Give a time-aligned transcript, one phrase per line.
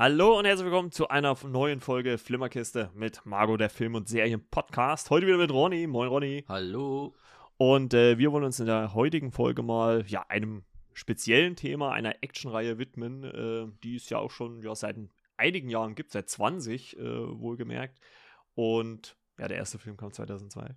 [0.00, 5.10] Hallo und herzlich willkommen zu einer neuen Folge Flimmerkiste mit Margot, der Film- und Serien-Podcast.
[5.10, 5.88] Heute wieder mit Ronny.
[5.88, 6.44] Moin, Ronny.
[6.46, 7.16] Hallo.
[7.56, 12.14] Und äh, wir wollen uns in der heutigen Folge mal ja, einem speziellen Thema, einer
[12.22, 14.94] Actionreihe widmen, äh, die es ja auch schon ja, seit
[15.36, 17.98] einigen Jahren gibt, seit 20 äh, wohlgemerkt.
[18.54, 20.76] Und ja, der erste Film kam 2002.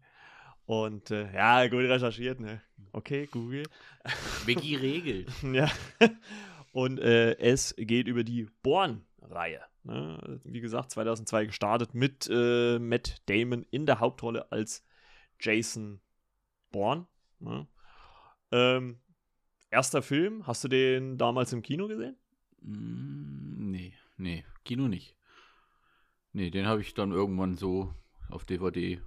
[0.66, 2.64] Und äh, ja, gut recherchiert, ne?
[2.92, 3.68] Okay, Google.
[4.48, 5.30] Wiki regelt.
[5.44, 5.70] ja.
[6.72, 8.48] Und äh, es geht über die
[9.22, 9.62] Born-Reihe.
[9.84, 10.40] Ne?
[10.44, 14.86] Wie gesagt, 2002 gestartet mit äh, Matt Damon in der Hauptrolle als
[15.40, 16.02] Jason
[16.72, 17.08] Bourne.
[17.40, 17.68] Ne?
[18.52, 19.00] Ähm,
[19.70, 22.18] erster Film, hast du den damals im Kino gesehen?
[22.62, 25.16] Mm, nee, nee, Kino nicht.
[26.34, 27.94] Nee, den habe ich dann irgendwann so
[28.30, 29.02] auf DVD.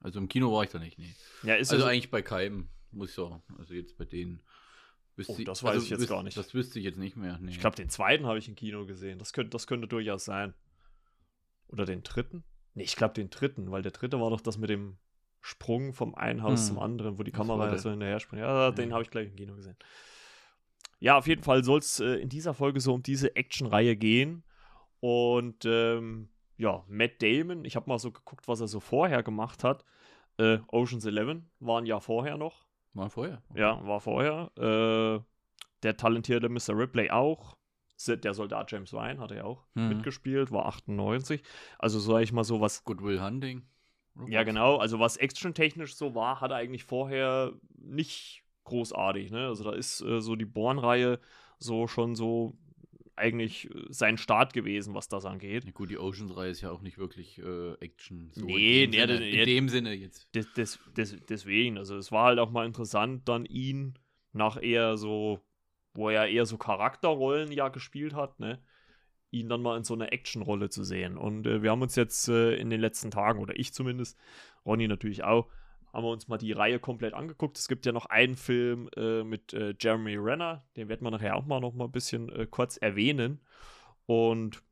[0.00, 1.14] Also im Kino war ich da nicht, nee.
[1.42, 3.42] Ja, ist also eigentlich bei keinem, muss ich sagen.
[3.58, 4.42] Also jetzt bei denen.
[5.16, 6.36] Wüsste Oh, das weiß also ich jetzt wüs- gar nicht.
[6.36, 7.38] Das wüsste ich jetzt nicht mehr.
[7.40, 7.50] Nee.
[7.50, 9.18] Ich glaube, den zweiten habe ich im Kino gesehen.
[9.18, 10.52] Das könnte, das könnte durchaus sein.
[11.68, 12.44] Oder den dritten?
[12.74, 14.98] Nee, ich glaube den dritten, weil der dritte war doch das mit dem
[15.40, 16.66] Sprung vom einen Haus Hm.
[16.74, 18.42] zum anderen, wo die Das Kamera so hinterher springt.
[18.42, 18.94] Ja, den Ja.
[18.94, 19.76] habe ich gleich im Kino gesehen.
[20.98, 24.44] Ja, auf jeden Fall soll es äh, in dieser Folge so um diese Action-Reihe gehen.
[25.00, 26.28] Und ähm,
[26.58, 29.84] ja, Matt Damon, ich habe mal so geguckt, was er so vorher gemacht hat.
[30.38, 32.65] Äh, Ocean's Eleven waren ja vorher noch.
[32.96, 33.42] War vorher.
[33.54, 34.50] Ja, war vorher.
[34.56, 35.20] Äh,
[35.82, 36.70] der talentierte Mr.
[36.76, 37.56] Ripley auch.
[38.06, 39.88] Der Soldat James Ryan hat er ja auch Mhm.
[39.88, 41.42] mitgespielt, war 98.
[41.78, 42.84] Also sage ich mal so was.
[42.84, 43.66] Goodwill Hunting.
[44.28, 44.76] Ja, genau.
[44.78, 49.30] Also was action-technisch so war, hat er eigentlich vorher nicht großartig.
[49.30, 49.46] Ne?
[49.46, 51.20] Also da ist äh, so die Born-Reihe
[51.58, 52.56] so schon so
[53.16, 55.64] eigentlich äh, sein Start gewesen, was das angeht.
[55.64, 58.30] Ja, gut, die Oceans-Reihe ist ja auch nicht wirklich äh, Action.
[58.32, 60.34] So Nee, in dem, nee, Sinne, nee, in dem Sinne jetzt.
[60.34, 63.98] des, des, des, deswegen, also es war halt auch mal interessant, dann ihn
[64.32, 65.40] nach eher so,
[65.94, 68.60] wo er eher so Charakterrollen ja gespielt hat, ne,
[69.30, 71.16] ihn dann mal in so einer Actionrolle zu sehen.
[71.16, 74.18] Und äh, wir haben uns jetzt äh, in den letzten Tagen, oder ich zumindest,
[74.64, 75.48] Ronny natürlich auch,
[75.96, 77.56] haben wir uns mal die Reihe komplett angeguckt.
[77.56, 81.34] Es gibt ja noch einen Film äh, mit äh, Jeremy Renner, den werden wir nachher
[81.36, 83.40] auch mal noch mal ein bisschen äh, kurz erwähnen.
[84.04, 84.62] Und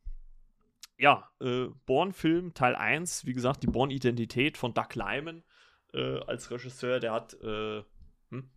[0.98, 5.42] ja, äh, Born-Film Teil 1, wie gesagt, die Born-Identität von Doug Lyman
[5.94, 7.82] äh, als Regisseur, der hat, äh,
[8.30, 8.50] hm?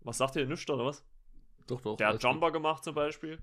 [0.00, 1.06] was sagt ihr, nichts oder was?
[1.68, 1.96] Doch, doch.
[1.98, 2.32] Der hat alles gut.
[2.32, 3.38] Jumper gemacht zum Beispiel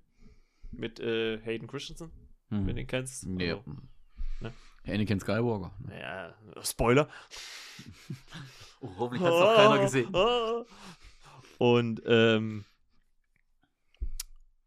[0.71, 2.11] mit Hayden Christensen,
[2.49, 2.59] Hm.
[2.59, 3.25] wenn du den kennst.
[3.25, 3.51] Nee.
[3.51, 3.63] Also,
[4.41, 4.53] ne?
[4.85, 5.71] Anakin Skywalker.
[5.97, 7.07] ja, Spoiler.
[8.79, 10.13] Oh, hoffentlich hat es noch keiner gesehen.
[11.57, 12.63] Und ähm,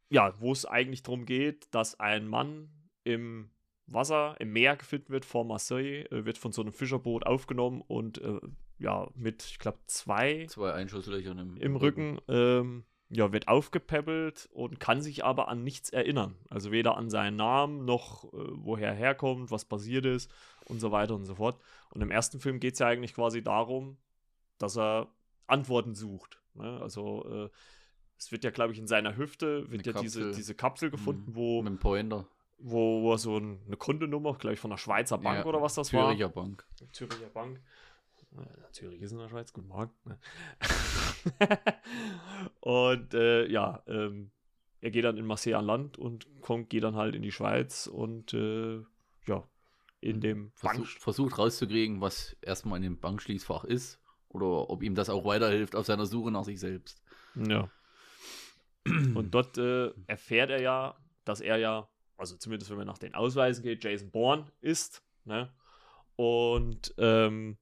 [0.09, 2.71] ja, wo es eigentlich darum geht, dass ein Mann
[3.05, 3.51] im
[3.87, 8.21] Wasser, im Meer gefunden wird vor Marseille, äh, wird von so einem Fischerboot aufgenommen und
[8.21, 8.41] äh,
[8.79, 14.81] ja, mit, ich glaube, zwei Zwei Einschusslöcher im, im Rücken, ähm, ja, wird aufgepäppelt und
[14.81, 16.37] kann sich aber an nichts erinnern.
[16.49, 20.33] Also weder an seinen Namen noch äh, woher er herkommt, was passiert ist
[20.71, 21.61] und so weiter und so fort.
[21.91, 23.99] Und im ersten Film geht es ja eigentlich quasi darum,
[24.59, 25.09] dass er
[25.47, 26.41] Antworten sucht.
[26.55, 26.79] Ne?
[26.81, 27.51] Also äh,
[28.19, 30.35] es wird ja, glaube ich, in seiner Hüfte wird Eine ja diese, Kapsel.
[30.37, 31.35] diese Kapsel gefunden, Mhm.
[31.35, 32.27] wo, Mit dem Pointer.
[32.59, 35.61] wo, wo er so ein, eine Kontonummer, glaube ich, von der Schweizer Bank Ja, oder
[35.63, 36.45] was das Züricher war.
[36.45, 36.65] Bank.
[36.93, 37.61] Züricher Bank.
[38.71, 39.91] Zürich ist in der Schweiz, guten Morgen.
[42.61, 44.31] und äh, ja, ähm,
[44.81, 47.87] er geht dann in Marseille an Land und kommt, geht dann halt in die Schweiz
[47.87, 48.79] und äh,
[49.27, 49.45] ja,
[50.01, 51.01] in dem Versuch, Bank.
[51.01, 55.87] versucht rauszukriegen, was erstmal in dem Bankschließfach ist oder ob ihm das auch weiterhilft auf
[55.87, 57.03] seiner Suche nach sich selbst.
[57.35, 57.71] Ja.
[58.87, 63.15] Und dort äh, erfährt er ja, dass er ja, also zumindest wenn man nach den
[63.15, 65.53] Ausweisen geht, Jason Bourne ist, ne?
[66.17, 67.57] Und ähm,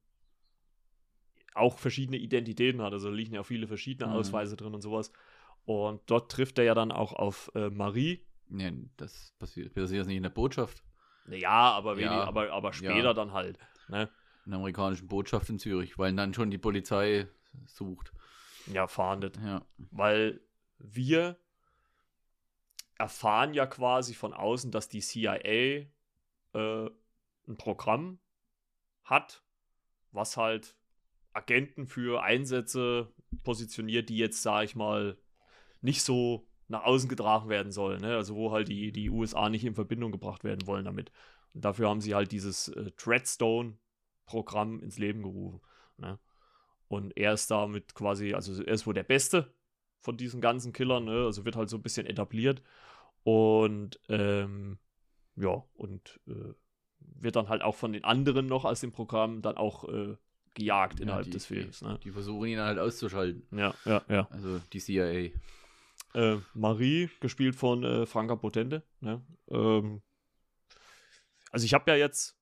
[1.55, 2.93] auch verschiedene Identitäten hat.
[2.93, 4.17] Also liegen ja viele verschiedene Mhm.
[4.17, 5.13] Ausweise drin und sowas.
[5.65, 8.25] Und dort trifft er ja dann auch auf äh, Marie.
[8.49, 10.83] Nee, das passiert, passiert das nicht in der Botschaft.
[11.31, 12.25] Ja, aber, wenig, Ja.
[12.25, 13.15] aber, aber später Ja.
[13.15, 13.59] dann halt.
[13.89, 14.11] Ne?
[14.45, 17.27] In der amerikanischen Botschaft in Zürich, weil dann schon die Polizei
[17.67, 18.13] sucht.
[18.67, 19.37] Ja, fahndet.
[19.39, 19.65] Ja.
[19.91, 20.41] weil
[20.79, 21.37] wir
[22.99, 25.87] erfahren ja quasi von außen, dass die CIA äh,
[26.55, 28.19] ein Programm
[29.05, 29.43] hat,
[30.13, 30.77] was halt
[31.33, 33.13] Agenten für Einsätze
[33.45, 35.17] positioniert, die jetzt, sage ich mal,
[35.81, 38.01] nicht so nach außen getragen werden sollen.
[38.01, 38.15] Ne?
[38.15, 41.11] Also wo halt die, die USA nicht in Verbindung gebracht werden wollen damit.
[41.55, 45.61] Und dafür haben sie halt dieses äh, Treadstone-Programm ins Leben gerufen.
[45.97, 46.19] Ne?
[46.89, 49.53] Und er ist damit quasi, also er ist wohl der Beste
[50.01, 51.25] von diesen ganzen Killern, ne?
[51.25, 52.63] Also wird halt so ein bisschen etabliert.
[53.25, 54.79] Und ähm,
[55.37, 56.55] ja, und äh,
[57.01, 60.17] wird dann halt auch von den anderen noch aus dem Programm dann auch äh,
[60.55, 61.83] gejagt innerhalb die, des Films.
[61.83, 61.99] Ne?
[62.05, 63.47] Die versuchen ihn halt auszuschalten.
[63.57, 64.29] Ja, ja, ja.
[64.31, 65.31] Also die CIA.
[66.19, 68.83] Äh, Marie, gespielt von äh, Franka Potente.
[69.01, 69.25] Ne?
[69.51, 70.03] Ähm,
[71.51, 72.37] also ich habe ja jetzt,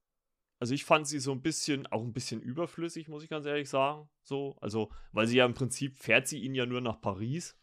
[0.58, 3.68] also ich fand sie so ein bisschen, auch ein bisschen überflüssig, muss ich ganz ehrlich
[3.68, 4.08] sagen.
[4.22, 7.56] So, also, weil sie ja im Prinzip fährt sie ihn ja nur nach Paris.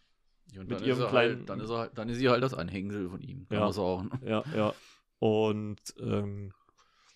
[0.51, 2.53] Ja, und Mit ihrem kleinen- Halt, dann, ist er, halt- dann ist sie halt das
[2.53, 3.63] Anhängsel von ihm, kann Ja.
[3.65, 4.11] man sagen.
[4.25, 4.73] Ja, ja.
[5.19, 6.53] Und ähm,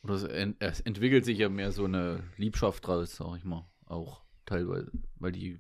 [0.03, 3.69] Oder es, ent, es entwickelt sich ja mehr so eine Liebschaft draus, sag ich mal.
[3.85, 4.91] Auch teilweise.
[5.15, 5.59] Weil die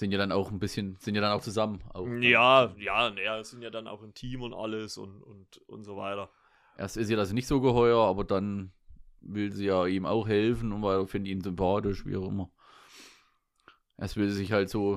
[0.00, 1.80] sind ja dann auch ein bisschen, sind ja dann auch zusammen.
[1.94, 5.58] Auch, ja, ja, naja, es sind ja dann auch im Team und alles und, und,
[5.68, 6.30] und so weiter.
[6.76, 8.72] Erst ist ihr das nicht so geheuer, aber dann
[9.20, 12.50] will sie ja ihm auch helfen und weil findet ihn sympathisch, wie auch immer.
[13.98, 14.96] Erst will sie sich halt so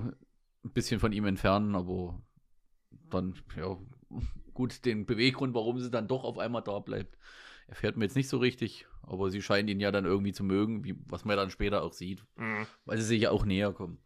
[0.64, 2.22] ein bisschen von ihm entfernen, aber
[3.10, 3.78] dann, ja,
[4.54, 7.18] gut, den Beweggrund, warum sie dann doch auf einmal da bleibt,
[7.68, 10.86] erfährt man jetzt nicht so richtig, aber sie scheint ihn ja dann irgendwie zu mögen,
[10.86, 12.24] wie, was man dann später auch sieht,
[12.86, 13.98] weil sie sich ja auch näher kommen.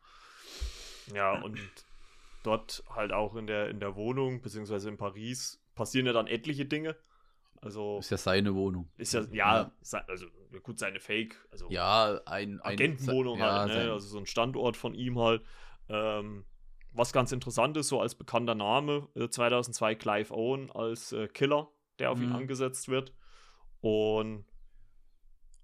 [1.13, 1.57] Ja, und
[2.43, 6.65] dort halt auch in der, in der Wohnung, beziehungsweise in Paris, passieren ja dann etliche
[6.65, 6.95] Dinge.
[7.61, 8.89] Also Ist ja seine Wohnung.
[8.97, 13.63] ist ja, ja, se- also ja, gut, seine Fake, also Ja, ein, ein Agentenwohnung ja,
[13.63, 13.91] halt, ne?
[13.93, 15.43] also so ein Standort von ihm halt.
[15.89, 16.45] Ähm,
[16.93, 21.69] was ganz interessant ist, so als bekannter Name, äh, 2002 Clive Owen als äh, Killer,
[21.99, 22.35] der auf ihn Mhm.
[22.35, 23.13] angesetzt wird.
[23.81, 24.45] Und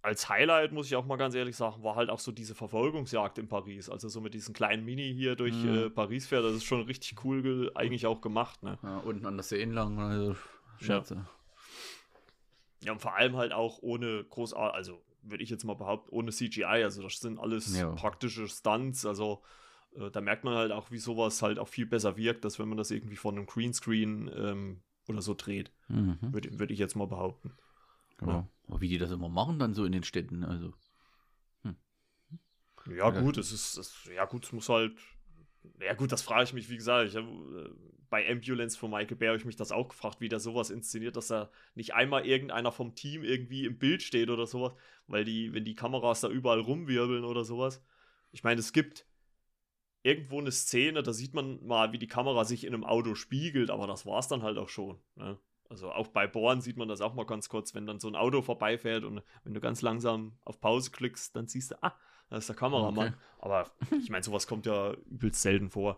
[0.03, 3.37] als Highlight, muss ich auch mal ganz ehrlich sagen, war halt auch so diese Verfolgungsjagd
[3.39, 3.89] in Paris.
[3.89, 5.75] Also so mit diesem kleinen Mini hier durch Mhm.
[5.75, 8.77] äh, Paris fährt, das ist schon richtig cool ge- eigentlich auch gemacht, ne?
[8.83, 10.35] ja, unten an der See entlang, also
[10.79, 11.25] Scherze.
[12.83, 16.31] Ja, und vor allem halt auch ohne großartig, also würde ich jetzt mal behaupten, ohne
[16.31, 16.83] CGI.
[16.83, 17.91] Also das sind alles Ja.
[17.91, 19.05] praktische Stunts.
[19.05, 19.41] Also
[19.95, 22.67] äh, da merkt man halt auch, wie sowas halt auch viel besser wirkt, als wenn
[22.67, 25.71] man das irgendwie von einem Greenscreen ähm, oder so dreht.
[25.87, 26.17] Mhm.
[26.21, 27.53] Würde würd ich jetzt mal behaupten.
[28.21, 28.45] Ja.
[28.67, 30.73] Aber wie die das immer machen dann so in den Städten, also.
[32.87, 33.21] Ja, Ja.
[33.21, 34.93] gut, es ist, es, ja gut, es muss halt,
[35.79, 37.69] ja gut, das frage ich mich, wie gesagt, ich hab, äh,
[38.09, 41.15] bei Ambulance von Michael Bay habe ich mich das auch gefragt, wie der sowas inszeniert,
[41.15, 44.73] dass da nicht einmal irgendeiner vom Team irgendwie im Bild steht oder sowas,
[45.07, 47.83] weil die, wenn die Kameras da überall rumwirbeln oder sowas.
[48.31, 49.07] Ich meine, es gibt
[50.03, 53.71] irgendwo eine Szene, da sieht man mal, wie die Kamera sich in einem Auto spiegelt,
[53.71, 54.99] aber das war es dann halt auch schon.
[55.15, 55.39] Ne?
[55.73, 58.15] Also auch bei Bohren sieht man das auch mal ganz kurz, wenn dann so ein
[58.15, 61.97] Auto vorbeifährt und wenn du ganz langsam auf Pause klickst, dann siehst du, ah,
[62.29, 63.07] da ist der Kameramann.
[63.07, 63.17] Okay.
[63.39, 65.97] Aber ich meine, sowas kommt ja übelst selten vor.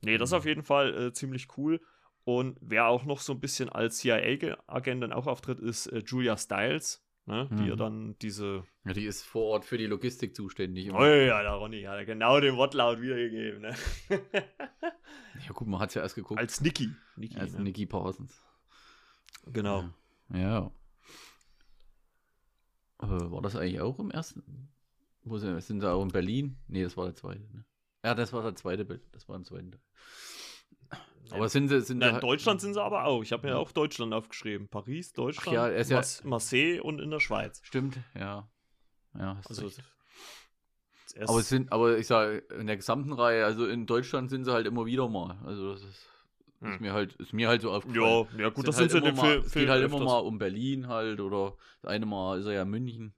[0.00, 1.82] Nee, das ist auf jeden Fall äh, ziemlich cool.
[2.24, 6.38] Und wer auch noch so ein bisschen als CIA-Agent dann auch auftritt, ist äh, Julia
[6.38, 7.46] Stiles, ne?
[7.50, 7.68] die Mhm.
[7.68, 8.64] ja dann diese.
[8.86, 10.86] Ja, die ist vor Ort für die Logistik zuständig.
[10.86, 11.00] immer.
[11.00, 13.60] Oh ja, der Ronny hat ja genau den Wortlaut wiedergegeben.
[13.60, 13.74] Ne?
[14.08, 16.40] Ja, gut, man hat es ja erst geguckt.
[16.40, 16.88] als Nikki.
[17.16, 17.64] Nikki als ne?
[17.64, 18.42] Nicky Parsons.
[19.46, 19.88] Genau.
[20.30, 20.38] Ja.
[20.38, 20.70] ja.
[22.98, 24.70] Aber war das eigentlich auch im ersten?
[25.22, 26.58] Wo sind, sind sie auch in Berlin?
[26.68, 27.40] Nee, das war der zweite.
[27.52, 27.64] Ne?
[28.04, 29.02] Ja, das war der zweite Bild.
[29.12, 29.72] Das war im zweiten.
[29.72, 29.80] Teil.
[31.30, 31.80] Aber sind sie.
[31.82, 33.22] Sind Na, in halt- Deutschland sind sie aber auch.
[33.22, 34.68] Ich habe mir auch Deutschland aufgeschrieben.
[34.68, 37.60] Paris, Deutschland, ja, er ist ja- Mas- Marseille und in der Schweiz.
[37.62, 38.48] Stimmt, ja.
[39.14, 39.78] Ja, hast Also, recht.
[41.04, 44.30] das erste- Aber es sind, aber ich sage, in der gesamten Reihe, also in Deutschland
[44.30, 45.38] sind sie halt immer wieder mal.
[45.44, 46.06] Also das ist,
[46.60, 46.80] ist Hm.
[46.80, 48.26] mir halt, ist mir halt so aufgefallen.
[48.34, 49.44] ja, ja, gut, das halt sind sie in immer mal, Film.
[49.46, 50.06] Es geht halt immer öfters.
[50.12, 53.14] mal um Berlin halt oder das eine Mal ist er ja in München.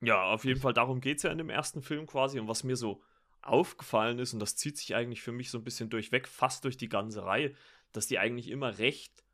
[0.00, 2.38] Ja, auf jeden Fall darum geht es ja in dem ersten Film quasi.
[2.38, 3.02] Und was mir so
[3.42, 6.76] aufgefallen ist, und das zieht sich eigentlich für mich so ein bisschen durchweg, fast durch
[6.76, 7.54] die ganze Reihe,
[7.92, 9.24] dass die eigentlich immer recht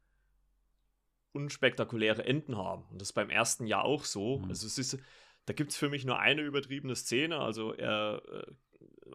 [1.32, 2.84] unspektakuläre Enden haben.
[2.90, 4.38] Und das ist beim ersten Jahr auch so.
[4.38, 4.50] Mhm.
[4.50, 4.98] Also es ist,
[5.46, 7.38] da gibt es für mich nur eine übertriebene Szene.
[7.40, 8.52] Also er, äh,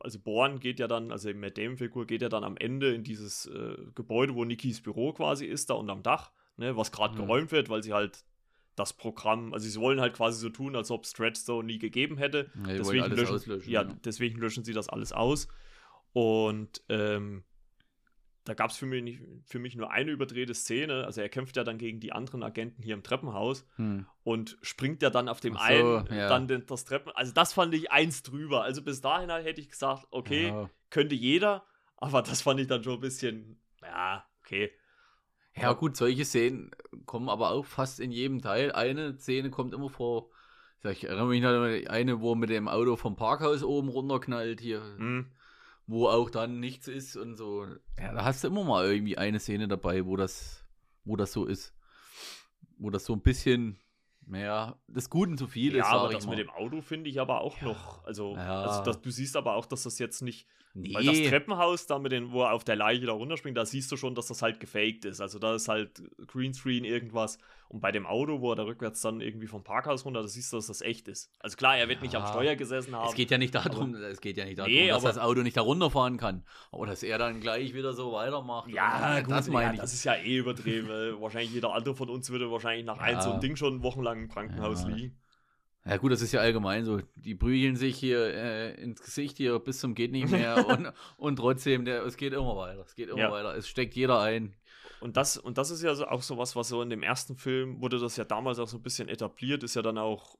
[0.02, 3.04] also Born geht ja dann, also die Matt Damon-Figur geht ja dann am Ende in
[3.04, 7.18] dieses äh, Gebäude, wo Nikis Büro quasi ist, da unterm Dach, ne, was gerade Mhm.
[7.20, 8.24] geräumt wird, weil sie halt
[8.76, 12.18] das Programm, also sie wollen halt quasi so tun, als ob es Dreadstone nie gegeben
[12.18, 12.50] hätte.
[12.66, 13.94] Ja, deswegen, löschen, ja, ja.
[14.06, 15.50] deswegen löschen sie das alles aus.
[16.14, 17.44] Und ähm,
[18.50, 21.06] da gab es für mich, nicht- für mich nur eine überdrehte Szene.
[21.06, 24.06] Also er kämpft ja dann gegen die anderen Agenten hier im Treppenhaus Hm.
[24.24, 26.28] und springt ja dann auf dem so, einen, ja.
[26.28, 27.12] dann den, das Treppen.
[27.16, 28.64] Also das fand ich eins drüber.
[28.64, 30.70] Also bis dahin halt hätte ich gesagt, okay, Ja.
[30.90, 31.64] könnte jeder,
[31.98, 34.72] aber das fand ich dann schon ein bisschen, ja, okay.
[35.56, 36.72] ja, gut, solche Szenen
[37.06, 38.72] kommen aber auch fast in jedem Teil.
[38.72, 40.30] Eine Szene kommt immer vor.
[40.84, 44.62] Ich erinnere mich noch an eine, wo er mit dem Auto vom Parkhaus oben runterknallt
[44.62, 45.32] hier, Hm.
[45.90, 47.66] Wo auch dann nichts ist und so.
[47.98, 50.64] Ja, da hast du immer mal irgendwie eine Szene dabei, wo das,
[51.04, 51.74] wo das so ist.
[52.78, 53.80] Wo das so ein bisschen,
[54.28, 56.36] naja, des Guten zu viel Ja, ist, aber sag ich das mal.
[56.36, 57.64] mit dem Auto finde ich aber auch Ja.
[57.66, 58.04] noch.
[58.06, 58.62] Also, Ja.
[58.62, 60.48] also das, du siehst aber auch, dass das jetzt nicht.
[60.76, 60.94] nee.
[60.94, 63.92] Weil das Treppenhaus da mit den, wo er auf der Leiche da runterspringt, da siehst
[63.92, 65.20] du schon, dass das halt gefaked ist.
[65.22, 67.40] Also da ist halt Greenscreen irgendwas.
[67.70, 70.52] Und bei dem Auto, wo er da rückwärts dann irgendwie vom Parkhaus runter, da siehst
[70.52, 71.32] du, dass das echt ist.
[71.40, 72.30] Also klar, er wird nicht am Ja.
[72.30, 73.08] Steuer gesessen haben.
[73.10, 75.42] Es geht ja nicht darum, es geht ja nicht darum, Nee, dass aber- das Auto
[75.44, 76.44] nicht da runterfahren kann.
[76.72, 78.70] Aber dass er dann gleich wieder so weitermacht.
[78.72, 79.80] ja, gut, das ja, meine ich.
[79.82, 80.90] das ist ja eh übertrieben.
[80.90, 83.22] weil wahrscheinlich jeder andere von uns würde wahrscheinlich nach einem Ja.
[83.22, 84.88] so ein Ding schon wochenlang im Krankenhaus Ja.
[84.90, 85.16] liegen.
[85.86, 87.00] Ja gut, das ist ja allgemein so.
[87.16, 91.36] Die prügeln sich hier äh, ins Gesicht hier bis zum geht nicht mehr und, und
[91.38, 92.82] trotzdem, der, es geht immer weiter.
[92.82, 93.32] Es geht immer Ja.
[93.32, 93.56] weiter.
[93.56, 94.56] Es steckt jeder ein.
[95.02, 97.36] Und das, und das ist ja so, auch so was, was so in dem ersten
[97.38, 100.38] Film wurde das ja damals auch so ein bisschen etabliert, ist ja dann auch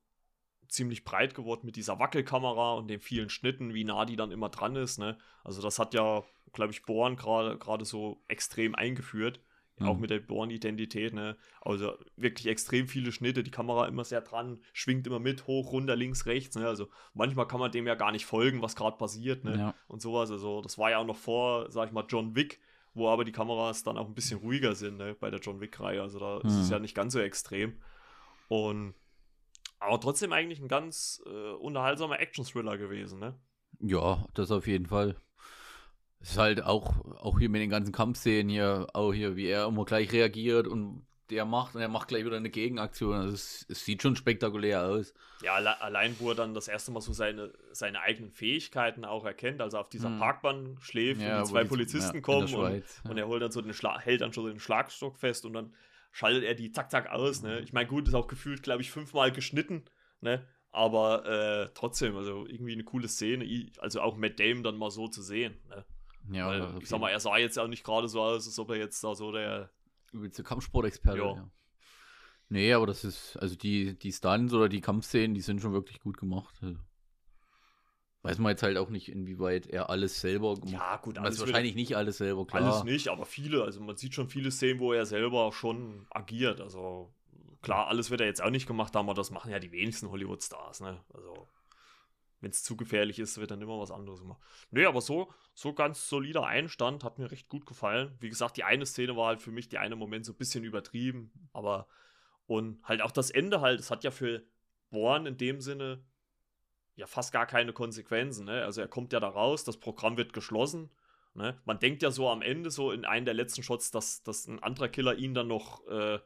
[0.68, 4.50] ziemlich breit geworden mit dieser Wackelkamera und den vielen Schnitten, wie nah die dann immer
[4.50, 5.00] dran ist.
[5.00, 5.18] Ne?
[5.44, 6.24] Also das hat ja,
[6.54, 9.40] glaube ich, Born gerade gerade so extrem eingeführt.
[9.82, 10.02] Auch Mhm.
[10.02, 11.38] mit der Born-Identität, ne?
[11.62, 15.96] Also wirklich extrem viele Schnitte, die Kamera immer sehr dran, schwingt immer mit, hoch, runter,
[15.96, 16.68] links, rechts, ne?
[16.68, 19.58] Also manchmal kann man dem ja gar nicht folgen, was gerade passiert, ne?
[19.58, 19.76] Ja.
[19.88, 20.32] und sowas.
[20.32, 22.60] Also, das war ja auch noch vor, sag ich mal, John Wick,
[22.94, 26.02] wo aber die Kameras dann auch ein bisschen ruhiger sind, ne, bei der John Wick-Reihe.
[26.02, 26.74] Also, da ist es Mhm.
[26.74, 27.82] ja nicht ganz so extrem.
[28.48, 28.96] Und
[29.80, 33.40] aber trotzdem eigentlich ein ganz äh, unterhaltsamer Action-Thriller gewesen, ne?
[33.80, 35.16] Ja, das auf jeden Fall.
[36.20, 39.86] Ist halt auch, auch hier mit den ganzen Kampfszenen hier, auch hier, wie er immer
[39.86, 43.16] gleich reagiert und der macht und er macht gleich wieder eine Gegenaktion.
[43.16, 45.14] Also es, es sieht schon spektakulär aus.
[45.42, 49.26] Ja, alle, allein, wo er dann das erste Mal so seine, seine eigenen Fähigkeiten auch
[49.26, 50.20] erkennt, also auf dieser Mhm.
[50.20, 53.12] Parkbahn schläft Ja, und die zwei Polizisten ja, kommen der und, Schweiz, ja.
[53.12, 55.74] und er holt dann so den Schla hält dann schon den Schlagstock fest und dann
[56.12, 57.60] schaltet er die zack, zack aus, ne?
[57.62, 59.86] Ich meine, gut, ist auch gefühlt, glaube ich, fünfmal geschnitten,
[60.22, 60.46] ne?
[60.72, 65.08] Aber äh, trotzdem, also irgendwie eine coole Szene, also auch Matt Damon dann mal so
[65.08, 65.86] zu sehen, ne?
[66.32, 68.70] Ja, Weil, ich sag mal, er sah jetzt auch nicht gerade so aus, als ob
[68.72, 69.72] er jetzt da so der.
[70.12, 71.20] Übelste Kampfsportexperte.
[71.20, 71.36] Ja.
[71.36, 71.50] Ja.
[72.50, 76.00] Nee, aber das ist, also die, die Stunts oder die Kampfszenen, die sind schon wirklich
[76.00, 76.56] gut gemacht.
[76.62, 76.78] Also,
[78.24, 81.26] weiß man jetzt halt auch nicht, inwieweit er alles selber gemacht Ja, gut, hat.
[81.26, 82.64] alles wird- wahrscheinlich nicht alles selber, klar.
[82.64, 83.64] Alles nicht, aber viele.
[83.64, 86.60] Also man sieht schon viele Szenen, wo er selber schon agiert.
[86.60, 87.14] Also
[87.62, 90.10] klar, alles wird er jetzt auch nicht gemacht haben, aber das machen ja die wenigsten
[90.10, 91.04] Hollywood-Stars, ne?
[91.14, 91.48] Also
[92.42, 94.42] wenn es zu gefährlich ist, wird dann immer was anderes gemacht.
[94.72, 98.16] Nee, aber so, so ganz solider Einstand, hat mir recht gut gefallen.
[98.20, 100.64] Wie gesagt, die eine Szene war halt für mich, die eine Moment so ein bisschen
[100.64, 101.88] übertrieben, aber
[102.48, 104.44] und halt auch das Ende halt, es hat ja für
[104.90, 106.04] Born in dem Sinne
[106.96, 108.64] ja fast gar keine Konsequenzen, ne?
[108.64, 110.90] Also er kommt ja da raus, das Programm wird geschlossen,
[111.34, 111.62] ne?
[111.66, 114.64] Man denkt ja so am Ende, so in einem der letzten Shots, dass, dass ein
[114.64, 116.20] anderer Killer ihn dann noch äh,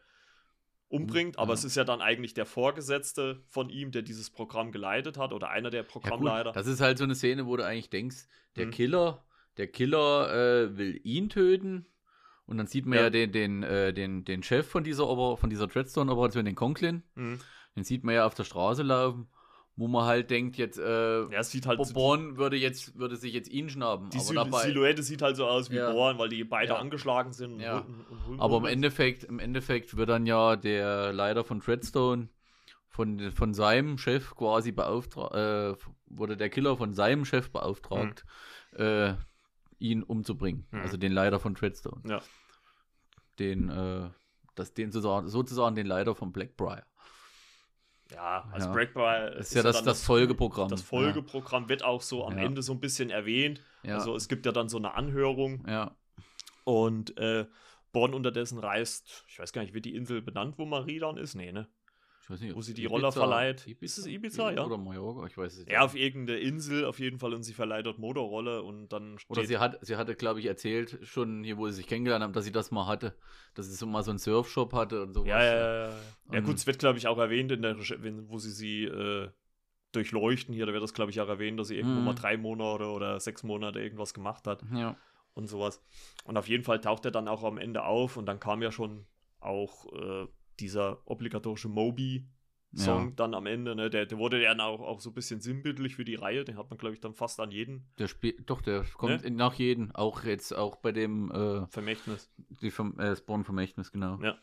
[0.93, 1.53] umbringt, aber Ja.
[1.55, 5.49] es ist ja dann eigentlich der Vorgesetzte von ihm, der dieses Programm geleitet hat oder
[5.49, 6.51] einer der Ja, Programmleiter.
[6.51, 8.71] das ist halt so eine Szene, wo du eigentlich denkst, der Mhm.
[8.71, 9.23] Killer,
[9.57, 10.31] der Killer
[10.63, 11.85] äh, will ihn töten.
[12.45, 13.09] Und dann sieht man ja, Ja.
[13.09, 17.03] den, den, äh, den, den Chef von dieser, Oper von dieser Treadstone-Operation, den Conklin.
[17.15, 17.39] Mhm.
[17.75, 19.27] Den sieht man ja auf der Straße laufen,
[19.75, 23.69] wo man halt denkt, jetzt, äh, Ja, halt Born würde, jetzt, würde sich jetzt ihn
[23.69, 24.09] schnappen.
[24.11, 25.91] die Sil dabei, Silhouette sieht halt so aus wie Ja.
[25.91, 26.77] Born, weil die beide Ja.
[26.79, 27.59] angeschlagen sind.
[27.59, 27.79] Ja.
[27.79, 32.29] und- und- aber im Endeffekt, im Endeffekt wird dann ja der Leiter von Treadstone
[32.89, 35.75] von, von seinem Chef quasi beauftragt, äh,
[36.05, 38.23] wurde der Killer von seinem Chef beauftragt,
[38.73, 39.13] äh,
[39.79, 40.67] ihn umzubringen.
[40.69, 40.81] Mhm.
[40.81, 42.01] Also den Leiter von Treadstone.
[42.07, 42.21] Ja.
[43.39, 44.09] Den, äh,
[44.53, 46.83] das, den sozusagen, sozusagen den Leiter von Blackbriar.
[48.13, 48.73] Ja, also Ja.
[48.73, 50.69] Breakbar Das ist ja das, das Folgeprogramm.
[50.69, 52.45] Das Folgeprogramm wird auch so am Ja.
[52.45, 53.61] Ende so ein bisschen erwähnt.
[53.83, 53.95] Ja.
[53.95, 55.95] Also es gibt ja dann so eine Anhörung ja.
[56.63, 57.45] und äh,
[57.91, 61.35] Bonn unterdessen reist, ich weiß gar nicht, wird die Insel benannt, wo Marie dann ist?
[61.35, 61.67] Nee, ne?
[62.23, 63.67] Ich weiß nicht, Wo sie die Ibiza- Roller verleiht.
[63.81, 64.65] Ist es Ibiza, ja?
[64.65, 65.71] Oder Mallorca, ich weiß es nicht.
[65.71, 69.29] Ja, auf irgendeine Insel auf jeden Fall und sie verleiht dort Motorrolle und dann steht
[69.29, 72.31] Oder sie, hat, sie hatte, glaube ich, erzählt, schon hier, wo sie sich kennengelernt haben,
[72.31, 73.13] dass sie das mal hatte.
[73.55, 75.27] Dass sie so mal so einen Surfshop hatte und sowas.
[75.27, 75.89] Ja, ja, ja.
[75.89, 75.95] Ja,
[76.31, 79.29] ja Und- gut, es wird, glaube ich, auch erwähnt, in der, wo sie sie äh,
[79.91, 82.05] durchleuchten hier, da wird das, glaube ich, auch erwähnt, dass sie irgendwo Mhm.
[82.05, 84.63] mal drei Monate oder sechs Monate irgendwas gemacht hat.
[84.73, 84.95] Ja.
[85.35, 85.81] und sowas.
[86.25, 88.71] Und auf jeden Fall taucht er dann auch am Ende auf und dann kam ja
[88.71, 89.07] schon
[89.39, 90.27] auch äh,
[90.59, 93.11] dieser obligatorische Moby-Song Ja.
[93.15, 93.75] dann am Ende.
[93.75, 93.89] Ne?
[93.89, 96.43] Der, der wurde dann auch, auch so ein bisschen sinnbildlich für die Reihe.
[96.45, 99.31] Den hat man, glaube ich, dann fast an jeden Der spielt, doch, der kommt Ne?
[99.31, 99.91] nach jedem.
[99.95, 102.29] Auch jetzt, auch bei dem, äh, Vermächtnis.
[102.61, 104.19] die vom, äh, Spawn-Vermächtnis, genau.
[104.21, 104.37] Ja.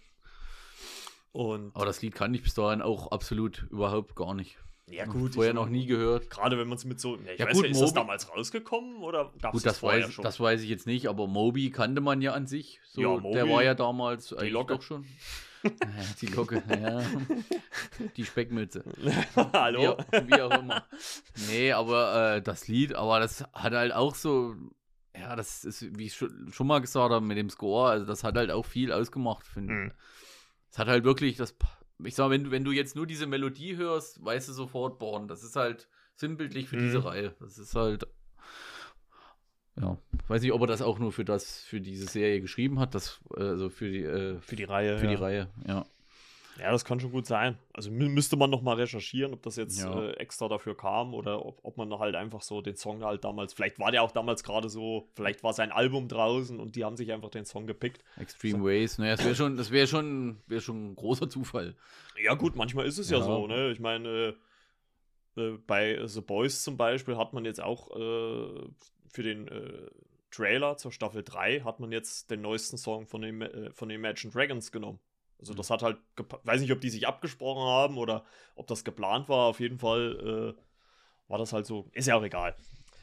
[1.33, 4.59] Und Aber das Lied kann ich bis dahin auch absolut überhaupt gar nicht.
[4.89, 5.35] ja, gut.
[5.35, 6.29] Vorher noch nie gehört.
[6.31, 7.15] Gerade wenn man es mit so.
[7.19, 9.67] Ja, ich Ja, weiß gut, ja, ist das Moby- damals rausgekommen oder gab es Gut,
[9.71, 10.25] das vorher weiß, schon?
[10.25, 12.81] das weiß ich jetzt nicht, aber Moby kannte man ja an sich.
[12.85, 15.05] So, Ja, der Moby, war ja damals eigentlich doch schon.
[16.21, 17.03] Die Locke, ja.
[18.17, 18.85] Die Speckmütze.
[19.53, 19.97] Hallo?
[20.13, 20.85] Wie, wie auch immer.
[21.49, 24.55] Nee, aber äh, das Lied, aber das hat halt auch so,
[25.17, 28.25] ja, das ist, wie ich schon, schon mal gesagt habe, mit dem Score, also das
[28.25, 29.87] hat halt auch viel ausgemacht, finde Mhm.
[29.89, 29.93] ich.
[30.73, 31.55] Es hat halt wirklich das,
[32.05, 35.29] ich sag, wenn du, wenn du jetzt nur diese Melodie hörst, weißt du sofort, Born,
[35.29, 36.81] das ist halt sinnbildlich für Mhm.
[36.81, 37.35] diese Reihe.
[37.41, 38.07] Das ist halt,
[39.81, 39.97] ja,
[40.31, 43.21] weiß nicht, ob er das auch nur für das, für diese Serie geschrieben hat, das,
[43.37, 44.99] also für die, äh, Für die Reihe.
[44.99, 45.19] für die ja.
[45.19, 45.85] Reihe, ja.
[46.59, 47.57] Ja, das kann schon gut sein.
[47.73, 49.99] Also mü müsste man noch mal recherchieren, ob das jetzt Ja.
[50.09, 53.55] äh, extra dafür kam oder ob, ob man halt einfach so den Song halt damals,
[53.55, 56.97] vielleicht war der auch damals gerade so, vielleicht war sein Album draußen und die haben
[56.99, 58.05] sich einfach den Song gepickt.
[58.19, 61.77] Extreme Ways, naja, das wäre schon, das wäre schon, wäre schon ein großer Zufall.
[62.23, 63.25] Ja, gut, manchmal ist es ja, Ja.
[63.25, 63.71] so, ne?
[63.71, 64.37] Ich meine,
[65.37, 68.69] äh, äh, bei The Boys zum Beispiel hat man jetzt auch äh,
[69.09, 69.87] für den äh,
[70.31, 74.01] Trailer zur Staffel 3 hat man jetzt den neuesten Song von den, äh, von den
[74.01, 75.01] Imagine Dragons genommen.
[75.39, 75.99] Also das hat halt,
[76.45, 79.47] weiß nicht, ob die sich abgesprochen haben oder ob das geplant war.
[79.47, 80.61] Auf jeden Fall äh,
[81.29, 81.89] war das halt so.
[81.93, 82.55] Ist ja auch egal.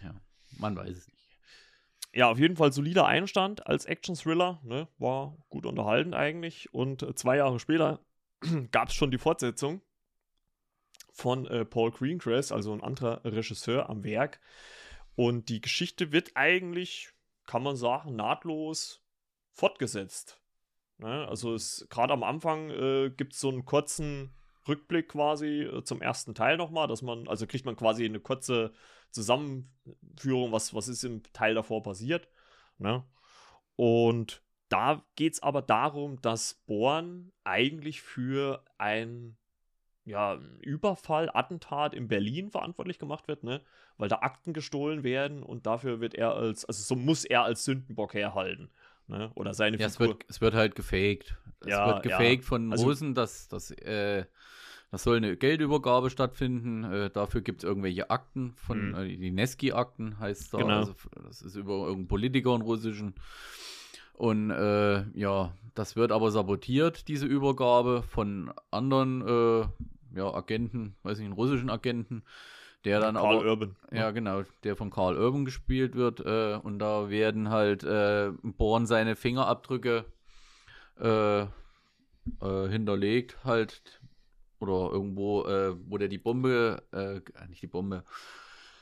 [0.04, 0.14] Ja,
[0.60, 1.18] man weiß es nicht.
[2.14, 4.62] Ja, auf jeden Fall solider Einstand als Action-Thriller.
[4.64, 4.88] Ne?
[4.98, 6.74] War gut unterhaltend eigentlich.
[6.74, 8.06] Und äh, zwei Jahre später
[8.72, 9.82] gab es schon die Fortsetzung
[11.12, 14.40] von äh, Paul Greengrass, also ein anderer Regisseur am Werk.
[15.16, 17.12] Und die Geschichte wird eigentlich,
[17.48, 19.04] kann man sagen, nahtlos
[19.52, 20.40] fortgesetzt.
[21.00, 21.28] Ne?
[21.28, 24.36] Also es gerade am Anfang äh, gibt es so einen kurzen
[24.68, 28.74] Rückblick quasi äh, zum ersten Teil nochmal, dass man, also kriegt man quasi eine kurze
[29.12, 32.28] Zusammenführung, was, was ist im Teil davor passiert.
[32.78, 33.04] Ne?
[33.76, 39.38] Und da geht es aber darum, dass Born eigentlich für ein
[40.08, 43.62] ja, Überfall, Attentat in Berlin verantwortlich gemacht wird, ne?
[43.98, 47.66] Weil da Akten gestohlen werden und dafür wird er als, also so muss er als
[47.66, 48.70] Sündenbock herhalten.
[49.08, 49.32] Ne?
[49.36, 50.16] Oder seine Ja, es Figur.
[50.16, 51.38] wird, es wird halt gefaked.
[51.62, 52.48] Es Ja, wird gefaked ja.
[52.48, 54.26] von Also- Russen, dass, dass äh,
[54.92, 56.84] das soll eine Geldübergabe stattfinden.
[56.84, 58.96] Äh, dafür gibt es irgendwelche Akten von, Mhm.
[58.96, 60.58] äh, die Neski-Akten heißt da.
[60.60, 60.78] Genau.
[60.78, 60.94] Also,
[61.26, 63.14] das ist über irgendeinen Politiker, einen russischen.
[64.14, 69.66] Und äh, ja, das wird aber sabotiert, diese Übergabe von anderen äh,
[70.16, 72.24] ja, Agenten, weiß nicht, einen russischen Agenten,
[72.86, 73.46] der dann Karl aber.
[73.46, 73.76] Urban.
[73.92, 76.20] Ja, genau, der von Karl Urban gespielt wird.
[76.20, 80.06] Äh, und da werden halt äh, Born seine Fingerabdrücke
[81.00, 81.48] äh, äh,
[82.70, 84.02] hinterlegt, halt.
[84.60, 88.04] Oder irgendwo, äh, wo der die Bombe, äh, nicht die Bombe,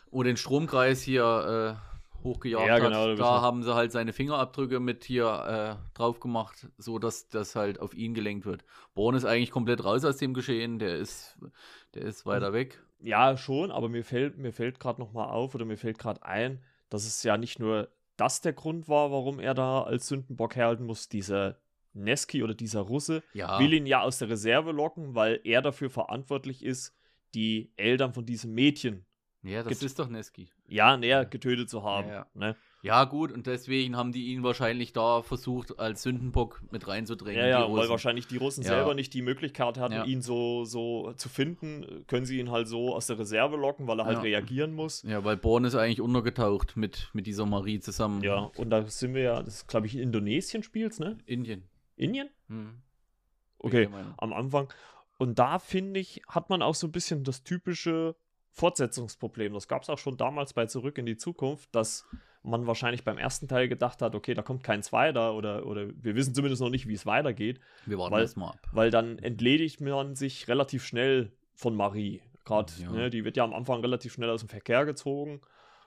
[0.10, 1.95] wo den Stromkreis hier äh,
[2.26, 3.20] hochgejagt Ja, genau, da hat.
[3.20, 7.80] Da haben sie halt seine Fingerabdrücke mit hier äh, drauf gemacht, so dass das halt
[7.80, 8.66] auf ihn gelenkt wird.
[8.94, 11.38] Born ist eigentlich komplett raus aus dem Geschehen, der ist,
[11.94, 12.84] der ist weiter weg.
[13.00, 16.62] Ja, schon, aber mir fällt, mir fällt gerade nochmal auf oder mir fällt gerade ein,
[16.90, 20.86] dass es ja nicht nur das der Grund war, warum er da als Sündenbock herhalten
[20.86, 21.10] muss.
[21.10, 21.58] Dieser
[21.94, 23.60] Neski oder dieser Russe Ja.
[23.60, 26.94] will ihn ja aus der Reserve locken, weil er dafür verantwortlich ist,
[27.34, 29.06] die Eltern von diesem Mädchen,
[29.44, 30.50] Ja, das Gibt- ist doch Neski.
[30.68, 32.08] Ja, näher getötet zu haben.
[32.08, 32.28] Ja, ja.
[32.34, 32.56] Ne?
[32.82, 37.42] Ja, gut, und deswegen haben die ihn wahrscheinlich da versucht, als Sündenbock mit reinzudrängen.
[37.42, 38.70] Ja, ja, weil wahrscheinlich die Russen Ja.
[38.70, 40.04] selber nicht die Möglichkeit hatten, Ja.
[40.04, 44.00] ihn so, so zu finden, können sie ihn halt so aus der Reserve locken, weil
[44.00, 45.02] er halt reagieren muss.
[45.02, 48.22] Ja, weil Born ist eigentlich untergetaucht mit, mit dieser Marie zusammen.
[48.22, 51.18] Ja, und da sind wir ja, das glaube ich in Indonesien spielt's, ne?
[51.26, 51.64] Indien.
[51.96, 52.30] Indien?
[52.50, 52.82] Hm.
[53.58, 54.72] Okay, am Anfang.
[55.18, 58.16] Und da finde ich, hat man auch so ein bisschen das typische
[58.56, 59.54] Fortsetzungsproblem.
[59.54, 62.06] Das gab es auch schon damals bei Zurück in die Zukunft, dass
[62.42, 66.16] man wahrscheinlich beim ersten Teil gedacht hat, okay, da kommt kein zweiter oder, oder wir
[66.16, 68.60] wissen zumindest noch nicht, wie es weitergeht, Wir warten weil- erst mal ab.
[68.72, 72.22] weil dann entledigt man sich relativ schnell von Marie.
[72.46, 72.92] Gerade, Ja.
[72.92, 75.42] ne, die wird ja am Anfang relativ schnell aus dem Verkehr gezogen.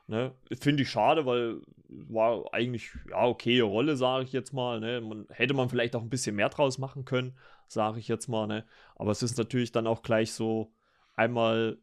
[0.09, 0.33] Ne?
[0.61, 4.81] Finde ich schade, weil war eigentlich, ja, okay Rolle, sage ich jetzt mal.
[4.81, 5.01] Ne?
[5.01, 7.37] Man, hätte man vielleicht auch ein bisschen mehr draus machen können,
[7.69, 8.47] sage ich jetzt mal.
[8.47, 8.65] Ne?
[8.97, 10.73] Aber es ist natürlich dann auch gleich so,
[11.15, 11.79] einmal,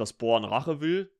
[0.00, 1.10] dass das Born Rache will.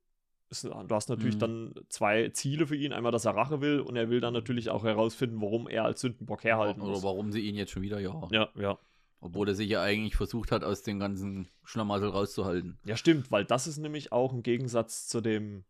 [0.48, 1.40] Ist, du hast natürlich Mhm.
[1.40, 2.92] dann zwei Ziele für ihn.
[2.92, 6.00] Einmal, dass er Rache will und er will dann natürlich auch herausfinden, warum er als
[6.00, 7.02] Sündenbock herhalten Oder muss.
[7.04, 8.28] warum sie ihn jetzt schon wieder jagen.
[8.32, 8.76] Ja, ja.
[9.20, 12.78] Obwohl er sich ja eigentlich versucht hat, aus dem ganzen Schlamassel rauszuhalten.
[12.84, 15.64] Ja, stimmt, weil das ist nämlich auch im Gegensatz zu dem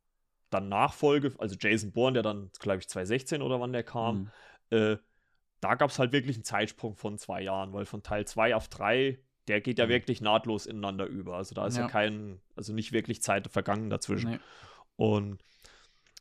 [0.51, 4.31] dann Nachfolge, also Jason Bourne, der dann, glaube ich, 2016 oder wann der kam,
[4.71, 4.79] Hm.
[4.79, 4.97] äh,
[5.61, 8.69] da gab es halt wirklich einen Zeitsprung von zwei Jahren, weil von Teil 2 auf
[8.69, 9.19] 3,
[9.51, 9.91] der geht ja Mhm.
[9.91, 11.37] wirklich nahtlos ineinander über.
[11.37, 11.89] Also da ist ja, Ja.
[11.89, 14.31] kein, also nicht wirklich Zeit vergangen dazwischen.
[14.33, 14.39] Nee.
[14.97, 15.39] Und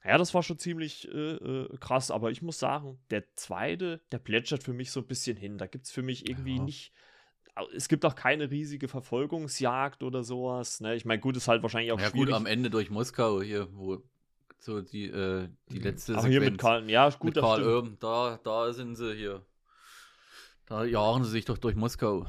[0.03, 4.17] ja, das war schon ziemlich äh, äh, krass, aber ich muss sagen, der zweite, der
[4.19, 5.57] plätschert für mich so ein bisschen hin.
[5.57, 6.63] Da gibt es für mich irgendwie Ja.
[6.63, 6.91] nicht.
[7.75, 10.79] Es gibt auch keine riesige Verfolgungsjagd oder sowas.
[10.79, 10.95] Ne?
[10.95, 12.27] Ich meine, gut, ist halt wahrscheinlich auch Ja schwierig.
[12.27, 14.01] gut, am Ende durch Moskau hier, wo
[14.59, 17.63] so die, äh, die letzte aber hier mit Sequenz Karl, ja, gut, mit Karl.
[17.63, 19.41] Urban, da, da sind sie hier.
[20.67, 22.25] Da jagen sie sich doch durch Moskau.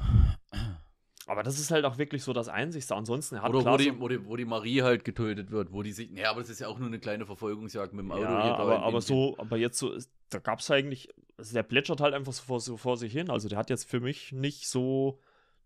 [1.27, 2.95] Aber das ist halt auch wirklich so das Einzigste.
[2.95, 5.83] Ansonsten er hat Oder wo die, wo, die, wo die Marie halt getötet wird, wo
[5.83, 6.09] die sich.
[6.11, 8.23] Ja, aber das ist ja auch nur eine kleine Verfolgungsjagd mit dem Auto.
[8.23, 9.95] ja, aber, aber so, aber jetzt so,
[10.29, 13.29] da gab es eigentlich, also der plätschert halt einfach so vor, so vor sich hin.
[13.29, 15.19] Also der hat jetzt für mich nicht so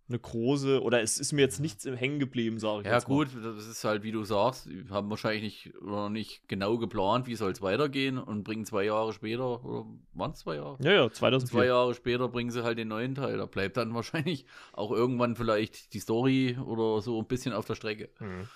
[0.07, 3.29] eine große, oder es ist mir jetzt nichts im Hängen geblieben, sage ich Ja, gut,
[3.43, 7.51] das ist halt, wie du sagst, haben wahrscheinlich nicht, oder nicht genau geplant, wie soll
[7.51, 10.77] es weitergehen und bringen zwei Jahre später, oder waren es zwei Jahre?
[10.81, 11.49] Ja, ja, 2004.
[11.49, 13.37] Zwei Jahre später bringen sie halt den neuen Teil.
[13.37, 17.75] Da bleibt dann wahrscheinlich auch irgendwann vielleicht die Story oder so ein bisschen auf der
[17.75, 18.09] Strecke.
[18.19, 18.47] Mhm.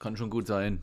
[0.00, 0.82] Kann schon gut sein.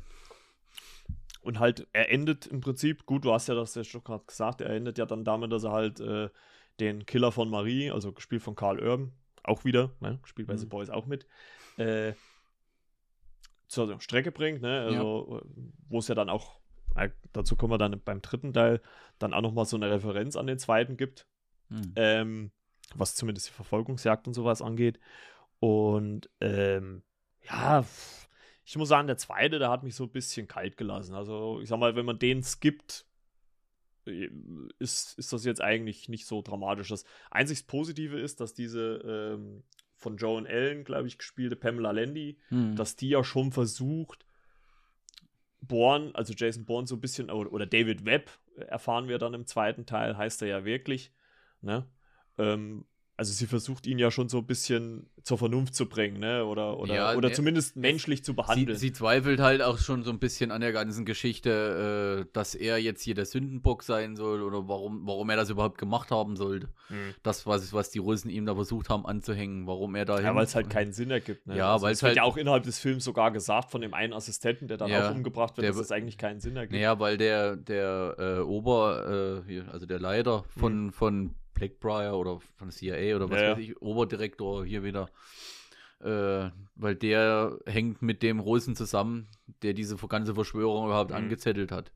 [1.42, 4.62] Und halt, er endet im Prinzip, gut, du hast ja das ja schon gerade gesagt,
[4.62, 6.30] er endet ja dann damit, dass er halt äh,
[6.80, 9.12] den Killer von Marie, also gespielt von Karl Urban,
[9.44, 10.60] auch wieder, ne, gespielt bei Mhm.
[10.60, 11.26] The Boys auch mit,
[11.78, 12.14] äh,
[13.68, 15.42] zur Strecke bringt, ne, also,
[15.88, 16.60] wo es ja dann auch,
[16.96, 18.82] äh, dazu kommen wir dann beim dritten Teil,
[19.20, 21.28] dann auch nochmal so eine Referenz an den zweiten gibt,
[21.70, 21.94] Hm.
[21.96, 22.52] ähm,
[22.96, 25.00] was zumindest die Verfolgungsjagd und sowas angeht.
[25.60, 27.04] Und ähm,
[27.48, 27.86] ja,
[28.66, 31.16] ich muss sagen, der zweite, der hat mich so ein bisschen kalt gelassen.
[31.16, 33.06] Also ich sag mal, wenn man den skippt,
[34.06, 36.90] ist, ist das jetzt eigentlich nicht so dramatisch.
[36.90, 39.64] Das einzig Positive ist, dass diese ähm,
[39.96, 42.76] von Joan Allen, glaube ich, gespielte Pamela Landy, Hm.
[42.76, 44.26] dass die ja schon versucht,
[45.62, 49.36] Bourne, also Jason Bourne so ein bisschen, oder, oder David Webb, äh, erfahren wir dann
[49.36, 51.14] im zweiten Teil, heißt er ja wirklich,
[51.62, 51.88] ne?
[52.38, 52.86] Ähm,
[53.22, 56.44] also sie versucht ihn ja schon so ein bisschen zur Vernunft zu bringen, ne?
[56.44, 58.76] Oder, oder, Ja, oder ne, zumindest menschlich zu Sie, behandeln.
[58.80, 62.80] sie zweifelt halt auch schon so ein bisschen an der ganzen Geschichte, äh, dass er
[62.80, 66.70] jetzt hier der Sündenbock sein soll oder warum, warum er das überhaupt gemacht haben sollte.
[66.90, 67.14] Mhm.
[67.22, 70.46] Das, was, was die Russen ihm da versucht haben anzuhängen, warum er da Ja, weil
[70.46, 71.46] es halt keinen Sinn ergibt.
[71.46, 71.58] Ne?
[71.58, 73.82] Ja, also weil es es wird halt- ja auch innerhalb des Films sogar gesagt von
[73.82, 76.56] dem einen Assistenten, der dann Ja, auch umgebracht wird, der dass es eigentlich keinen Sinn
[76.56, 76.74] ergibt.
[76.74, 82.40] Naja, weil der, der äh, Ober, äh, hier, also der Leiter von, von Blackbriar oder
[82.56, 85.10] von der CIA oder was Ja, weiß ich, Oberdirektor hier wieder,
[86.00, 89.28] äh, weil der hängt mit dem Russen zusammen,
[89.62, 91.18] der diese ganze Verschwörung überhaupt Mhm.
[91.18, 91.92] angezettelt hat.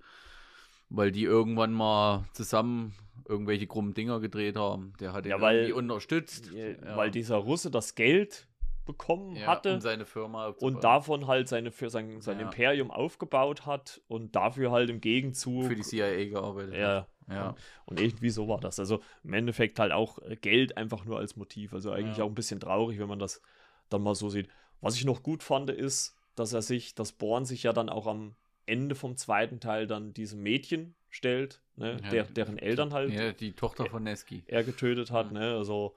[0.89, 2.93] Weil die irgendwann mal zusammen
[3.27, 4.93] irgendwelche krummen Dinger gedreht haben.
[4.99, 6.51] Der hat Ja, weil- unterstützt.
[6.53, 8.47] Ja, Weil dieser Russe das Geld
[8.85, 9.73] bekommen ja, hatte.
[9.73, 12.45] um seine Firma und davon halt seine, für sein, sein Ja.
[12.45, 15.65] Imperium aufgebaut hat und dafür halt im Gegenzug.
[15.65, 17.07] für die CIA gearbeitet ja, hat.
[17.27, 17.55] Ja.
[17.85, 18.79] und irgendwie so war das.
[18.79, 21.73] Also im Endeffekt halt auch äh, Geld einfach nur als Motiv.
[21.73, 22.23] Also eigentlich Ja.
[22.23, 23.41] auch ein bisschen traurig, wenn man das
[23.89, 24.47] dann mal so sieht.
[24.81, 28.05] Was ich noch gut fand, ist, dass er sich, dass Born sich ja dann auch
[28.07, 28.35] am
[28.67, 33.31] Ende vom zweiten Teil dann diesem Mädchen stellt, ne, Ja, der, deren Eltern halt ja,
[33.31, 34.43] die Tochter von Neski.
[34.47, 35.31] er getötet hat.
[35.31, 35.95] Ne, also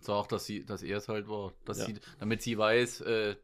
[0.00, 1.52] sagt, dass sie, dass er es halt war.
[1.64, 3.36] Dass sie, damit sie weiß, äh,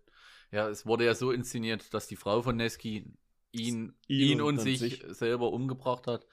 [0.52, 3.04] ja, es wurde ja so inszeniert, dass die Frau von Neski
[3.52, 5.04] ihn, Ihn ihn, und und sich, sich.
[5.08, 6.26] selber umgebracht hat.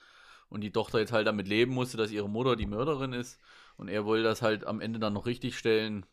[0.52, 3.40] Und die Tochter jetzt halt damit leben musste, dass ihre Mutter die Mörderin ist.
[3.78, 6.06] Und er wollte das halt am Ende dann noch richtig stellen,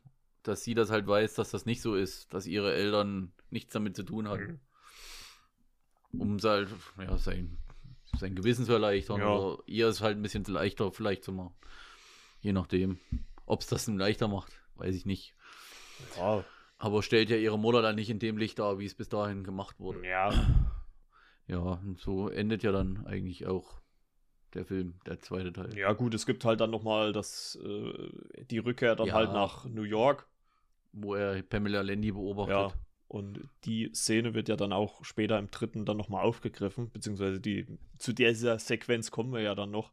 [0.44, 3.96] dass sie das halt weiß, dass das nicht so ist, dass ihre Eltern nichts damit
[3.96, 4.61] zu tun hatten.
[6.12, 7.59] Um halt, ja, sein,
[8.16, 9.37] sein Gewissen zu erleichtern Ja.
[9.37, 11.55] oder ihr es halt ein bisschen leichter vielleicht zu machen.
[12.40, 12.98] Je nachdem.
[13.44, 15.35] Ob es das nun leichter macht, weiß ich nicht.
[16.16, 16.44] ja,
[16.79, 19.42] Aber stellt ja ihre Mutter dann nicht in dem Licht dar, wie es bis dahin
[19.42, 20.07] gemacht wurde.
[20.07, 20.31] ja,
[21.48, 23.81] Ja, und so endet ja dann eigentlich auch
[24.54, 25.76] der Film, der zweite Teil.
[25.76, 29.14] ja gut, es gibt halt dann noch mal das, äh, die Rückkehr dann Ja.
[29.14, 30.26] halt nach New York.
[30.92, 32.54] Wo er Pamela Landy beobachtet.
[32.56, 32.72] Ja.
[33.08, 37.66] Und die Szene wird ja dann auch später im dritten dann nochmal aufgegriffen, beziehungsweise die,
[37.98, 39.92] zu dieser Sequenz kommen wir ja dann noch.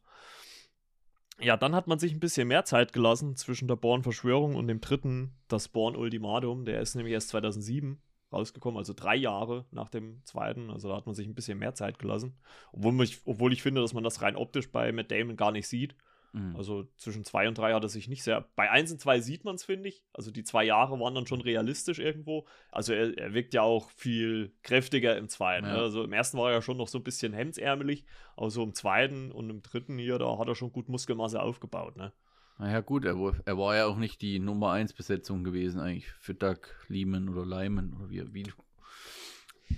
[1.39, 4.79] Ja, dann hat man sich ein bisschen mehr Zeit gelassen zwischen der Born-Verschwörung und dem
[4.81, 6.63] dritten, das Born-Ultimatum.
[6.65, 7.99] Der ist nämlich erst 2007
[8.35, 10.69] rausgekommen, also drei Jahre nach dem zweiten.
[10.69, 12.37] Also da hat man sich ein bisschen mehr Zeit gelassen.
[12.71, 15.67] Obwohl, mich, obwohl ich finde, dass man das rein optisch bei Matt Damon gar nicht
[15.67, 15.95] sieht.
[16.35, 16.55] Mhm.
[16.57, 18.49] Also zwischen zwei und drei hat er sich nicht sehr.
[18.55, 20.03] Bei eins und zwei sieht man es, finde ich.
[20.11, 22.45] Also die zwei Jahre waren dann schon realistisch irgendwo.
[22.71, 25.65] Also er, er wirkt ja auch viel kräftiger im zweiten.
[25.65, 25.73] Ja.
[25.73, 25.79] Ne?
[25.79, 28.73] Also im ersten war er ja schon noch so ein bisschen hemdsärmelig, aber so im
[28.73, 31.95] zweiten und im dritten hier, da hat er schon gut Muskelmasse aufgebaut.
[31.95, 32.11] Ne?
[32.57, 36.07] Naja, gut, er, war- er war ja auch nicht die Nummer 1 Besetzung gewesen, eigentlich,
[36.19, 38.33] für Doug Lehman oder Lyman oder wie.
[38.33, 38.53] wie.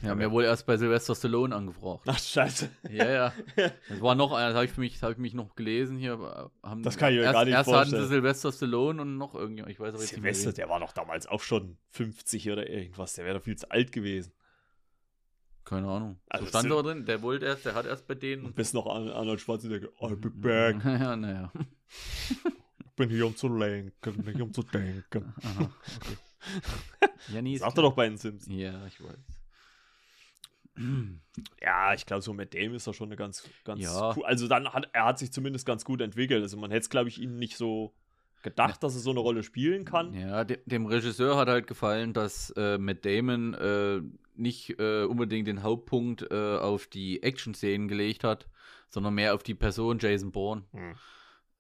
[0.02, 2.04] Wir haben ja wohl erst bei Sylvester Stallone angefragt.
[2.08, 2.70] Ach, scheiße.
[2.92, 3.34] Ja, ja.
[3.90, 6.20] Das war noch einer, das habe ich, mich- das hab ich mich noch gelesen hier.
[6.62, 8.02] Haben, Das kann ich mir erst, gar nicht erst vorstellen.
[8.02, 10.54] hatten sie Sylvester Stallone und noch irgendjemand, ich weiß aber jetzt mehr.
[10.54, 13.14] der war doch damals auch schon 50 oder irgendwas.
[13.14, 14.34] Der wäre doch viel zu alt gewesen.
[15.64, 16.20] Keine Ahnung.
[16.30, 18.46] Also so stand aber drin, der wollte erst, der hat erst bei denen.
[18.46, 19.88] Und bis noch Ar- Arnold Schwarzenegger.
[20.00, 20.82] I'll be back.
[20.86, 21.52] ja, naja.
[22.98, 25.32] Ich bin hier, um zu lenken, nicht um zu denken.
[25.44, 26.18] Aha, okay.
[27.32, 28.48] Ja, ist Sagt er doch bei den Sims.
[28.50, 29.16] Ja, ich weiß.
[31.62, 34.16] Ja, ich glaube, so mit dem ist er schon eine ganz, ganz Ja.
[34.18, 34.26] cool.
[34.26, 36.42] Also dann hat er hat sich zumindest ganz gut entwickelt.
[36.42, 37.94] Also man hätte es, glaube ich, ihm nicht so
[38.42, 40.16] gedacht, dass er so eine Rolle spielen kann.
[40.16, 44.02] Ja, de dem Regisseur hat halt gefallen, dass äh, Matt Damon äh,
[44.36, 48.48] nicht äh, unbedingt den Hauptpunkt äh, auf die Action-Szenen gelegt hat,
[48.90, 50.64] sondern mehr auf die Person Jason Bourne.
[50.72, 50.96] Hm.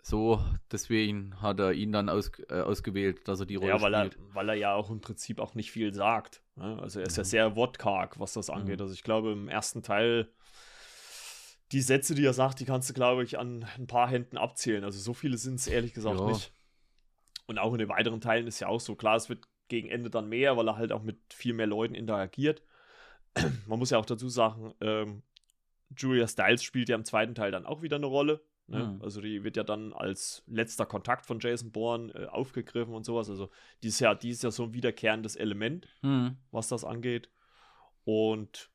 [0.07, 0.41] So,
[0.71, 4.15] deswegen hat er ihn dann aus, äh, ausgewählt, dass er die Rolle ja, weil spielt.
[4.15, 6.41] er, weil er ja auch im Prinzip auch nicht viel sagt.
[6.55, 6.79] Ne?
[6.81, 7.25] Also er ist ja, Ja.
[7.25, 8.77] sehr wortkarg, was das angeht.
[8.77, 8.83] Mhm.
[8.83, 10.29] Also ich glaube, im ersten Teil,
[11.73, 14.85] die Sätze, die er sagt, die kannst du, glaube ich, an ein paar Händen abzählen.
[14.85, 16.27] Also so viele sind es ehrlich gesagt Ja.
[16.27, 16.53] nicht.
[17.45, 18.95] Und auch in den weiteren Teilen ist ja auch so.
[18.95, 21.95] Klar, es wird gegen Ende dann mehr, weil er halt auch mit viel mehr Leuten
[21.95, 22.63] interagiert.
[23.67, 25.23] Man muss ja auch dazu sagen, ähm,
[25.97, 28.41] Julia Stiles spielt ja im zweiten Teil dann auch wieder eine Rolle.
[28.67, 28.83] Ne?
[28.83, 29.01] Mhm.
[29.01, 33.29] Also die wird ja dann als letzter Kontakt von Jason Bourne äh, aufgegriffen und sowas.
[33.29, 33.49] Also
[33.81, 36.37] die ist ja, die ist ja so ein wiederkehrendes Element, Hm.
[36.51, 37.29] was das angeht.
[38.03, 38.69] Und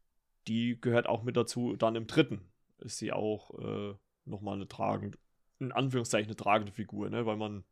[0.49, 1.77] die gehört auch mit dazu.
[1.77, 2.41] Dann im dritten
[2.79, 5.19] ist sie auch äh, nochmal eine tragende,
[5.59, 7.27] in Anführungszeichen eine tragende Figur, ne?
[7.27, 7.65] weil man,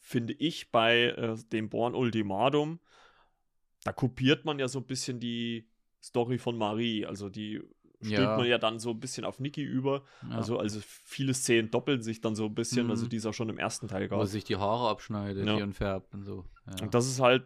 [0.00, 2.80] finde ich, bei äh, dem Born Ultimatum,
[3.84, 5.68] da kopiert man ja so ein bisschen die
[6.02, 7.06] Story von Marie.
[7.06, 7.62] Also die
[8.02, 8.36] stülpt Ja.
[8.36, 10.02] man ja dann so ein bisschen auf Nikki über.
[10.28, 10.36] Ja.
[10.36, 12.90] Also, also viele Szenen doppeln sich dann so ein bisschen, Mhm.
[12.90, 14.20] also die es auch schon im ersten Teil Wo gab.
[14.20, 15.54] er sich die Haare abschneidet Ja.
[15.54, 16.44] hier und färbt und so.
[16.80, 17.44] Und das ist halt,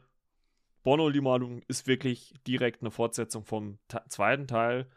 [0.82, 4.88] Born Ultimatum ist wirklich direkt eine Fortsetzung vom Te zweiten Teil,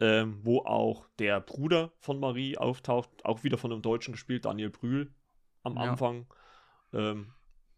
[0.00, 4.70] ähm, wo auch der Bruder von Marie auftaucht, auch wieder von einem Deutschen gespielt, Daniel
[4.70, 5.12] Brühl
[5.62, 5.78] am.
[5.78, 6.26] Anfang.
[6.92, 7.32] Ähm,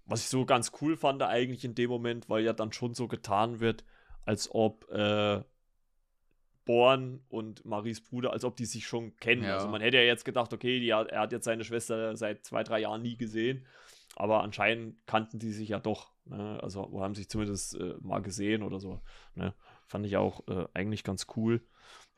[0.06, 3.08] was ich so ganz cool fand eigentlich in dem Moment, weil ja dann schon so
[3.08, 3.84] getan wird,
[4.26, 5.42] als ob äh,
[6.64, 9.44] Born und Maries Bruder, als ob die sich schon kennen.
[9.44, 9.54] Ja.
[9.56, 12.62] Also man hätte ja jetzt gedacht, okay, die, er hat jetzt seine Schwester seit zwei,
[12.62, 13.66] drei Jahren nie gesehen.
[14.16, 16.12] Aber anscheinend kannten die sich ja doch.
[16.26, 16.58] Ne?
[16.62, 19.00] Also haben sich zumindest äh, mal gesehen oder so.
[19.34, 19.54] Ne?
[19.86, 21.60] Fand ich auch äh, eigentlich ganz cool.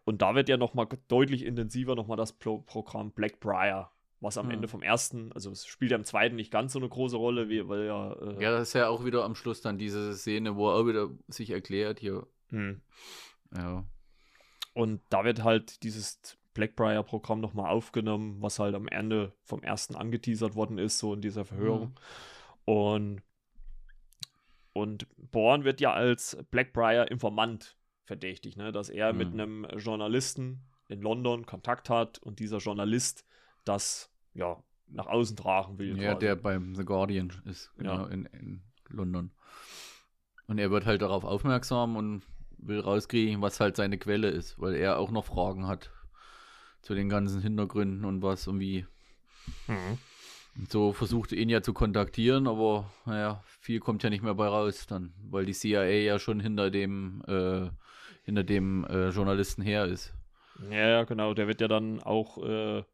[0.05, 4.39] Und da wird ja noch mal deutlich intensiver noch mal das Pro Programm Blackbriar, was
[4.39, 4.53] am Hm.
[4.53, 7.49] Ende vom ersten, also es spielt ja im zweiten nicht ganz so eine große Rolle,
[7.49, 10.55] wie, weil ja, äh, ja, das ist ja auch wieder am Schluss dann diese Szene,
[10.55, 12.27] wo er auch wieder sich erklärt hier.
[12.51, 12.83] hm.
[13.57, 13.85] Ja.
[14.77, 20.55] Und da wird halt dieses Blackbriar-Programm nochmal aufgenommen, was halt am Ende vom ersten angeteasert
[20.55, 21.99] worden ist, so in dieser Verhörung.
[22.67, 23.23] Und,
[24.75, 28.71] und Born wird ja als Blackbriar-Informant verdächtigt, ne?
[28.71, 29.41] dass er mit Mhm.
[29.41, 33.25] einem Journalisten in London Kontakt hat und dieser Journalist
[33.65, 35.97] das ja nach außen tragen will.
[35.99, 36.27] Ja, quasi.
[36.27, 38.09] der beim The Guardian ist, genau, Ja.
[38.09, 39.31] in, in London.
[40.47, 42.23] Und er wird halt darauf aufmerksam und
[42.59, 45.91] will rauskriegen, was halt seine Quelle ist, weil er auch noch Fragen hat
[46.83, 48.87] zu den ganzen Hintergründen und was und wie.
[49.67, 49.99] Mhm.
[50.59, 54.35] Und so versucht er ihn ja zu kontaktieren, aber naja, viel kommt ja nicht mehr
[54.35, 57.69] bei raus dann, weil die CIA ja schon hinter dem, äh,
[58.25, 60.15] hinter dem äh, Journalisten her ist.
[60.71, 61.35] Ja, genau.
[61.35, 62.39] Der wird ja dann auch.
[62.39, 62.85] Äh,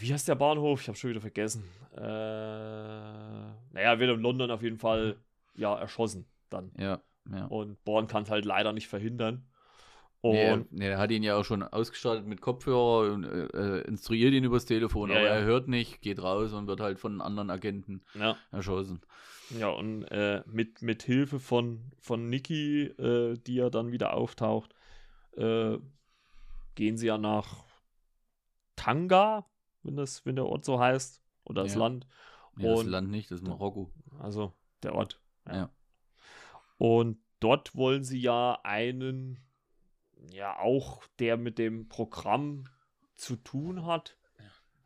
[0.00, 0.80] wie heißt der Bahnhof?
[0.80, 1.64] Ich habe schon wieder vergessen.
[1.92, 5.16] Äh, naja, er wird in London auf jeden Fall
[5.54, 6.72] ja erschossen dann.
[6.78, 7.00] Ja,
[7.32, 7.46] ja.
[7.46, 9.46] Und Born kann es halt leider nicht verhindern.
[10.22, 13.46] Und Nee, er, nee, er hat ihn ja auch schon ausgestattet mit Kopfhörer und äh,
[13.78, 15.34] äh, instruiert ihn übers Telefon, Ja, aber ja.
[15.34, 19.02] er hört nicht, geht raus und wird halt von anderen Agenten ja, erschossen.
[19.58, 24.74] ja, und äh, mit, mit Hilfe von, von Nikki, äh, die ja dann wieder auftaucht,
[25.36, 25.76] äh,
[26.74, 27.64] gehen sie ja nach
[28.74, 29.46] Tanga,
[29.82, 31.22] wenn, das, wenn der Ort so heißt.
[31.44, 31.74] Oder das.
[31.76, 32.06] Land.
[32.56, 33.92] Nee, das Und- Land nicht, das ist Marokko.
[34.18, 35.20] Also der Ort.
[35.46, 35.70] Ja.
[36.78, 39.40] Und dort wollen sie ja einen,
[40.30, 42.64] ja auch der mit dem Programm
[43.14, 44.18] zu tun hat,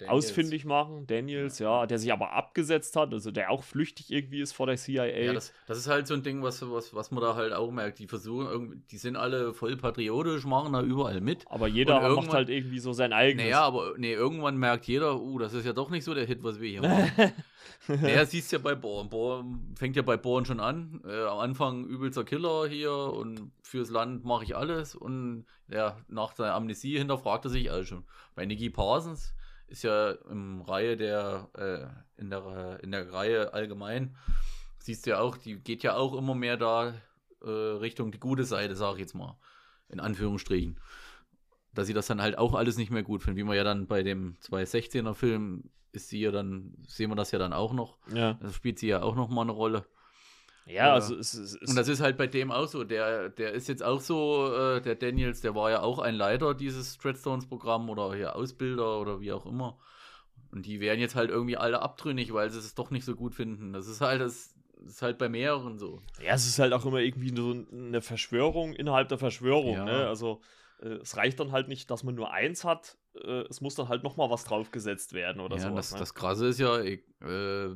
[0.09, 1.07] ausfindig machen.
[1.07, 1.87] Daniels, ja.
[1.87, 5.07] der sich aber abgesetzt hat, also der auch flüchtig irgendwie ist vor der CIA.
[5.07, 7.71] Ja, das, das ist halt so ein Ding, was, was, was man da halt auch
[7.71, 7.99] merkt.
[7.99, 11.45] Die versuchen irgendwie, die sind alle voll patriotisch, machen da überall mit.
[11.49, 13.45] aber jeder macht halt irgendwie so sein eigenes.
[13.45, 16.43] Naja, aber nee, irgendwann merkt jeder, uh, das ist ja doch nicht so der Hit,
[16.43, 17.33] was wir hier machen.
[17.89, 19.09] naja, siehst ja bei Born.
[19.09, 21.01] Born fängt ja bei Born schon an.
[21.07, 24.95] Äh, am Anfang übelster Killer hier und fürs Land mache ich alles.
[24.95, 28.05] Und ja, nach der Amnesie hinterfragt er sich also schon.
[28.35, 29.35] Bei Nicky Parsons
[29.71, 34.17] ist ja im Reihe der, äh, in der, in der Reihe allgemein,
[34.79, 36.95] siehst du ja auch, die geht ja auch immer mehr da
[37.43, 39.39] äh, Richtung die gute Seite, sag ich jetzt mal.
[39.89, 40.79] In Anführungsstrichen
[41.73, 43.37] dass sie das dann halt auch alles nicht mehr gut finden.
[43.37, 47.31] Wie man ja dann bei dem 216er Film ist sie ja dann, sehen wir das
[47.33, 47.99] ja dann auch noch.
[48.13, 48.35] ja.
[48.35, 49.85] Da spielt sie ja auch noch mal eine Rolle.
[50.67, 52.85] Ja, also es, es, es Und das ist halt bei dem auch so.
[52.85, 56.55] Der, der ist jetzt auch so, äh, der Daniels, der war ja auch ein Leiter
[56.55, 59.79] dieses Treadstones-Programm oder hier Ausbilder oder wie auch immer.
[60.53, 63.35] Und die werden jetzt halt irgendwie alle abtrünnig, weil sie es doch nicht so gut
[63.35, 63.73] finden.
[63.73, 66.03] Das ist halt das, das ist halt bei mehreren so.
[66.23, 69.75] Ja, es ist halt auch immer irgendwie so eine Verschwörung innerhalb der Verschwörung.
[69.75, 69.85] Ja.
[69.85, 70.09] Ne?
[70.09, 70.41] Also
[70.83, 72.97] äh, es reicht dann halt nicht, dass man nur eins hat.
[73.15, 75.75] Äh, es muss dann halt noch mal was draufgesetzt werden oder ja, so.
[75.75, 75.99] das, ne?
[75.99, 77.71] das Krasse ist ja, ich, äh,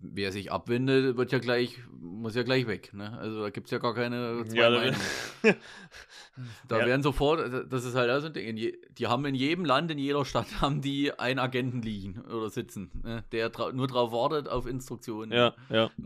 [0.00, 2.92] wer sich abwendet, wird ja gleich, muss ja gleich weg.
[2.94, 3.16] Ne?
[3.18, 5.00] Also da gibt es ja gar keine zwei Ja, da- Meinungen.
[6.68, 6.86] Da Ja.
[6.86, 9.90] werden sofort, das ist halt auch so ein Ding, je, die haben in jedem Land,
[9.90, 13.24] in jeder Stadt, haben die einen Agenten liegen oder sitzen, ne?
[13.32, 15.32] der nur drauf wartet auf Instruktionen.
[15.32, 15.90] Ja, ja.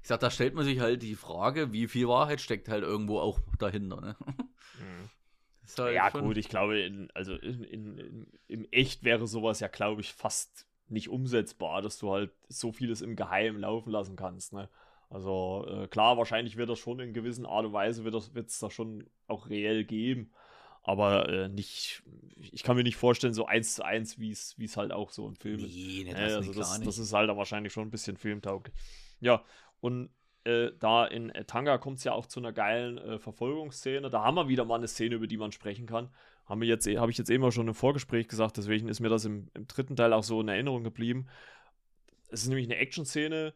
[0.00, 3.18] Ich sag, da stellt man sich halt die Frage, wie viel Wahrheit steckt halt irgendwo
[3.18, 4.00] auch dahinter.
[4.00, 4.16] Ne?
[5.04, 5.17] Ist
[5.76, 10.00] halt Ja, gut, ich glaube, in, also in, in, im Echt wäre sowas ja, glaube
[10.00, 14.52] ich, fast nicht umsetzbar, dass du halt so vieles im Geheimen laufen lassen kannst.
[14.52, 14.68] Ne?
[15.10, 18.70] Also äh, klar, wahrscheinlich wird das schon in gewissen Art und Weise, wird es da
[18.70, 20.30] schon auch reell geben.
[20.82, 22.02] Aber äh, nicht,
[22.40, 25.36] ich kann mir nicht vorstellen, so eins zu eins, wie es halt auch so im
[25.36, 25.74] Film ist.
[25.74, 26.88] Nee, ne, Ja, das, also nee, klar das, nicht.
[26.88, 28.74] das ist halt wahrscheinlich schon ein bisschen filmtauglich.
[29.20, 29.44] Ja,
[29.80, 30.10] und
[30.44, 34.10] äh, da in äh, Tanga kommt es ja auch zu einer geilen äh, Verfolgungsszene.
[34.10, 36.10] Da haben wir wieder mal eine Szene, über die man sprechen kann.
[36.50, 39.50] Eh- habe ich jetzt eben auch schon im Vorgespräch gesagt, deswegen ist mir das im,
[39.54, 41.26] im dritten Teil auch so in Erinnerung geblieben.
[42.30, 43.54] Es ist nämlich eine Action-Szene,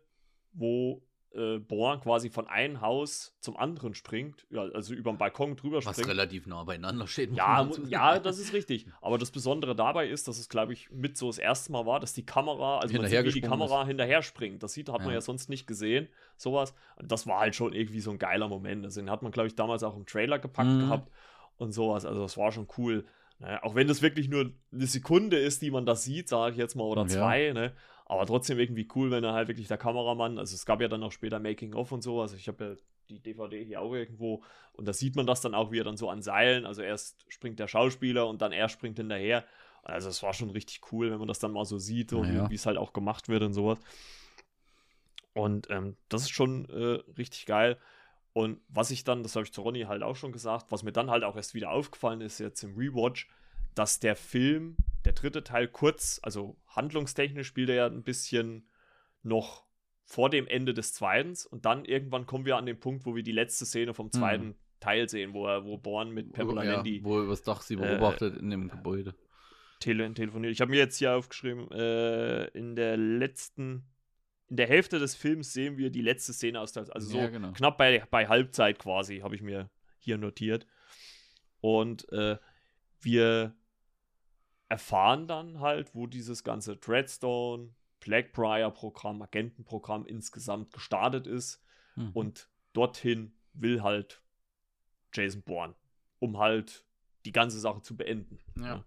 [0.53, 1.03] wo
[1.35, 5.79] äh, Bourne quasi von einem Haus zum anderen springt, ja, also über den Balkon drüber
[5.85, 6.09] Was springt.
[6.11, 7.33] relativ nah beieinander steht.
[7.33, 8.87] Ja, ja, das ist richtig.
[9.01, 12.01] Aber das Besondere dabei ist, dass es, glaube ich, mit so das erste Mal war,
[12.01, 14.63] dass die Kamera, also man sieht, wie die Kamera hinterher springt.
[14.63, 15.21] Das sieht, hat man Ja.
[15.23, 16.75] sonst nicht gesehen, sowas.
[17.03, 18.85] Das war halt schon irgendwie so ein geiler Moment.
[18.85, 20.81] Also den hat man, glaube ich, damals auch im Trailer gepackt Mhm.
[20.81, 21.11] gehabt
[21.57, 22.05] und sowas.
[22.05, 23.07] Also das war schon cool.
[23.39, 26.59] Naja, auch wenn das wirklich nur eine Sekunde ist, die man das sieht, sage ich
[26.59, 27.09] jetzt mal, oder Ja.
[27.09, 27.73] zwei, ne?
[28.13, 31.03] Aber trotzdem irgendwie cool, wenn er halt wirklich der Kameramann, also es gab ja dann
[31.03, 32.35] auch später Making-of und sowas.
[32.35, 32.75] Ich habe ja
[33.09, 34.43] die DVD hier auch irgendwo
[34.75, 37.25] und da sieht man das dann auch, wie er dann so an Seilen, also erst
[37.33, 39.47] springt der Schauspieler und dann er springt hinterher.
[39.83, 42.45] Also es war schon richtig cool, wenn man das dann mal so sieht, so Ja.
[42.47, 43.79] wie wie es halt auch gemacht wird und sowas.
[45.33, 47.79] Und ähm, das ist schon äh, richtig geil.
[48.35, 50.93] Und was ich dann, das habe ich zu Ronny halt auch schon gesagt, was mir
[50.93, 53.29] dann halt auch erst wieder aufgefallen ist, jetzt im Rewatch,
[53.75, 58.69] dass der Film, der dritte Teil kurz, also handlungstechnisch spielt er ja ein bisschen
[59.23, 59.65] noch
[60.05, 63.23] vor dem Ende des zweiten und dann irgendwann kommen wir an den Punkt, wo wir
[63.23, 66.67] die letzte Szene vom zweiten Teil sehen, wo er, wo Born mit Pamela Mhm.
[66.69, 69.15] ja, Landy Wo er übers Dach sie Äh, beobachtet in dem Gebäude.
[69.79, 70.53] tele telefoniert.
[70.53, 73.85] Ich habe mir jetzt hier aufgeschrieben, äh, in der letzten,
[74.49, 77.29] in der Hälfte des Films sehen wir die letzte Szene aus der, also so Ja,
[77.29, 77.53] genau.
[77.53, 80.67] knapp bei, bei Halbzeit quasi, habe ich mir hier notiert.
[81.61, 82.37] Und äh,
[83.01, 83.55] wir
[84.73, 91.63] erfahren dann halt, wo dieses ganze Dreadstone, Blackbriar-Programm, Agentenprogramm insgesamt gestartet ist.
[91.95, 92.11] Mhm.
[92.15, 94.23] Und dorthin will halt
[95.13, 95.75] Jason Bourne,
[96.21, 96.87] um halt
[97.27, 98.39] die ganze Sache zu beenden.
[98.57, 98.83] Ja.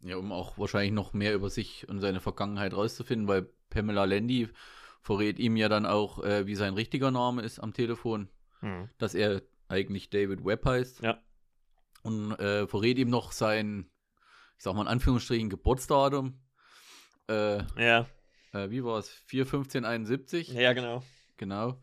[0.00, 4.48] Ja, um auch wahrscheinlich noch mehr über sich und seine Vergangenheit rauszufinden, weil Pamela Landy
[5.00, 8.28] verrät ihm ja dann auch, äh, wie sein richtiger Name ist am Telefon,
[8.62, 8.90] Mhm.
[8.98, 11.02] dass er eigentlich David Webb heißt.
[11.02, 11.22] Ja.
[12.02, 13.88] Und äh, verrät ihm noch sein,
[14.58, 16.34] ich sag mal in Anführungsstrichen, Geburtsdatum.
[17.28, 18.06] Äh, Ja,
[18.52, 19.10] äh, wie war es?
[19.30, 20.52] 4.15.71?
[20.52, 21.02] ja, genau.
[21.36, 21.80] Genau.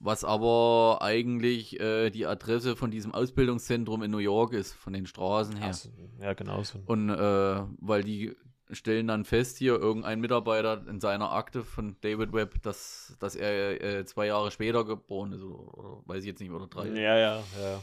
[0.00, 5.06] Was aber eigentlich äh, die Adresse von diesem Ausbildungszentrum in New York ist, von den
[5.06, 5.68] Straßen her.
[5.68, 6.80] Also, ja, genau so.
[6.86, 8.36] Und äh, weil die
[8.70, 13.82] stellen dann fest hier, irgendein Mitarbeiter in seiner Akte von David Webb, dass, dass er
[13.82, 16.88] äh, zwei Jahre später geboren ist, oder, oder weiß ich jetzt nicht, oder drei.
[16.88, 17.80] Ja, ja, ja.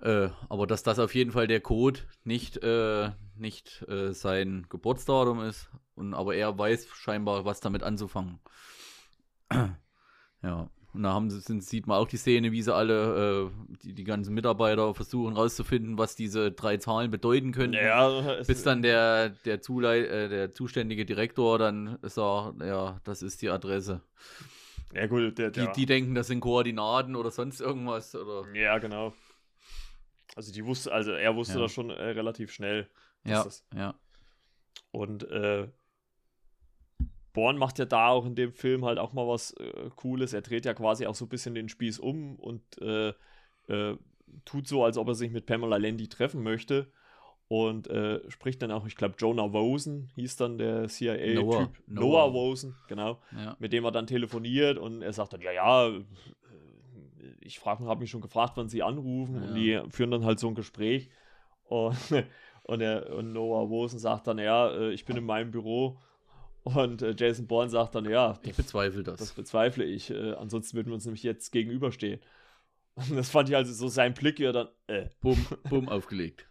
[0.00, 5.40] Äh, aber dass das auf jeden Fall der Code nicht, äh, nicht äh, sein Geburtsdatum
[5.42, 5.70] ist.
[5.94, 8.38] Und aber er weiß scheinbar, was damit anzufangen.
[10.42, 10.68] ja.
[10.92, 14.04] Und da haben sind, sieht man auch die Szene, wie sie alle, äh, die, die
[14.04, 17.74] ganzen Mitarbeiter versuchen rauszufinden, was diese drei Zahlen bedeuten können.
[17.74, 23.20] Ja, es- Bis dann der, der, Zulei äh, der zuständige Direktor dann sagt, ja, das
[23.20, 24.00] ist die Adresse.
[24.94, 28.14] ja gut, der, Die, der, die denken, das sind Koordinaten oder sonst irgendwas.
[28.14, 29.12] Oder, ja, genau.
[30.34, 31.60] Also die wusste, also er wusste Ja.
[31.60, 32.88] das schon äh, relativ schnell.
[33.24, 33.94] ja, das- ja.
[34.90, 35.68] Und äh,
[37.32, 40.32] Born macht ja da auch in dem Film halt auch mal was äh, Cooles.
[40.32, 43.12] Er dreht ja quasi auch so ein bisschen den Spieß um und äh,
[43.68, 43.96] äh,
[44.46, 46.90] tut so, als ob er sich mit Pamela Landy treffen möchte.
[47.48, 51.44] Und äh, spricht dann auch, ich glaube, Jonah Wosen hieß dann der CIA-Typ.
[51.44, 51.72] Noah.
[51.86, 52.32] Noah Noah.
[52.32, 53.20] Wosen, genau.
[53.36, 53.54] ja.
[53.60, 55.92] mit dem er dann telefoniert und er sagt dann, ja, ja,
[57.40, 60.54] ich habe mich schon gefragt, wann sie anrufen und die führen dann halt so ein
[60.54, 61.10] Gespräch
[61.64, 61.96] und,
[62.64, 65.98] und, er, und Noah Wosen sagt dann, ja, äh, ich bin in meinem Büro
[66.62, 69.18] und äh, Jason Bourne sagt dann, ja, Ich bezweifle das.
[69.18, 72.20] das bezweifle ich, äh, ansonsten würden wir uns nämlich jetzt gegenüberstehen.
[72.96, 76.48] Und das fand ich also so sein Blick, er dann, äh, Bumm, bumm, aufgelegt.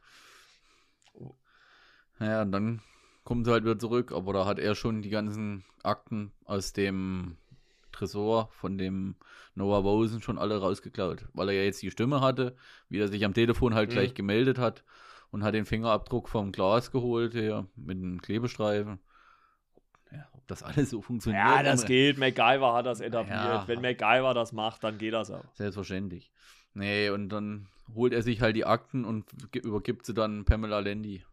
[2.20, 2.82] Ja, und dann
[3.24, 7.38] kommt sie halt wieder zurück, aber da hat er schon die ganzen Akten aus dem
[7.96, 9.16] Tresor von dem
[9.56, 12.56] Noah Wosen schon alle rausgeklaut, weil er ja jetzt die Stimme hatte,
[12.90, 13.94] wie er sich am Telefon halt Mhm.
[13.94, 14.84] gleich gemeldet hat
[15.32, 19.00] und hat den Fingerabdruck vom Glas geholt hier mit einem Klebestreifen.
[20.12, 21.44] Ja, ob das alles so funktioniert.
[21.44, 22.18] Ja, das aber- geht.
[22.18, 23.38] MacGyver hat das etabliert.
[23.44, 23.68] Ja.
[23.68, 25.44] Wenn MacGyver das macht, dann geht das auch.
[25.56, 26.32] Selbstverständlich.
[26.74, 29.26] Nee, und dann holt er sich halt die Akten und
[29.56, 31.24] übergibt sie dann Pamela Landy.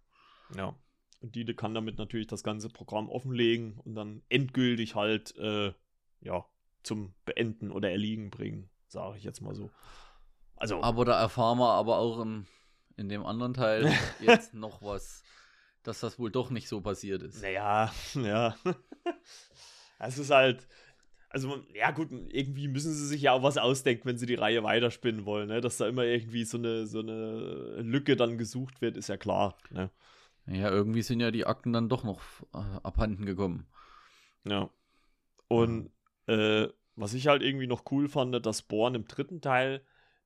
[0.56, 0.74] Ja.
[1.20, 5.72] Und die kann damit natürlich das ganze Programm offenlegen und dann endgültig halt, äh,
[6.20, 6.44] ja,
[6.82, 9.70] zum Beenden oder Erliegen bringen, sage ich jetzt mal so.
[10.56, 12.46] Also, Aber da erfahren wir aber auch in,
[12.96, 15.22] in dem anderen Teil jetzt noch was,
[15.82, 17.42] dass das wohl doch nicht so passiert ist.
[17.42, 18.56] naja, ja.
[19.98, 20.66] Es ist halt,
[21.32, 24.62] also, ja gut, irgendwie müssen sie sich ja auch was ausdenken, wenn sie die Reihe
[24.62, 25.60] weiterspinnen wollen, ne?
[25.60, 29.56] Dass da immer irgendwie so eine, so eine Lücke dann gesucht wird, ist ja klar,
[29.70, 29.90] ne?
[30.46, 32.20] Ja, irgendwie sind ja die Akten dann doch noch
[32.52, 33.66] äh, abhanden gekommen.
[34.44, 34.68] Ja.
[35.48, 35.90] Und
[36.26, 39.82] äh, was ich halt irgendwie noch cool fand, dass Born im dritten Teil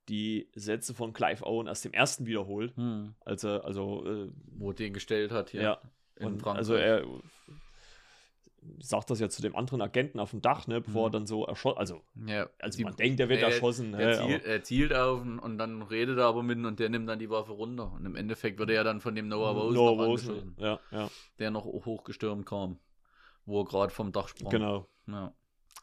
[0.08, 2.76] die Sätze von Clive Owen erst im ersten wiederholt.
[2.76, 3.14] Hm.
[3.24, 5.80] Als er, also, äh, Wo den gestellt hat hier ja.
[6.16, 6.58] in und Frankreich.
[6.58, 7.04] also er
[8.80, 11.12] sagt das ja zu dem anderen Agenten auf dem Dach, ne, bevor er Mhm.
[11.12, 13.94] dann so erschossen, also, ja, also die- man denkt, er wird er- erschossen.
[13.94, 16.80] er, ne, zielt, er zielt auf ihn und dann redet er aber mit ihm und
[16.80, 17.92] der nimmt dann die Waffe runter.
[17.92, 20.56] Und im Endeffekt wird er ja dann von dem Noah Rose Noah noch Rosen, angeschossen,
[20.58, 22.80] Ja, ja, der noch hochgestürmt kam,
[23.44, 24.50] wo er gerade vom Dach sprang.
[24.50, 24.88] genau.
[25.06, 25.32] Ja.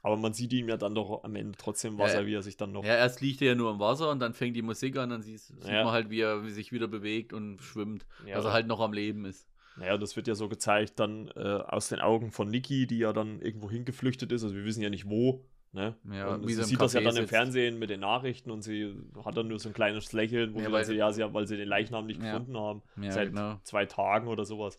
[0.01, 2.27] Aber man sieht ihm ja dann doch am Ende trotzdem Wasser, Ja.
[2.27, 2.83] wie er sich dann noch.
[2.83, 5.21] ja, erst liegt er ja nur im Wasser und dann fängt die Musik an, dann
[5.21, 5.83] sieht Ja.
[5.85, 8.91] man halt, wie er sich wieder bewegt und schwimmt, Ja, dass er halt noch am
[8.91, 9.47] Leben ist.
[9.77, 13.11] Naja, das wird ja so gezeigt dann äh, aus den Augen von Niki, die ja
[13.13, 14.43] dann irgendwo hingeflüchtet ist.
[14.43, 15.45] Also wir wissen ja nicht wo.
[15.71, 15.95] Ne?
[16.11, 17.29] Ja, und sie sie im sieht das ja Café dann im sitzt.
[17.31, 20.65] Fernsehen mit den Nachrichten und sie hat dann nur so ein kleines Lächeln, wo Ja,
[20.67, 22.33] sie weil sie- ja, sie, weil sie den Leichnam nicht Ja.
[22.37, 22.83] gefunden haben.
[23.01, 23.57] Ja, Seit genau.
[23.63, 24.77] zwei Tagen oder sowas.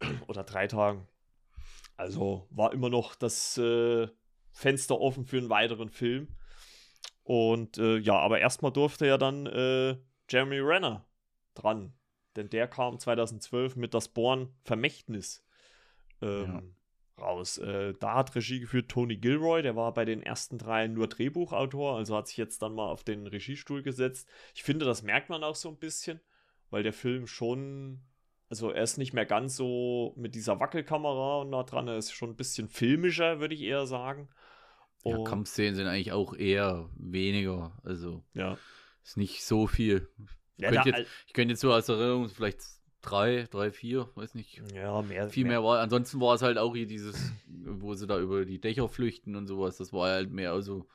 [0.28, 1.08] oder drei Tagen.
[1.96, 4.06] Also war immer noch das äh,
[4.52, 6.28] Fenster offen für einen weiteren Film.
[7.24, 9.96] Und äh, ja, aber erstmal durfte ja dann äh,
[10.28, 11.06] Jeremy Renner
[11.54, 11.94] dran.
[12.36, 15.44] Denn der kam 2012 mit das Born-Vermächtnis
[16.22, 16.74] ähm,
[17.18, 17.58] raus.
[17.58, 21.96] Äh, da hat Regie geführt Tony Gilroy, der war bei den ersten drei nur Drehbuchautor,
[21.96, 24.28] also hat sich jetzt dann mal auf den Regiestuhl gesetzt.
[24.54, 26.20] Ich finde, das merkt man auch so ein bisschen,
[26.70, 28.02] weil der Film schon,
[28.52, 32.12] also er ist nicht mehr ganz so mit dieser Wackelkamera und da dran, er ist
[32.12, 34.28] schon ein bisschen filmischer, würde ich eher sagen.
[35.04, 37.80] Ja, Und- Kampfszenen sind eigentlich auch eher weniger.
[37.82, 38.58] Also ja.
[39.02, 40.06] ist nicht so viel.
[40.58, 42.60] Ja, Könnt da, jetzt- Ich könnte jetzt so aus Erinnerung vielleicht
[43.00, 44.60] drei, drei, vier, weiß nicht.
[44.74, 45.30] ja, mehr.
[45.30, 45.80] Viel mehr war.
[45.80, 49.46] Ansonsten war es halt auch hier dieses, wo sie da über die Dächer flüchten und
[49.46, 49.78] sowas.
[49.78, 50.86] Das war halt mehr also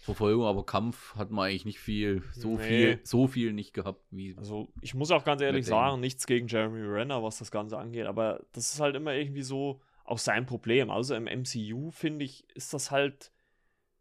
[0.00, 2.62] Verfolgung, aber Kampf hat man eigentlich nicht viel, so Nee.
[2.62, 4.34] viel, so viel nicht gehabt wie.
[4.36, 7.50] Also, ich muss auch ganz ehrlich Mit dem- sagen, nichts gegen Jeremy Renner, was das
[7.50, 10.90] Ganze angeht, aber das ist halt immer irgendwie so auch sein Problem.
[10.90, 13.30] Also im MCU, finde ich, ist das halt,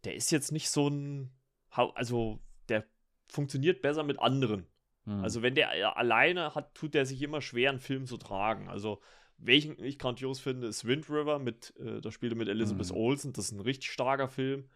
[0.05, 1.31] der ist jetzt nicht so ein,
[1.69, 2.39] also
[2.69, 2.85] der
[3.27, 4.65] funktioniert besser mit anderen.
[5.05, 5.21] Hm.
[5.23, 8.69] Also wenn der alleine hat, tut der sich immer schwer, einen Film zu tragen.
[8.69, 9.01] Also
[9.37, 12.97] welchen ich grandios finde, ist Wind River mit, äh, da spielt er mit Elizabeth Mhm.
[12.97, 14.69] Olsen, das ist ein richtig starker Film.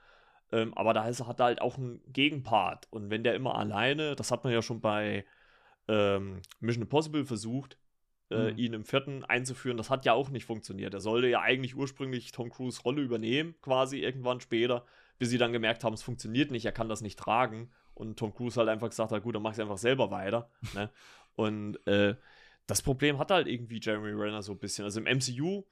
[0.54, 2.88] Ähm, aber da ist, hat er halt auch einen Gegenpart.
[2.91, 5.26] Und wenn der immer alleine, das hat man ja schon bei
[5.88, 7.78] ähm, Mission Impossible versucht,
[8.30, 8.58] äh, Mhm.
[8.58, 10.93] ihn im vierten einzuführen, das hat ja auch nicht funktioniert.
[10.93, 14.86] Er sollte ja eigentlich ursprünglich Tom Cruise Rolle übernehmen, quasi irgendwann später,
[15.18, 17.72] bis sie dann gemerkt haben, es funktioniert nicht, er kann das nicht tragen.
[17.95, 20.49] Und Tom Cruise halt einfach gesagt hat, gut, dann mach ich einfach selber weiter.
[20.74, 20.89] ne?
[21.36, 22.16] Und äh,
[22.68, 24.86] das Problem hat halt irgendwie Jeremy Renner so ein bisschen.
[24.86, 25.64] Also im MCU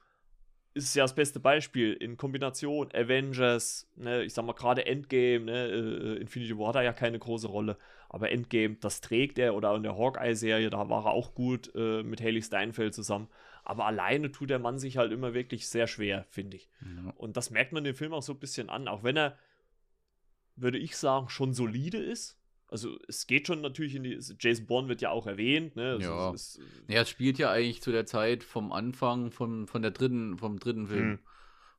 [0.74, 5.66] ist ja das beste Beispiel in Kombination Avengers, ne, ich sag mal gerade Endgame, ne,
[5.66, 7.76] äh, Infinity War hat er ja keine große Rolle,
[8.08, 12.02] aber Endgame, das trägt er oder in der Hawkeye-Serie, da war er auch gut äh,
[12.02, 13.28] mit Haley Steinfeld zusammen.
[13.64, 16.68] Aber alleine tut der Mann sich halt immer wirklich sehr schwer, finde ich.
[16.80, 17.12] Ja.
[17.16, 19.38] Und das merkt man dem Film auch so ein bisschen an, auch wenn er,
[20.56, 22.38] würde ich sagen, schon solide ist.
[22.72, 24.18] Also es geht schon natürlich in die.
[24.40, 25.90] Jason Bourne wird ja auch erwähnt, ne?
[25.92, 26.32] Also Ja.
[26.32, 29.90] es ist, Ja, es spielt ja eigentlich zu der Zeit vom Anfang von, von der
[29.90, 31.08] dritten, vom dritten Film.
[31.10, 31.18] Mhm.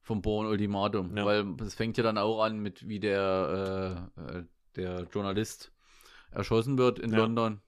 [0.05, 1.15] Vom Born Ultimatum.
[1.15, 1.25] Ja.
[1.25, 4.43] Weil es fängt ja dann auch an mit, wie der, äh, äh,
[4.75, 5.71] der Journalist
[6.31, 7.19] erschossen wird in Ja.
[7.19, 7.61] London.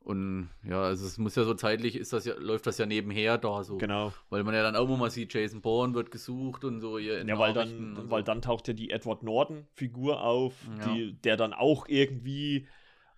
[0.00, 3.36] Und ja, also es muss ja so zeitlich, ist das ja, läuft das ja nebenher
[3.36, 3.76] da so.
[3.76, 4.12] genau.
[4.30, 7.38] Weil man ja dann auch mal sieht, Jason Bourne wird gesucht und so in Ja,
[7.38, 8.26] weil dann, und weil so.
[8.26, 10.86] dann taucht ja die Edward Norton-Figur auf, Ja.
[10.94, 12.66] die, der dann auch irgendwie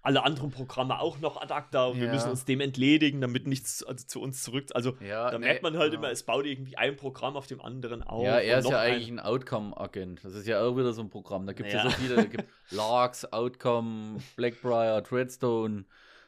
[0.02, 2.12] alle anderen Programme auch noch ad acta und wir Ja.
[2.14, 4.64] müssen uns dem entledigen, damit nichts also zu uns zurück.
[4.72, 5.98] Also ja, da merkt man halt ja.
[5.98, 8.24] immer, es baut irgendwie ein Programm auf dem anderen auf.
[8.24, 10.24] Ja, er ist ja ein- eigentlich ein Outcome-Agent.
[10.24, 11.46] Das ist ja auch wieder so ein Programm.
[11.46, 11.84] Da gibt es ja.
[11.84, 11.90] Ja.
[11.90, 12.16] so viele.
[12.16, 15.84] Da gibt Larks, Outcome, Blackbriar, Treadstone.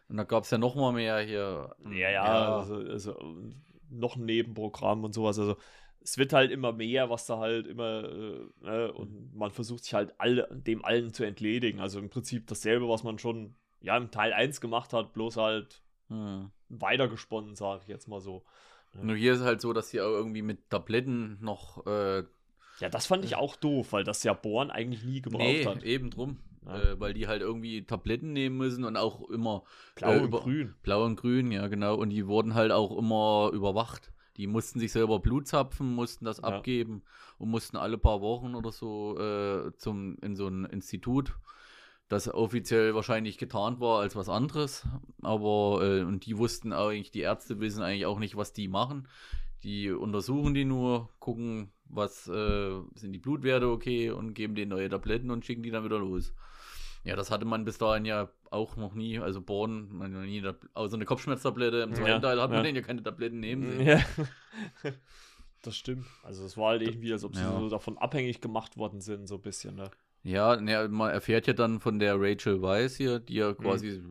[0.09, 1.75] Und da gab es ja noch mal mehr hier.
[1.91, 3.17] Ja, ja, Also, also
[3.91, 5.39] noch ein Nebenprogramm und sowas.
[5.39, 5.57] Also
[6.01, 9.95] es wird halt immer mehr, was da halt immer, äh, ne, und man versucht sich
[9.95, 11.81] halt alle, dem allen zu entledigen.
[11.81, 15.83] Also im Prinzip dasselbe, was man schon ja im Teil 1 gemacht hat, bloß halt
[16.09, 16.51] Hm.
[16.69, 18.45] weitergesponnen, sage ich jetzt mal so.
[19.01, 21.87] Nur hier ist es halt so, dass sie auch irgendwie mit Tabletten noch.
[21.87, 22.25] Äh,
[22.81, 25.83] Ja, das fand ich auch doof, weil das ja Born eigentlich nie gebraucht nee, hat.
[25.83, 26.39] eben drum.
[26.67, 26.77] Ja.
[26.81, 29.65] Äh, weil die halt irgendwie Tabletten nehmen müssen und auch immer
[29.97, 30.75] Blau äh, und über- grün.
[30.83, 31.97] Blau und grün, ja, genau.
[31.97, 34.13] Und die wurden halt auch immer überwacht.
[34.37, 36.45] Die mussten sich selber Blut zapfen, mussten das Ja.
[36.45, 37.03] abgeben
[37.39, 41.35] und mussten alle paar Wochen oder so äh, zum, in so ein Institut,
[42.09, 44.87] das offiziell wahrscheinlich getarnt war als was anderes.
[45.21, 49.09] Aber, äh, und die wussten eigentlich, die Ärzte wissen eigentlich auch nicht, was die machen.
[49.65, 54.89] Die untersuchen die nur, gucken, was äh, sind die Blutwerte okay und geben denen neue
[54.89, 56.33] Tabletten und schicken die dann wieder los.
[57.05, 59.19] Ja, das hatte man bis dahin ja auch noch nie.
[59.19, 60.43] Also Born, man hat noch nie,
[60.75, 61.79] außer eine Kopfschmerztablette.
[61.79, 62.63] Im zweiten Ja, Teil hat man ja.
[62.65, 63.87] denen ja keine Tabletten nehmen sehen.
[63.87, 64.01] Ja.
[65.63, 66.07] Das stimmt.
[66.25, 67.57] Also es war halt irgendwie, als ob sie Ja.
[67.57, 69.91] so davon abhängig gemacht worden sind, so ein bisschen, ne?
[70.25, 74.03] Ja, ne, man erfährt ja dann von der Rachel Weisz hier, die ja quasi,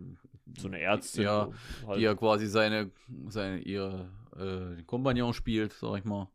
[0.58, 1.24] So eine Ärztin.
[1.24, 1.50] Ja,
[1.86, 1.98] halt.
[2.00, 2.90] die ja quasi seine,
[3.28, 6.30] seine ihr äh, Kompagnon spielt, sag ich mal,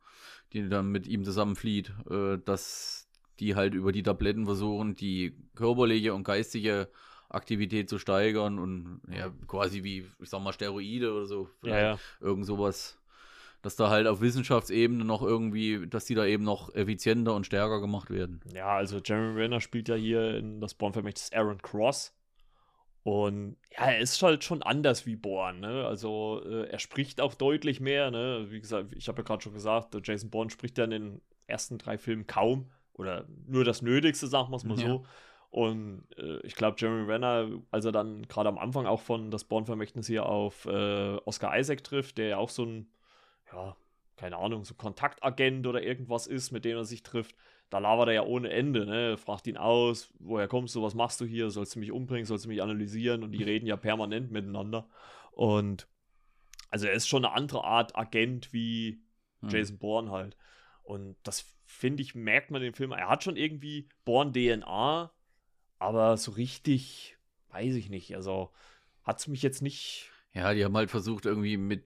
[0.53, 3.09] die dann mit ihm zusammenflieht, äh, dass
[3.41, 6.89] die halt über die Tabletten versuchen, die körperliche und geistige
[7.29, 11.49] Aktivität zu steigern und ja, quasi wie, ich sag mal, Steroide oder so.
[11.63, 11.99] ja, ja.
[12.21, 12.99] irgend sowas,
[13.63, 17.81] dass da halt auf Wissenschaftsebene noch irgendwie, dass die da eben noch effizienter und stärker
[17.81, 18.41] gemacht werden.
[18.55, 22.16] Ja, also Jeremy Renner spielt ja hier in das Born-Vermächtnis Aaron Cross.
[23.07, 25.87] Und ja, er ist halt schon anders wie Bourne, ne?
[25.87, 28.47] Also äh, er spricht auch deutlich mehr, ne?
[28.51, 31.79] Wie gesagt, ich habe ja gerade schon gesagt, Jason Bourne spricht ja in den ersten
[31.79, 34.87] drei Filmen kaum oder nur das Nötigste, sagen wir es mal Ja.
[34.89, 35.07] so.
[35.51, 39.45] Und äh, ich glaube, Jeremy Renner, als er dann gerade am Anfang auch von das
[39.45, 42.91] Born-Vermächtnis hier auf äh, Oscar Isaac trifft, der ja auch so ein,
[43.53, 43.77] ja,
[44.17, 47.37] keine Ahnung, so Kontaktagent oder irgendwas ist, mit dem er sich trifft,
[47.71, 49.17] da labert er ja ohne Ende, ne?
[49.17, 52.45] Fragt ihn aus, woher kommst du, was machst du hier, sollst du mich umbringen, sollst
[52.45, 54.89] du mich analysieren und die reden ja permanent miteinander.
[55.33, 55.89] Und
[56.71, 59.01] also er ist schon eine andere Art Agent wie
[59.41, 59.51] Hm.
[59.51, 60.37] Jason Bourne halt.
[60.83, 62.93] Und das finde ich, merkt man den Film.
[62.93, 65.13] Er hat schon irgendwie Bourne-DNA,
[65.79, 67.17] aber so richtig,
[67.51, 68.15] weiß ich nicht.
[68.15, 68.53] Also
[69.03, 70.11] hat es mich jetzt nicht.
[70.33, 71.85] Ja, die haben halt versucht, irgendwie mit,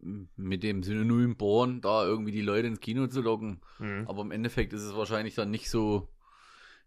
[0.00, 3.60] mit dem Synonym Born da irgendwie die Leute ins Kino zu locken.
[4.06, 6.08] Aber im Endeffekt ist es wahrscheinlich dann nicht so,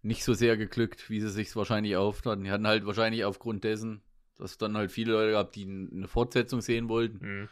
[0.01, 2.43] nicht so sehr geglückt, wie sie sich wahrscheinlich auftaten.
[2.43, 4.01] Die hatten halt wahrscheinlich aufgrund dessen,
[4.37, 7.49] dass es dann halt viele Leute gab, die eine Fortsetzung sehen wollten, Mhm.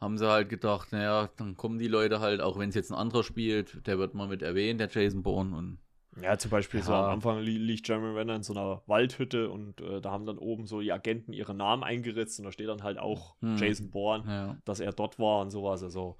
[0.00, 2.98] haben sie halt gedacht, naja, dann kommen die Leute halt, auch wenn es jetzt ein
[2.98, 5.78] anderer spielt, der wird mal mit erwähnt, der Jason Bourne und
[6.22, 7.06] Ja, zum Beispiel so Ja.
[7.06, 10.38] am Anfang li liegt Jeremy Renner in so einer Waldhütte und äh, da haben dann
[10.38, 13.56] oben so die Agenten ihre Namen eingeritzt und da steht dann halt auch Hm.
[13.56, 14.56] Jason Bourne, ja.
[14.64, 15.82] dass er dort war und sowas.
[15.82, 16.16] Also,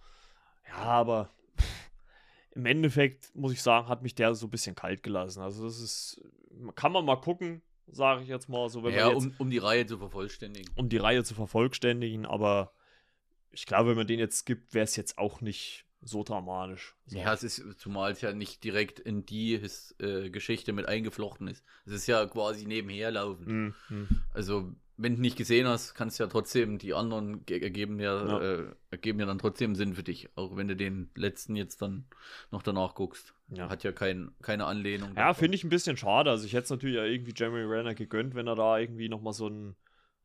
[0.69, 1.91] ja, aber pff,
[2.53, 5.41] im Endeffekt muss ich sagen, hat mich der so ein bisschen kalt gelassen.
[5.43, 6.21] Also, das ist,
[6.75, 9.51] kann man mal gucken, sage ich jetzt mal, so wenn ja, man jetzt, um, um
[9.51, 10.71] die Reihe zu vervollständigen.
[10.77, 12.73] um die Reihe zu vervollständigen, aber
[13.51, 16.95] ich glaube, wenn man den jetzt gibt, wäre es jetzt auch nicht so dramatisch.
[17.07, 17.19] So.
[17.19, 21.49] Ja, es ist, zumal es ja nicht direkt in die His, äh, Geschichte mit eingeflochten
[21.49, 21.65] ist.
[21.87, 23.47] Es ist ja quasi nebenher laufend.
[23.49, 23.75] Mhm.
[23.89, 24.09] mhm.
[24.33, 28.27] Also, wenn du nicht gesehen hast, kannst du ja trotzdem, die anderen ge- ergeben ja,
[28.27, 28.41] Ja.
[28.41, 30.29] Äh, ergeben ja dann trotzdem Sinn für dich.
[30.35, 32.05] Auch wenn du den letzten jetzt dann
[32.51, 33.33] noch danach guckst.
[33.51, 33.69] Ja.
[33.69, 35.15] Hat ja kein, keine Anlehnung.
[35.17, 36.31] Ja, finde ich ein bisschen schade.
[36.31, 39.33] Also ich hätte es natürlich ja irgendwie Jeremy Renner gegönnt, wenn er da irgendwie nochmal
[39.33, 39.77] so ein,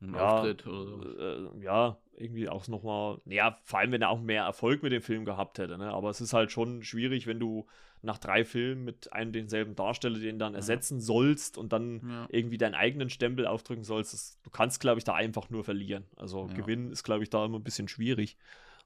[0.08, 4.20] Ein ja, Auftritt oder äh, ja, irgendwie auch nochmal, ja, vor allem wenn er auch
[4.20, 5.92] mehr Erfolg mit dem Film gehabt hätte, ne?
[5.92, 7.66] Aber es ist halt schon schwierig, wenn du
[8.02, 12.26] nach drei Filmen mit einem denselben Darsteller den dann ersetzen sollst und dann Ja.
[12.28, 14.12] irgendwie deinen eigenen Stempel aufdrücken sollst.
[14.12, 16.04] Das, du kannst, glaube ich, da einfach nur verlieren.
[16.16, 16.54] Also Ja.
[16.54, 18.36] gewinnen ist, glaube ich, da immer ein bisschen schwierig,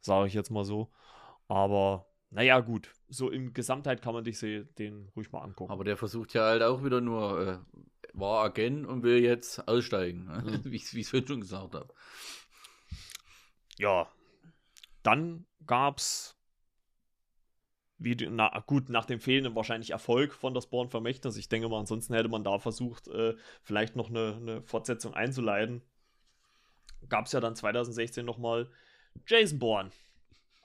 [0.01, 0.91] sage ich jetzt mal so.
[1.49, 2.91] Aber naja, gut.
[3.09, 5.73] So in Gesamtheit kann man dich den ruhig mal angucken.
[5.73, 7.59] Aber der versucht ja halt auch wieder nur, äh,
[8.13, 10.27] war Agent und will jetzt aussteigen.
[10.27, 10.65] Mhm.
[10.65, 11.95] wie ich es schon gesagt habe.
[13.79, 14.09] Ja.
[15.03, 16.39] Dann gab's
[17.99, 21.37] wie na gut, nach dem fehlenden wahrscheinlich Erfolg von das Born Vermächtnis.
[21.37, 25.83] Ich denke mal, ansonsten hätte man da versucht, äh, vielleicht noch eine, eine Fortsetzung einzuleiten.
[27.09, 28.71] Gab es ja dann 2016 nochmal
[29.27, 29.91] Jason Bourne.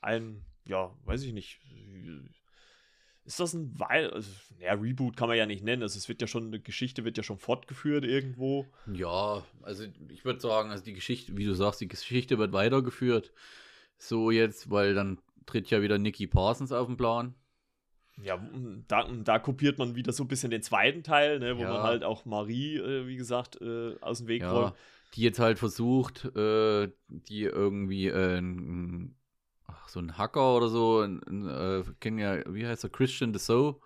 [0.01, 1.59] Ein, ja, weiß ich nicht.
[3.26, 5.82] Ist das ein Weil, also, ja, Reboot kann man ja nicht nennen.
[5.82, 8.65] Also es wird ja schon, eine Geschichte wird ja schon fortgeführt irgendwo.
[8.93, 13.32] Ja, also ich würde sagen, also die Geschichte, wie du sagst, die Geschichte wird weitergeführt.
[13.97, 17.34] So jetzt, weil dann tritt ja wieder Nicky Parsons auf den Plan.
[18.21, 18.39] Ja,
[18.88, 21.69] da, da kopiert man wieder so ein bisschen den zweiten Teil, ne, wo Ja.
[21.69, 24.76] man halt auch Marie, äh, wie gesagt, äh, aus dem Weg Ja, räumt.
[25.15, 28.41] die jetzt halt versucht, äh, die irgendwie äh,
[29.93, 33.79] so ein Hacker oder so, ein, ein, äh, kennen ja, wie heißt er, Christian Deso,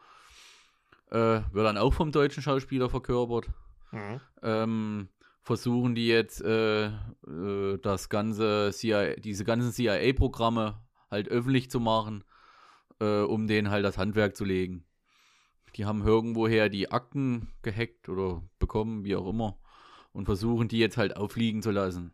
[1.11, 3.49] äh, wird dann auch vom deutschen Schauspieler verkörpert.
[3.91, 4.19] Mhm.
[4.43, 5.07] ähm,
[5.43, 12.25] versuchen die jetzt äh, äh, das ganze CIA, diese ganzen CIA-Programme halt öffentlich zu machen,
[12.99, 14.83] äh, um denen halt das Handwerk zu legen.
[15.77, 19.57] Die haben irgendwoher die Akten gehackt oder bekommen, wie auch immer,
[20.11, 22.13] und versuchen die jetzt halt auffliegen zu lassen.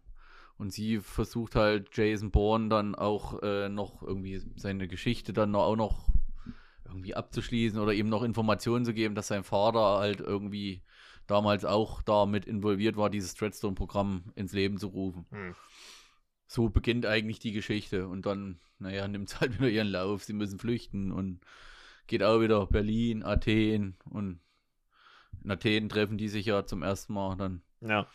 [0.57, 5.75] Und sie versucht halt Jason Bourne dann auch äh, noch irgendwie seine Geschichte dann auch
[5.75, 6.09] noch
[6.85, 10.83] irgendwie abzuschließen oder ihm noch Informationen zu geben, dass sein Vater halt irgendwie
[11.27, 15.25] damals auch damit involviert war, dieses Treadstone-Programm ins Leben zu rufen.
[15.31, 15.55] Hm.
[16.47, 20.23] So beginnt eigentlich die Geschichte und dann, naja, nimmt es halt wieder ihren Lauf.
[20.23, 21.41] Sie müssen flüchten und
[22.07, 24.39] geht auch wieder Berlin, Athen und
[25.43, 27.63] in Athen treffen die sich ja zum ersten Mal dann.
[27.81, 28.07] Ja.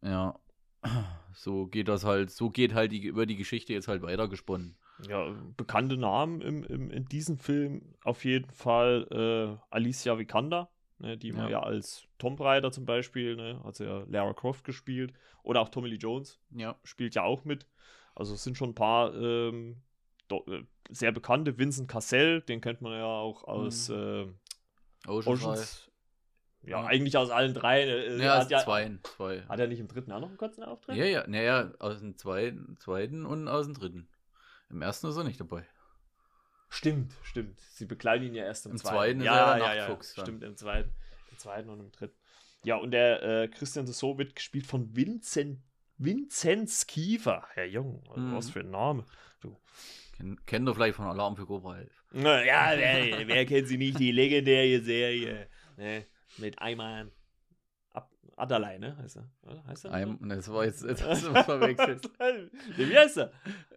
[0.00, 0.38] Ja,
[1.34, 4.76] so geht das halt, so geht halt die, über die Geschichte jetzt halt weitergesponnen.
[5.08, 11.16] Ja, bekannte Namen im, im, in diesem Film auf jeden Fall äh, Alicia Vikander, ne,
[11.16, 11.50] die man Ja.
[11.50, 15.12] ja als Tomb Raider zum Beispiel, ne, hat sie ja Lara Croft gespielt.
[15.42, 16.76] Oder auch Tommy Lee Jones Ja.
[16.84, 17.66] spielt ja auch mit.
[18.14, 19.82] Also es sind schon ein paar ähm,
[20.28, 21.58] do, äh, sehr bekannte.
[21.58, 24.26] Vincent Cassell, den kennt man ja auch aus äh,
[25.08, 25.90] Ocean Oceans.
[26.64, 26.86] Ja, Ja.
[26.86, 27.82] eigentlich aus allen drei.
[27.82, 29.42] Äh, Ja, aus ja zwei, zwei.
[29.48, 30.96] hat er nicht im dritten auch noch einen kurzen Auftritt?
[30.96, 34.08] Ja, ja, naja, aus dem zweiten, zweiten und aus dem dritten.
[34.70, 35.66] Im ersten ist er nicht dabei.
[36.68, 37.60] Stimmt, stimmt.
[37.60, 38.94] Sie bekleiden ihn ja erst im, Im zweiten.
[38.96, 40.24] zweiten ja, ja, ja, Nachtfuchs dann.
[40.24, 40.90] Stimmt, im zweiten,
[41.30, 42.16] im zweiten und im dritten.
[42.64, 45.58] Ja, und der äh, Christian Dessau wird gespielt von Vincent,
[45.98, 47.46] Vinzenz Kiefer.
[47.54, 48.34] Herr Jung, Mhm.
[48.36, 49.04] was für ein Name.
[50.16, 52.04] Ken, kennt ihr vielleicht von Alarm für Cobra 11.
[52.12, 53.98] Na, Ja, wer, wer kennt sie nicht?
[53.98, 55.48] Die legendäre Serie.
[55.78, 56.04] Ne?
[56.38, 58.96] Mit Ab- Adalai, ne?
[58.96, 59.28] Heißt er?
[59.66, 59.92] Heißt er?
[59.92, 62.08] Einem, das war jetzt, was verwechselt.
[62.76, 63.32] Wie heißt er?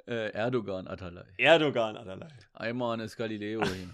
[0.07, 1.25] äh, Erdogan Atalay.
[1.37, 2.29] Erdogan Adalai.
[2.53, 3.63] Ayman ist Galileo.
[3.65, 3.89] hin.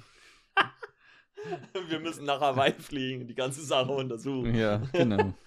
[1.87, 4.53] Wir müssen nach Hawaii fliegen, die ganze Sache untersuchen.
[4.53, 5.33] ja, genau.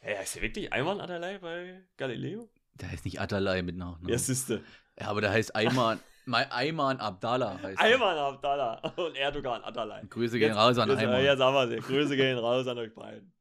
[0.00, 2.48] Hey, heißt der wirklich Ayman Adalai bei Galileo?
[2.74, 4.08] Der heißt nicht Atalay mit Nachnamen.
[4.10, 4.62] Ja, siehste.
[5.00, 7.84] Ja, aber der heißt Ayman, Mai- Ayman Abdallah heißt er.
[7.84, 10.02] Ayman Abdallah und Erdogan Adalai.
[10.08, 11.22] Grüße gehen raus an jetzt, Ayman.
[11.22, 13.32] Jetzt haben wir Grüße gehen raus an euch beiden.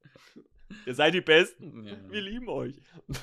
[0.86, 1.86] Ihr seid die Besten.
[1.86, 1.96] Ja.
[2.10, 2.76] Wir lieben euch.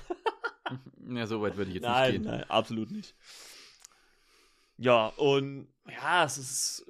[1.13, 2.31] Ja, so weit würde ich jetzt nein, nicht gehen.
[2.31, 3.17] nein, absolut nicht.
[4.77, 6.87] Ja, und ja, es ist.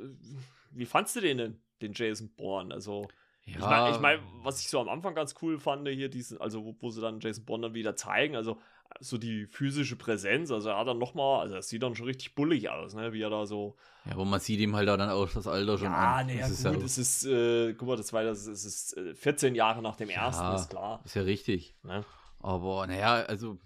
[0.71, 2.75] Wie fandst du den denn, den Jason Bourne?
[2.75, 3.09] Also,
[3.45, 6.39] Ja, ich meine, ich mein, was ich so am Anfang ganz cool fand, hier, diesen,
[6.41, 8.61] also wo, wo sie dann Jason Bourne dann wieder zeigen, also
[9.01, 12.35] so die physische Präsenz, also er hat dann nochmal, also es sieht dann schon richtig
[12.35, 13.77] bullig aus, ne, wie er da so.
[14.07, 16.27] ja, aber man sieht ihm halt dann auch das Alter schon Ja, an.
[16.27, 18.97] naja, das ist gut, ja, es ist, äh, guck mal, das war das, es ist
[18.97, 20.55] äh, 14 Jahre nach dem ersten, Ja.
[20.57, 21.01] ist klar.
[21.05, 21.75] ist ja richtig.
[21.83, 22.05] Ne?
[22.41, 23.59] Aber naja, also,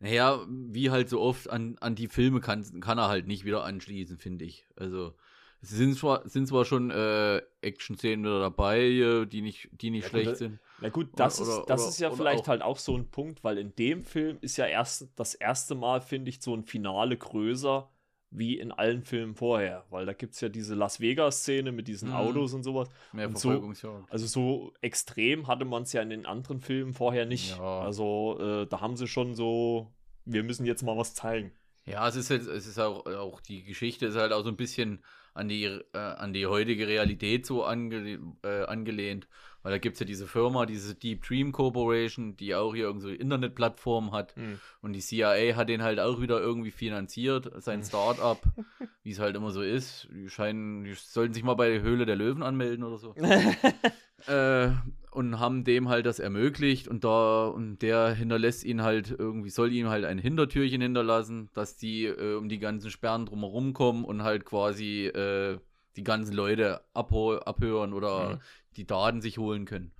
[0.00, 3.64] naja, wie halt so oft an, an die Filme kann, kann er halt nicht wieder
[3.64, 4.66] anschließen, finde ich.
[4.76, 5.14] Also,
[5.60, 10.04] es sind zwar, sind zwar schon äh, Action-Szenen wieder dabei, äh, die nicht, die nicht
[10.04, 10.60] Ja, schlecht sind.
[10.80, 13.08] Na gut, das, Oder- ist, das oder- ist ja vielleicht auch- halt auch so ein
[13.10, 16.64] Punkt, weil in dem Film ist ja erst das erste Mal, finde ich, so ein
[16.64, 17.90] Finale größer
[18.30, 19.86] wie in allen Filmen vorher.
[19.90, 22.14] Weil da gibt es ja diese Las Vegas-Szene mit diesen Mhm.
[22.16, 22.88] Autos und sowas.
[23.12, 24.04] Mehr und so-.
[24.10, 27.56] Also so extrem hatte man es ja in den anderen Filmen vorher nicht.
[27.56, 27.80] Ja.
[27.80, 29.90] Also äh, da haben sie schon so,
[30.26, 31.52] wir müssen jetzt mal was zeigen.
[31.86, 34.56] Ja, es ist jetzt, es ist auch, auch die Geschichte ist halt auch so ein
[34.58, 35.02] bisschen
[35.32, 39.26] an die, äh, an die heutige Realität so ange, äh, angelehnt.
[39.68, 43.02] Weil da gibt es ja diese Firma, diese Deep Dream Corporation, die auch hier irgend
[43.02, 44.34] so Internetplattform hat.
[44.34, 44.58] Hm.
[44.80, 47.84] Und die CIA hat den halt auch wieder irgendwie finanziert, sein Hm.
[47.86, 48.42] Start-up,
[49.02, 50.08] wie es halt immer so ist.
[50.10, 53.14] Die scheinen, die sollten sich mal bei der Höhle der Löwen anmelden oder so.
[54.26, 54.70] äh,
[55.10, 59.70] und haben dem halt das ermöglicht und da und der hinterlässt ihn halt irgendwie soll
[59.70, 64.22] ihm halt ein Hintertürchen hinterlassen, dass die äh, um die ganzen Sperren drumherum kommen und
[64.22, 65.58] halt quasi äh,
[65.96, 68.40] die ganzen Leute abhören oder Mhm.
[68.76, 69.92] Die Daten sich holen können.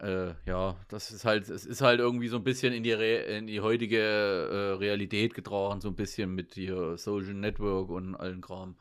[0.00, 3.16] Äh, ja, das ist halt, es ist halt irgendwie so ein bisschen in die, Re
[3.16, 8.40] in die heutige äh, Realität getragen, so ein bisschen mit hier Social Network und allen
[8.40, 8.76] Kram.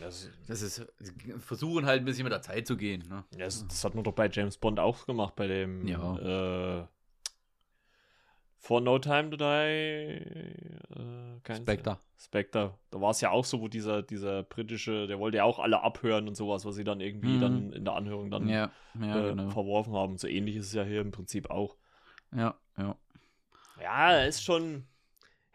[0.00, 0.86] Das, Das ist,
[1.38, 3.04] versuchen halt ein bisschen mit der Zeit zu gehen.
[3.08, 3.24] Ne?
[3.38, 6.80] das, das hat man doch bei James Bond auch gemacht, bei dem Ja.
[6.82, 6.86] äh,
[8.62, 9.42] For No Time to Die.
[9.44, 11.98] Äh, kein- Spectre.
[12.18, 12.74] Spectre.
[12.90, 15.82] Da war es ja auch so, wo dieser, dieser britische, der wollte ja auch alle
[15.82, 17.40] abhören und sowas, was sie dann irgendwie Mhm.
[17.40, 19.48] dann in der Anhörung dann Ja, ja, äh, genau.
[19.48, 20.18] verworfen haben.
[20.18, 21.76] So ähnlich ist es ja hier im Prinzip auch.
[22.36, 22.96] Ja, ja.
[23.80, 24.84] Ja, ist schon.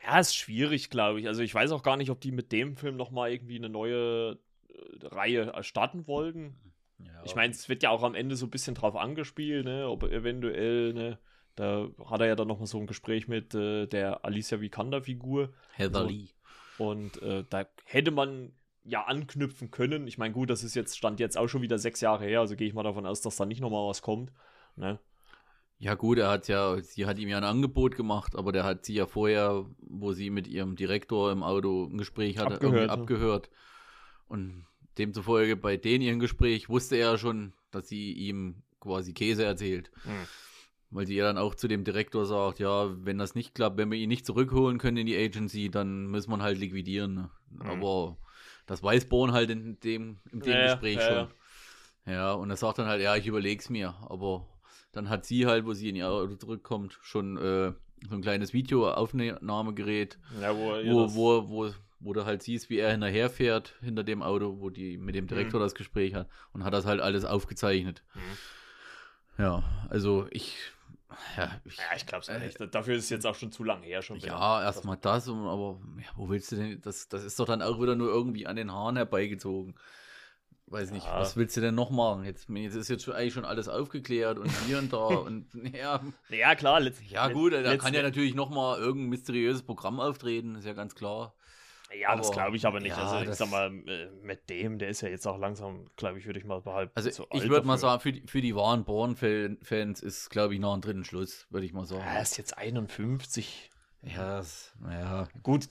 [0.04, 1.28] Ja, ist schwierig, glaube ich.
[1.28, 4.40] Also ich weiß auch gar nicht, ob die mit dem Film nochmal irgendwie eine neue
[4.70, 6.56] äh, Reihe erstatten wollten.
[7.00, 7.24] ja.
[7.24, 10.04] Ich meine, es wird ja auch am Ende so ein bisschen drauf angespielt, ne, ob
[10.04, 11.20] eventuell, ne,
[11.56, 15.54] da hat er ja dann nochmal so ein Gespräch mit äh, der Alicia Vikander-Figur.
[15.74, 16.08] Heather so.
[16.08, 16.28] Lee.
[16.78, 18.52] Und äh, da hätte man
[18.84, 20.08] ja anknüpfen können.
[20.08, 22.56] Ich meine, gut, das ist jetzt, stand jetzt auch schon wieder sechs Jahre her, also
[22.56, 24.32] gehe ich mal davon aus, dass da nicht nochmal was kommt.
[24.76, 25.00] Ne?
[25.78, 28.86] Ja, gut, er hat ja, sie hat ihm ja ein Angebot gemacht, aber der hat
[28.86, 32.86] sie ja vorher, wo sie mit ihrem Direktor im Auto ein Gespräch hatte, Abgehört, irgendwie
[32.86, 32.92] ne?
[32.92, 33.50] abgehört.
[34.28, 34.66] Und
[34.98, 39.92] demzufolge bei denen ihrem Gespräch wusste er schon, dass sie ihm quasi Käse erzählt.
[40.04, 40.28] Hm.
[40.96, 43.92] Weil sie ja dann auch zu dem Direktor sagt, ja, wenn das nicht klappt, wenn
[43.92, 47.14] wir ihn nicht zurückholen können in die Agency, dann muss man halt liquidieren.
[47.16, 47.30] Ne?
[47.50, 47.60] Mhm.
[47.66, 48.18] Aber
[48.66, 52.14] das weiß Born halt in dem, in dem Ja, ja, Gespräch ja, schon.
[52.14, 53.94] Ja, und er sagt dann halt, ja, ich überleg's mir.
[54.08, 54.48] Aber
[54.94, 57.74] dann hat sie halt, wo sie in ihr Auto zurückkommt, schon äh,
[58.08, 62.92] so ein kleines Videoaufnahmegerät, Ja, wo, wo, wo, wo, wo du halt siehst, wie er
[62.92, 65.20] hinterherfährt hinter dem Auto, wo die mit Mhm.
[65.20, 68.04] dem Direktor das Gespräch hat und hat das halt alles aufgezeichnet.
[68.14, 68.38] Mhm.
[69.38, 70.56] Ja, also ich,
[71.38, 72.74] ja, ich, Ja, ich glaube es nicht.
[72.76, 74.18] Dafür ist es jetzt auch schon zu lange her schon.
[74.18, 74.28] wieder.
[74.28, 77.82] ja, erstmal das, aber ja, wo willst du denn, das, das ist doch dann auch
[77.82, 79.76] wieder nur irgendwie an den Haaren herbeigezogen.
[80.68, 81.20] Weiß nicht, Ja.
[81.20, 82.24] was willst du denn noch machen?
[82.24, 86.02] Jetzt, jetzt ist jetzt schon, eigentlich schon alles aufgeklärt und hier und da und ja,
[86.30, 86.80] Ja, klar.
[86.80, 90.74] Letzt, ja gut, da kann ja natürlich noch mal irgendein mysteriöses Programm auftreten, ist ja
[90.74, 91.36] ganz klar.
[91.94, 92.98] Ja, das glaube ich aber nicht.
[92.98, 96.20] ja, also ich sag mal, äh, mit dem, der ist ja jetzt auch langsam, glaube
[96.20, 96.92] ich, würde ich mal behalten.
[96.96, 100.60] Also zu ich würde mal sagen, für die, für die wahren Born-Fans ist, glaube ich,
[100.60, 102.02] noch ein dritten Schluss, würde ich mal sagen.
[102.02, 103.72] Er ist jetzt 51.
[104.02, 105.70] Ja, das, naja, Gut,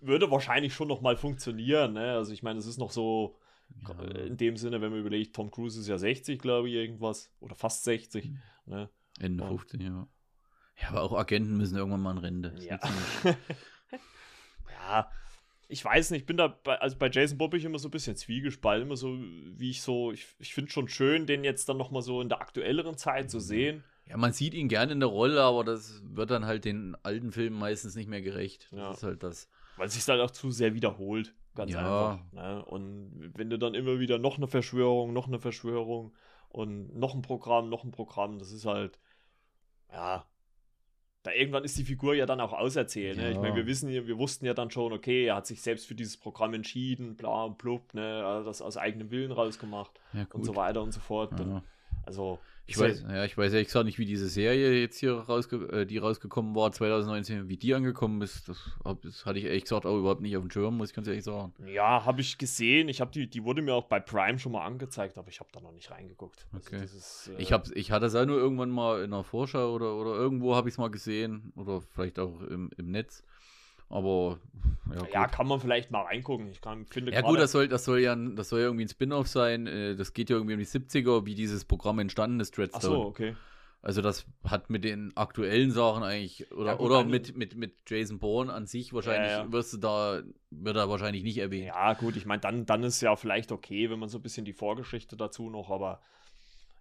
[0.00, 1.94] würde wahrscheinlich schon noch mal funktionieren.
[1.94, 2.12] Ne?
[2.12, 3.36] Also ich meine, es ist noch so
[3.82, 4.00] ja.
[4.04, 7.30] äh, in dem Sinne, wenn man überlegt, Tom Cruise ist ja 60, glaube ich, irgendwas.
[7.40, 8.30] Oder fast 60.
[8.66, 8.88] Ne?
[9.18, 9.48] Ende Ja.
[9.48, 10.06] 15, ja.
[10.80, 12.50] Ja, aber auch Agenten müssen irgendwann mal in Rente.
[12.52, 12.78] Das Ja.
[14.70, 15.10] ja,
[15.68, 17.90] ich weiß nicht, ich bin da, bei, also bei Jason Bob ich immer so ein
[17.90, 21.76] bisschen zwiegespalten, immer so, wie ich so, ich, ich finde schon schön, den jetzt dann
[21.76, 23.28] noch mal so in der aktuelleren Zeit Mhm.
[23.28, 23.84] zu sehen.
[24.08, 27.32] Ja, man sieht ihn gerne in der Rolle, aber das wird dann halt den alten
[27.32, 28.68] Filmen meistens nicht mehr gerecht.
[28.70, 28.90] Das Ja.
[28.92, 29.48] ist halt das.
[29.76, 31.34] Weil es sich halt auch zu sehr wiederholt.
[31.54, 32.12] Ganz Ja.
[32.12, 32.32] einfach.
[32.32, 32.64] Ne?
[32.64, 36.14] Und wenn du dann immer wieder noch eine Verschwörung, noch eine Verschwörung
[36.48, 38.98] und noch ein Programm, noch ein Programm, das ist halt,
[39.92, 40.24] ja,
[41.22, 43.16] da irgendwann ist die Figur ja dann auch auserzählt.
[43.16, 43.32] Ne?
[43.32, 45.86] Ich meine, wir wissen ja, wir wussten ja dann schon, okay, er hat sich selbst
[45.86, 50.00] für dieses Programm entschieden, bla und blub, ne, er hat das aus eigenem Willen rausgemacht
[50.12, 51.32] Ja, und so weiter und so fort.
[51.38, 51.44] Ja.
[51.44, 51.62] Und,
[52.06, 52.38] also,
[52.70, 55.86] Ich weiß, ja, ich weiß ehrlich gesagt nicht, wie diese Serie jetzt hier rausge äh,
[55.86, 58.46] die rausgekommen war, 2019, wie die angekommen ist.
[58.46, 60.94] Das, hab, das hatte ich ehrlich gesagt auch überhaupt nicht auf dem Schirm, muss ich
[60.94, 61.54] ganz ehrlich sagen.
[61.66, 62.88] Ja, habe ich gesehen.
[62.88, 65.48] Ich habe die, die wurde mir auch bei Prime schon mal angezeigt, aber ich habe
[65.50, 66.46] da noch nicht reingeguckt.
[66.52, 66.80] Also Okay.
[66.82, 69.72] das ist, äh, Ich, hab, ich hatte es auch nur irgendwann mal in der Vorschau
[69.72, 73.24] oder, oder irgendwo habe ich es mal gesehen oder vielleicht auch im, im Netz.
[73.88, 74.38] Aber
[74.94, 75.06] ja.
[75.22, 76.48] Ja, kann man vielleicht mal reingucken.
[76.48, 78.88] Ich kann, finde Ja gut, das soll, das soll ja, das soll ja irgendwie ein
[78.88, 79.66] Spin-off sein.
[79.66, 82.96] Äh, Das geht ja irgendwie um die 70er, wie dieses Programm entstanden ist, Ach Dreadstone.
[82.96, 83.36] so, okay.
[83.80, 87.74] Also das hat mit den aktuellen Sachen eigentlich, oder, Ja, gut, oder mit, mit, mit
[87.88, 90.20] Jason Bourne an sich wahrscheinlich, Ja, wirst du da,
[90.50, 91.68] wird er wahrscheinlich nicht erwähnt.
[91.68, 94.44] Ja, gut, ich meine, dann, dann ist ja vielleicht okay, wenn man so ein bisschen
[94.44, 96.00] die Vorgeschichte dazu noch, aber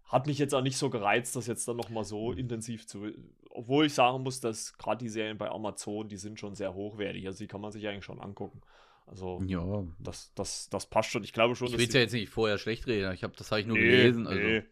[0.05, 2.37] hat mich jetzt auch nicht so gereizt, das jetzt dann nochmal so Mhm.
[2.39, 3.11] intensiv zu.
[3.51, 7.25] Obwohl ich sagen muss, dass gerade die Serien bei Amazon, die sind schon sehr hochwertig.
[7.27, 8.61] Also die kann man sich eigentlich schon angucken.
[9.05, 11.23] Also Ja, das, das, das passt schon.
[11.23, 13.33] Ich glaube schon, ich dass will es ja jetzt nicht vorher schlecht reden, ich habe
[13.37, 14.27] das habe ich nur Nee, gelesen.
[14.27, 14.39] Also.
[14.41, 14.63] nee.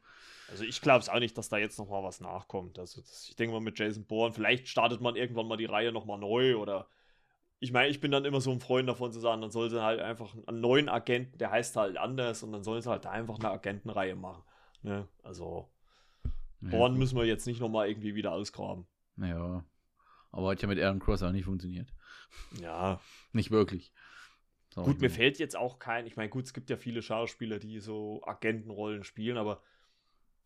[0.47, 2.77] Also ich glaube es auch nicht, dass da jetzt noch mal was nachkommt.
[2.79, 5.91] Also das, ich denke mal mit Jason Bourne, vielleicht startet man irgendwann mal die Reihe
[5.91, 6.87] noch mal neu oder
[7.59, 9.81] ich meine, ich bin dann immer so ein Freund davon zu sagen, dann soll sie
[9.81, 13.11] halt einfach einen neuen Agenten, der heißt halt anders und dann sollen sie halt da
[13.11, 14.43] einfach eine Agentenreihe machen.
[14.83, 15.07] Ne?
[15.23, 15.69] Also
[16.71, 18.85] Ja, müssen wir jetzt nicht noch mal irgendwie wieder ausgraben.
[19.17, 19.63] Ja,
[20.31, 21.93] aber hat ja mit Aaron Cross auch nicht funktioniert.
[22.61, 22.99] Ja,
[23.31, 23.93] Nicht wirklich.
[24.73, 27.59] Sag gut, mir fällt jetzt auch kein, ich meine, gut, es gibt ja viele Schauspieler,
[27.59, 29.61] die so Agentenrollen spielen, aber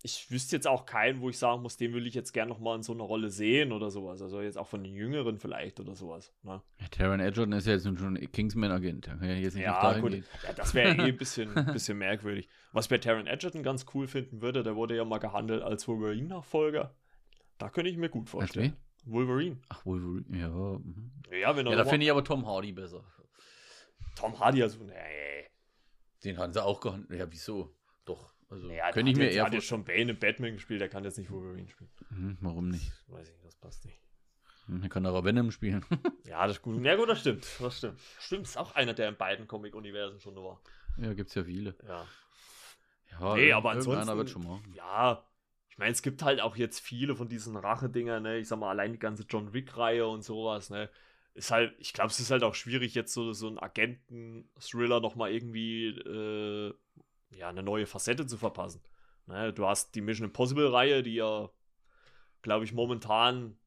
[0.01, 2.59] ich wüsste jetzt auch keinen, wo ich sagen muss, den will ich jetzt gern noch
[2.59, 4.21] mal in so einer Rolle sehen oder sowas.
[4.21, 6.33] Also jetzt auch von den Jüngeren vielleicht oder sowas.
[6.41, 6.61] Ne?
[6.79, 9.07] Ja, Taron Egerton ist ja jetzt schon Kingsman-Agent.
[9.07, 10.13] Ja jetzt nicht Ja, gut.
[10.13, 12.47] Ja, das wäre eh ein bisschen, bisschen merkwürdig.
[12.71, 15.85] Was ich bei Taron Edgerton ganz cool finden würde, der wurde ja mal gehandelt als
[15.87, 16.95] Wolverine-Nachfolger.
[17.57, 18.77] Da könnte ich mir gut vorstellen.
[19.05, 19.57] Wolverine.
[19.67, 20.49] Ach, Wolverine, ja.
[20.49, 21.11] mhm.
[21.41, 23.03] Ja, wenn er Ja, da finde ich aber Tom Hardy besser.
[24.15, 24.93] Tom Hardy also, nee.
[26.23, 27.19] Den haben sie auch gehandelt.
[27.19, 27.73] Ja, wieso?
[28.49, 29.85] Also, Ja, könnte ich mir jetzt, eher hat jetzt vorstellen.
[29.85, 31.89] schon Bane in Batman gespielt, der kann jetzt nicht Wolverine spielen.
[32.09, 32.91] Hm, warum nicht?
[33.07, 33.97] Weiß ich nicht, das passt nicht.
[34.65, 35.85] Hm, Er kann auch Venom spielen.
[36.25, 36.83] Ja, das ist gut.
[36.83, 37.47] Ja, gut, das stimmt.
[37.59, 37.99] Das stimmt.
[38.19, 40.61] Stimmt, ist auch einer, der in beiden Comic-Universen schon war.
[40.97, 41.75] ja, gibt's ja viele.
[41.87, 42.05] Ja.
[43.19, 44.71] Ja, Nee, aber ansonsten- wird schon machen.
[44.75, 45.23] Ja,
[45.69, 48.37] ich meine, es gibt halt auch jetzt viele von diesen Rache-Dingern, ne?
[48.37, 50.89] Ich sag mal, allein die ganze John Wick-Reihe und sowas, ne?
[51.33, 55.31] Ist halt, ich glaube, es ist halt auch schwierig, jetzt so, so einen Agenten-Thriller nochmal
[55.31, 56.73] irgendwie, äh,
[57.39, 58.81] ja, eine neue Facette zu verpassen.
[59.25, 59.53] Ne?
[59.53, 61.49] Du hast die Mission Impossible-Reihe, die ja,
[62.41, 63.57] glaube ich, momentan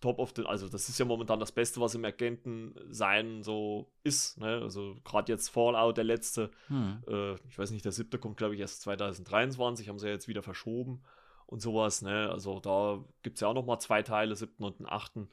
[0.00, 3.92] top of the, also das ist ja momentan das Beste, was im Agenten sein so
[4.02, 4.60] ist, ne?
[4.60, 7.02] Also gerade jetzt Fallout, der letzte, Hm.
[7.06, 10.26] äh, ich weiß nicht, der siebte kommt, glaube ich, erst 2023, haben sie ja jetzt
[10.28, 11.02] wieder verschoben.
[11.46, 12.30] und sowas, ne?
[12.30, 15.28] Also da gibt es ja auch noch mal zwei Teile, siebten und den achten.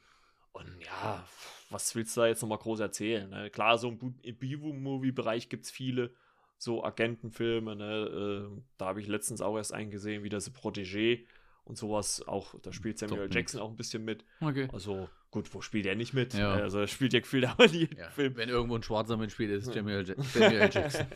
[0.52, 1.24] Und ja,
[1.70, 3.30] was willst du da jetzt noch mal groß erzählen?
[3.30, 3.48] Ne?
[3.50, 6.12] Klar, so im B-Movie-Bereich gibt es viele
[6.60, 8.50] so Agentenfilme, ne?
[8.54, 11.24] Äh, da habe ich letztens auch erst eingesehen, wie das Protégé
[11.64, 14.24] und sowas auch, da spielt Samuel Top Jackson auch ein bisschen mit.
[14.40, 14.68] Okay.
[14.70, 16.34] Also gut, wo spielt er nicht mit?
[16.34, 16.52] Ja.
[16.52, 18.10] Also spielt ja gefühlt aber nie ja.
[18.10, 18.36] Film.
[18.36, 21.06] Wenn irgendwo ein Schwarzer mitspielt, ist Samuel, Samuel Jackson.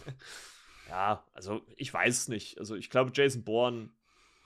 [0.88, 2.58] ja, also ich weiß es nicht.
[2.58, 3.90] Also ich glaube, Jason Bourne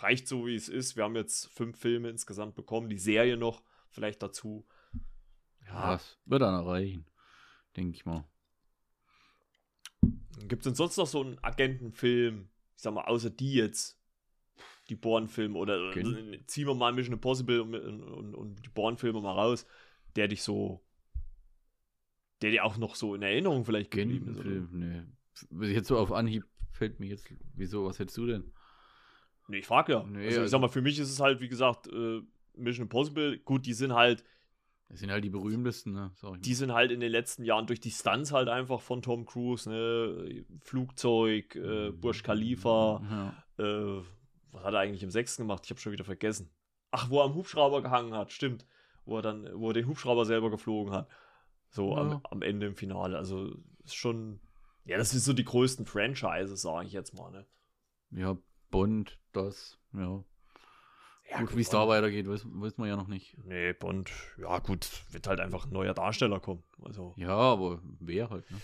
[0.01, 0.97] reicht so, wie es ist.
[0.97, 4.67] Wir haben jetzt fünf Filme insgesamt bekommen, die Serie noch vielleicht dazu.
[5.65, 5.93] Ja.
[5.93, 7.07] Das wird dann erreichen,
[7.77, 8.25] denke ich mal.
[10.47, 14.01] Gibt es denn sonst noch so einen Agentenfilm, ich sag mal, außer die jetzt,
[14.89, 16.05] die Bourne-Filme oder okay.
[16.05, 16.17] also,
[16.47, 19.67] ziehen wir mal Mission Impossible und, und, und die Bourne-Filme mal raus,
[20.17, 20.81] der dich so,
[22.43, 24.41] der dir auch noch so in Erinnerung vielleicht geblieben ist.
[24.41, 25.73] Film, nee.
[25.73, 28.53] Jetzt so auf Anhieb fällt mir jetzt, wieso, was hättest du denn?
[29.49, 30.05] Nee, ich frage ja.
[30.05, 32.21] Nee, also, ich sag mal, für mich ist es halt, wie gesagt, äh,
[32.55, 34.25] Mission Impossible, gut, die sind halt.
[34.89, 36.13] Das sind halt die berühmtesten, ne?
[36.41, 39.69] Die sind halt in den letzten Jahren durch die Stunts halt einfach von Tom Cruise,
[39.69, 40.45] ne?
[40.63, 43.65] Flugzeug, äh, Burj Khalifa, ja.
[43.65, 44.03] äh,
[44.51, 45.63] was hat er eigentlich im sechsten gemacht?
[45.65, 46.51] Ich habe schon wieder vergessen.
[46.91, 48.67] Ach, wo er am Hubschrauber gehangen hat, stimmt.
[49.05, 51.09] Wo er dann, wo er den Hubschrauber selber geflogen hat.
[51.69, 52.01] So ja.
[52.01, 53.19] am, am, Ende im Finale.
[53.19, 54.41] Also ist schon.
[54.85, 57.47] Ja, das sind so die größten Franchises, sage ich jetzt mal, ne?
[58.11, 58.39] Ja,
[58.71, 60.25] Bond, das, ja.
[61.31, 63.37] Ja, gut, wie es da weitergeht, wissen, wissen wir ja noch nicht.
[63.45, 66.63] Nee, Bond, ja gut, wird halt einfach ein neuer Darsteller kommen.
[66.83, 67.15] Also.
[67.17, 68.59] Ja, aber wer halt, ne?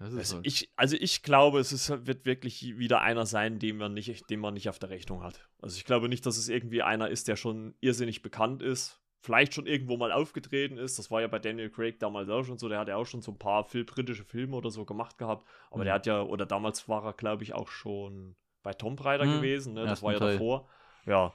[0.00, 0.46] Also, halt.
[0.46, 4.40] ich, also ich glaube, es ist, wird wirklich wieder einer sein, den man, nicht, den
[4.40, 5.48] man nicht auf der Rechnung hat.
[5.60, 8.98] Also ich glaube nicht, dass es irgendwie einer ist, der schon irrsinnig bekannt ist.
[9.20, 10.98] Vielleicht schon irgendwo mal aufgetreten ist.
[10.98, 12.68] Das war ja bei Daniel Craig damals auch schon so.
[12.68, 15.46] Der hat ja auch schon so ein paar Film, britische Filme oder so gemacht gehabt.
[15.70, 15.84] Aber mhm.
[15.84, 19.36] der hat ja, oder damals war er, glaube ich, auch schon bei Tomb Raider mhm.
[19.36, 19.74] gewesen.
[19.74, 19.84] Ne?
[19.84, 20.32] Das war ja Teil.
[20.32, 20.68] davor.
[21.06, 21.32] Ja,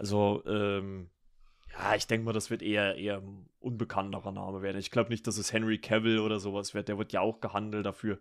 [0.00, 1.10] also ähm,
[1.72, 4.78] ja, ich denke mal, das wird eher, eher ein unbekannterer Name werden.
[4.78, 6.88] Ich glaube nicht, dass es Henry Cavill oder sowas wird.
[6.88, 8.18] Der wird ja auch gehandelt dafür.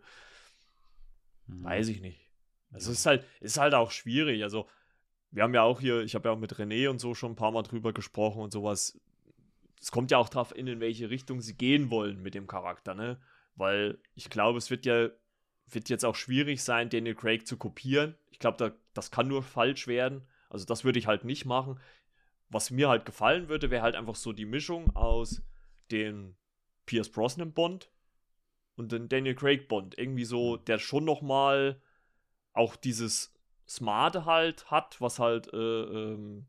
[1.47, 1.63] Hm.
[1.63, 2.19] Weiß ich nicht.
[2.73, 4.43] Also es ist halt, ist halt auch schwierig.
[4.43, 4.67] Also,
[5.31, 7.37] wir haben ja auch hier, ich habe ja auch mit René und so schon ein
[7.37, 8.99] paar Mal drüber gesprochen und sowas.
[9.79, 12.93] Es kommt ja auch drauf in, in welche Richtung sie gehen wollen mit dem Charakter,
[12.93, 13.21] ne?
[13.55, 15.11] Weil ich glaube, es wird ja,
[15.67, 18.15] wird jetzt auch schwierig sein, Daniel Craig zu kopieren.
[18.31, 20.27] Ich glaube, da, das kann nur falsch werden.
[20.49, 21.79] Also das würde ich halt nicht machen
[22.49, 25.41] was mir halt gefallen würde, wäre halt einfach so die Mischung aus
[25.91, 26.35] dem
[26.85, 27.91] Pierce Brosnan Bond
[28.75, 29.97] und den Daniel Craig Bond.
[29.97, 31.81] Irgendwie so, der schon noch mal
[32.53, 33.33] auch dieses
[33.67, 36.47] Smarte halt hat, was halt äh, ähm,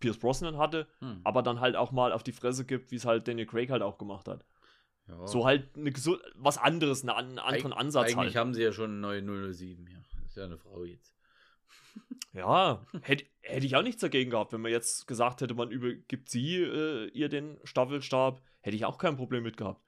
[0.00, 1.20] Pierce Brosnan hatte, hm.
[1.24, 3.82] aber dann halt auch mal auf die Fresse gibt, wie es halt Daniel Craig halt
[3.82, 4.44] auch gemacht hat.
[5.08, 5.26] Ja.
[5.26, 8.36] So halt ne, so was anderes, ne, einen anderen Eig Ansatz eigentlich halt.
[8.36, 10.02] Haben sie ja schon eine neue 007 hier.
[10.26, 11.15] Ist ja eine Frau jetzt.
[12.32, 16.28] Ja, hätte hätt ich auch nichts dagegen gehabt, wenn man jetzt gesagt hätte, man übergibt
[16.28, 19.80] sie äh, ihr den Staffelstab, hätte ich auch kein Problem mit gehabt.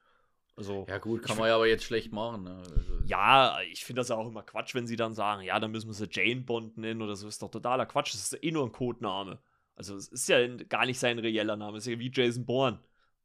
[0.56, 2.42] Also, ja, gut, kann man ja aber jetzt schlecht machen.
[2.42, 2.56] Ne?
[2.56, 5.70] Also, ja, ich finde das ja auch immer Quatsch, wenn sie dann sagen, ja, dann
[5.70, 7.28] müssen wir sie Jane Bond nennen oder so.
[7.28, 8.12] Ist doch totaler Quatsch.
[8.12, 9.38] Das ist eh nur ein Codename.
[9.76, 11.78] Also, es ist ja gar nicht sein reeller Name.
[11.78, 12.80] Es ist ja wie Jason Bourne.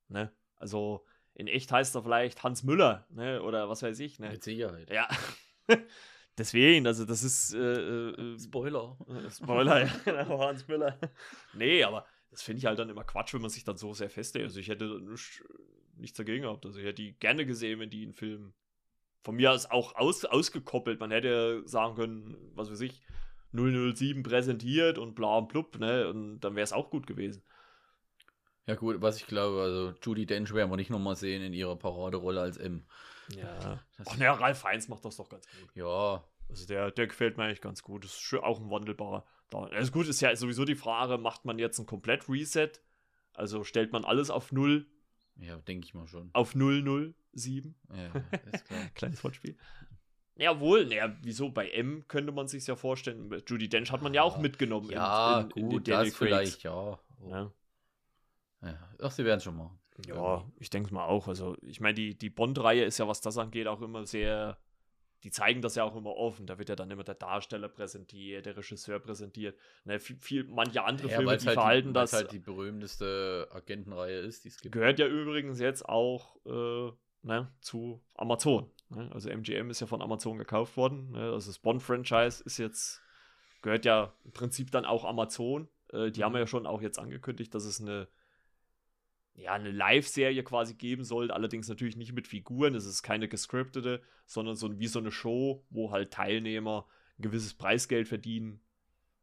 [0.10, 0.32] Ne?
[0.58, 3.42] Also, in echt heißt er vielleicht Hans Müller, ne?
[3.42, 4.30] Oder was weiß ich, ne?
[4.30, 4.92] Mit Sicherheit.
[4.92, 5.08] Ja.
[6.38, 7.54] Deswegen, also das ist.
[7.54, 8.98] Äh, äh, Spoiler.
[9.08, 10.98] Äh, Spoiler, ja, genau, Hans Müller.
[11.54, 14.10] Nee, aber das finde ich halt dann immer Quatsch, wenn man sich dann so sehr
[14.10, 14.46] festhält.
[14.46, 15.02] Also ich hätte
[15.98, 16.66] nichts dagegen gehabt.
[16.66, 18.54] Also ich hätte die gerne gesehen, wenn die einen Film
[19.22, 21.00] von mir aus auch aus, ausgekoppelt.
[21.00, 23.02] Man hätte sagen können, was weiß ich,
[23.54, 26.08] 007 präsentiert und bla und blub, ne?
[26.08, 27.44] Und dann wäre es auch gut gewesen.
[28.66, 31.76] Ja, gut, was ich glaube, also Judy Dench werden wir nicht nochmal sehen in ihrer
[31.76, 32.86] Paraderolle als M.
[33.30, 33.80] Ja.
[34.05, 35.76] Ach naja, Ralf Heinz macht das doch ganz gut.
[35.76, 36.24] Ja.
[36.49, 38.03] Also der, der gefällt mir eigentlich ganz gut.
[38.03, 39.26] Das ist auch ein wandelbarer.
[39.49, 39.63] Da.
[39.63, 42.71] Also gut, ist ja sowieso die Frage, macht man jetzt ein komplett Reset?
[43.34, 44.88] Also stellt man alles auf Null?
[45.38, 46.30] Ja, denke ich mal schon.
[46.34, 47.13] Auf 007?
[47.34, 48.11] Ja,
[48.51, 48.86] ist klar.
[48.93, 49.57] Kleines Wortspiel.
[50.36, 51.49] Ja, wohl, naja, wieso?
[51.49, 53.32] Bei M könnte man sich ja vorstellen.
[53.47, 54.89] Judy Dench hat man ja, ja auch mitgenommen.
[54.89, 56.99] Ja, in, in, gut, in das vielleicht, ja.
[57.19, 57.30] Oh.
[57.30, 57.51] ja.
[58.63, 58.89] ja.
[58.99, 59.80] Ach, sie werden es schon machen.
[60.08, 61.28] Ja, ich denke mal auch.
[61.28, 64.58] Also, ich meine, die, die Bond-Reihe ist ja, was das angeht, auch immer sehr.
[65.24, 66.48] Die zeigen das ja auch immer offen.
[66.48, 69.58] Da wird ja dann immer der Darsteller präsentiert, der Regisseur präsentiert.
[69.86, 72.12] Ne, viel, viel, manche andere ja, Filme, die halt verhalten die, das.
[72.12, 74.74] halt die berühmteste Agentenreihe ist, die es gibt.
[74.74, 76.91] Gehört ja übrigens jetzt auch äh,
[77.22, 78.70] ne, zu Amazon.
[78.89, 79.10] Ne?
[79.14, 81.12] Also MGM ist ja von Amazon gekauft worden.
[81.12, 81.32] Ne?
[81.32, 83.02] Also das Bond-Franchise ist jetzt,
[83.62, 85.68] gehört ja im Prinzip dann auch Amazon.
[85.91, 86.39] Äh, die haben mhm.
[86.39, 88.08] ja schon auch jetzt angekündigt, dass es eine
[89.36, 94.02] ja, eine Live-Serie quasi geben soll, allerdings natürlich nicht mit Figuren, es ist keine gescriptete,
[94.26, 98.62] sondern so wie so eine Show, wo halt Teilnehmer ein gewisses Preisgeld verdienen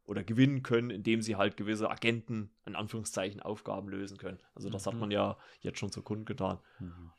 [0.03, 4.39] oder gewinnen können, indem sie halt gewisse Agenten, in Anführungszeichen, Aufgaben lösen können.
[4.53, 4.89] Also das mhm.
[4.89, 6.59] hat man ja jetzt schon zu Kunden getan.
[6.79, 7.11] Mhm.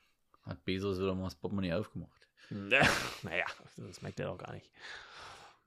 [0.43, 2.28] Hat Bezos wieder mal das Portemonnaie aufgemacht.
[3.22, 4.70] naja, das merkt er doch gar nicht.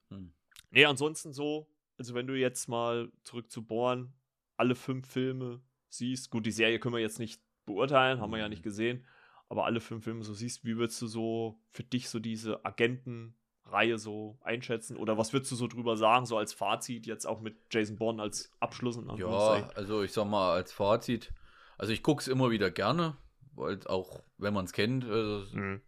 [0.09, 0.31] Hm.
[0.69, 1.67] Nee, ansonsten so,
[1.97, 4.13] also wenn du jetzt mal zurück zu Born
[4.57, 5.61] alle fünf Filme
[5.97, 8.69] siehst, gut, die Serie können wir jetzt nicht beurteilen, haben wir ja nicht mhm.
[8.69, 9.05] gesehen,
[9.49, 13.97] aber alle fünf Filme so siehst, wie würdest du so für dich so diese Agentenreihe
[13.97, 14.97] so einschätzen?
[14.97, 18.21] Oder was würdest du so drüber sagen, so als Fazit jetzt auch mit Jason Bourne
[18.21, 18.99] als Abschluss?
[19.17, 21.31] Ja, also ich sag mal als Fazit,
[21.77, 23.17] also ich gucke es immer wieder gerne,
[23.55, 25.81] weil auch wenn man es kennt, äh, mhm.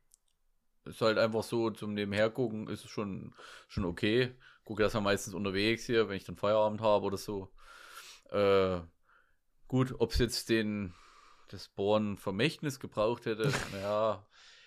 [0.85, 3.33] ist halt einfach so zum Nebenhergucken ist es schon,
[3.67, 4.35] schon okay.
[4.63, 7.53] Gucke das ja meistens unterwegs hier, wenn ich dann Feierabend habe oder so.
[8.31, 8.81] Äh,
[9.67, 10.93] gut, ob es jetzt den
[11.49, 14.25] das Born Vermächtnis gebraucht hätte, naja,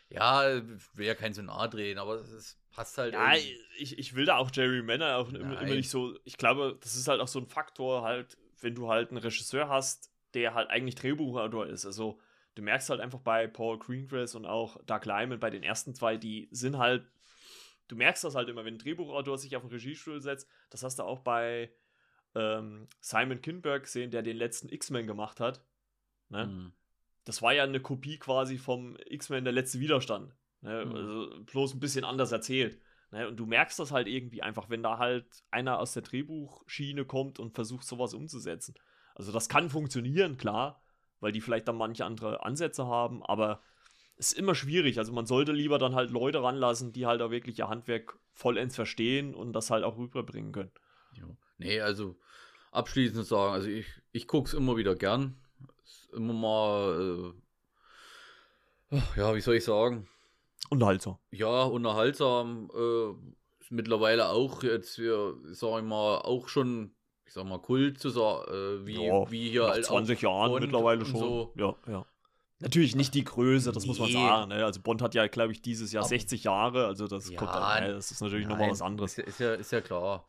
[0.09, 0.63] ja,
[0.95, 3.15] will ja kein so nah drehen, aber es passt halt.
[3.15, 3.35] Ja,
[3.79, 6.19] ich, ich will da auch Jerry Manner auch immer, immer, nicht so.
[6.25, 9.69] Ich glaube, das ist halt auch so ein Faktor, halt, wenn du halt einen Regisseur
[9.69, 11.87] hast, der halt eigentlich Drehbuchautor ist.
[11.87, 12.19] Also,
[12.57, 16.17] du merkst halt einfach bei Paul Greengrass und auch Doug Lyman bei den ersten zwei,
[16.17, 17.09] die sind halt.
[17.87, 20.49] Du merkst das halt immer, wenn ein Drehbuchautor sich auf den Regiestuhl setzt.
[20.71, 21.73] Das hast du auch bei
[22.35, 25.65] ähm, Simon Kinberg gesehen, der den letzten X-Men gemacht hat.
[26.29, 26.47] Ne?
[26.47, 26.73] Mhm.
[27.25, 30.35] Das war ja eine Kopie quasi vom X-Men der letzte Widerstand.
[30.61, 30.85] Ne?
[30.85, 30.95] Mhm.
[30.95, 32.81] Also bloß ein bisschen anders erzählt.
[33.11, 33.29] Ne?
[33.29, 37.39] Und du merkst das halt irgendwie einfach, wenn da halt einer aus der Drehbuchschiene kommt
[37.39, 38.75] und versucht, sowas umzusetzen.
[39.15, 40.83] Also das kann funktionieren, klar,
[41.19, 43.61] weil die vielleicht dann manche andere Ansätze haben, aber
[44.17, 44.99] es ist immer schwierig.
[44.99, 48.77] Also man sollte lieber dann halt Leute ranlassen, die halt auch wirklich ihr Handwerk vollends
[48.77, 50.71] verstehen und das halt auch rüberbringen können.
[51.15, 51.25] Ja.
[51.61, 52.17] Nee, also
[52.73, 55.37] abschließend sagen, also ich, ich gucke es immer wieder gern
[56.13, 57.33] immer mal,
[58.91, 60.09] äh, ja, wie soll ich sagen?
[60.69, 61.19] Unterhaltsam.
[61.31, 62.71] Ja, unterhaltsam.
[62.75, 63.15] Äh,
[63.71, 66.93] mittlerweile auch jetzt, wir sagen mal, auch schon,
[67.25, 69.69] ich sag mal, Kult zu sagen, äh, wie, ja, wie hier.
[69.69, 71.21] Nach 20 Jahren mittlerweile schon.
[71.21, 71.53] So.
[71.57, 72.07] Ja, ja.
[72.61, 73.89] Natürlich nicht die Größe, das nee.
[73.89, 74.49] muss man sagen.
[74.51, 74.65] Ne?
[74.65, 77.55] Also Bond hat ja, glaube ich, dieses Jahr Aber 60 Jahre, also das, ja, kommt
[77.55, 77.93] dann, ne?
[77.95, 79.17] das ist natürlich nochmal was anderes.
[79.17, 80.27] Ist, ist, ja, ist ja klar.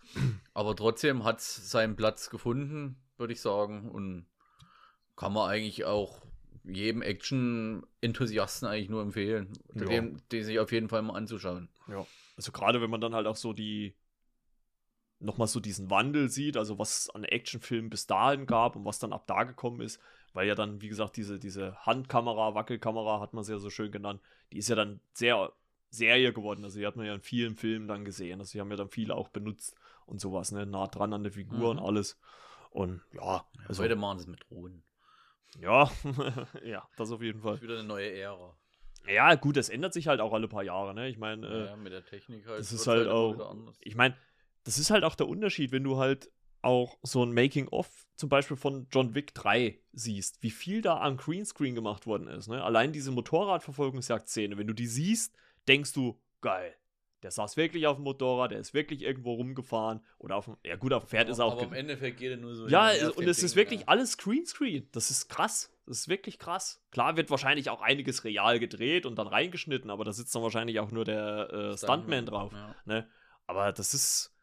[0.53, 3.91] Aber trotzdem hat es seinen Platz gefunden, würde ich sagen.
[3.91, 4.27] Und
[5.17, 6.21] kann man eigentlich auch
[6.63, 9.85] jedem Action-Enthusiasten eigentlich nur empfehlen, ja.
[9.85, 11.69] dem, den sich auf jeden Fall mal anzuschauen.
[11.87, 12.05] Ja,
[12.37, 13.95] also gerade wenn man dann halt auch so die
[15.19, 18.99] nochmal so diesen Wandel sieht, also was es an Actionfilmen bis dahin gab und was
[18.99, 19.99] dann ab da gekommen ist,
[20.33, 23.91] weil ja dann, wie gesagt, diese, diese Handkamera, Wackelkamera hat man es ja so schön
[23.91, 24.21] genannt,
[24.51, 25.51] die ist ja dann sehr
[25.89, 26.63] Serie geworden.
[26.63, 28.39] Also die hat man ja in vielen Filmen dann gesehen.
[28.39, 29.75] Also die haben ja dann viele auch benutzt
[30.05, 30.65] und sowas, ne?
[30.65, 31.79] Nah dran an der Figur mhm.
[31.79, 32.19] und alles.
[32.71, 33.45] Und ja.
[33.67, 34.83] Also, heute machen sie es mit Drohnen.
[35.59, 35.91] Ja,
[36.63, 37.53] ja, das auf jeden Fall.
[37.53, 38.55] Das ist wieder eine neue Ära.
[39.05, 41.09] Ja, gut, das ändert sich halt auch alle paar Jahre, ne?
[41.09, 42.59] Ich meine, äh, ja, mit der Technik halt.
[42.59, 43.73] Das ist halt, halt auch.
[43.81, 44.15] Ich meine,
[44.63, 46.31] das ist halt auch der Unterschied, wenn du halt
[46.61, 51.17] auch so ein Making-of zum Beispiel von John Wick 3 siehst, wie viel da am
[51.17, 52.47] Greenscreen gemacht worden ist.
[52.47, 52.63] Ne?
[52.63, 55.35] Allein diese Motorradverfolgungsjagd-Szene, wenn du die siehst,
[55.67, 56.75] denkst du, geil,
[57.23, 60.75] der saß wirklich auf dem Motorrad, der ist wirklich irgendwo rumgefahren oder auf dem, ja
[60.75, 61.53] gut, auf dem Pferd aber, ist er auch.
[61.53, 62.67] Aber im Endeffekt geht er nur so.
[62.67, 63.87] Ja, und es ist wirklich ja.
[63.87, 64.87] alles Greenscreen.
[64.91, 65.71] Das ist krass.
[65.85, 66.81] Das ist wirklich krass.
[66.91, 70.79] Klar wird wahrscheinlich auch einiges real gedreht und dann reingeschnitten, aber da sitzt dann wahrscheinlich
[70.79, 72.53] auch nur der äh, Stuntman drauf.
[72.53, 72.75] Ja.
[72.85, 73.07] Ne?
[73.45, 74.33] Aber das ist.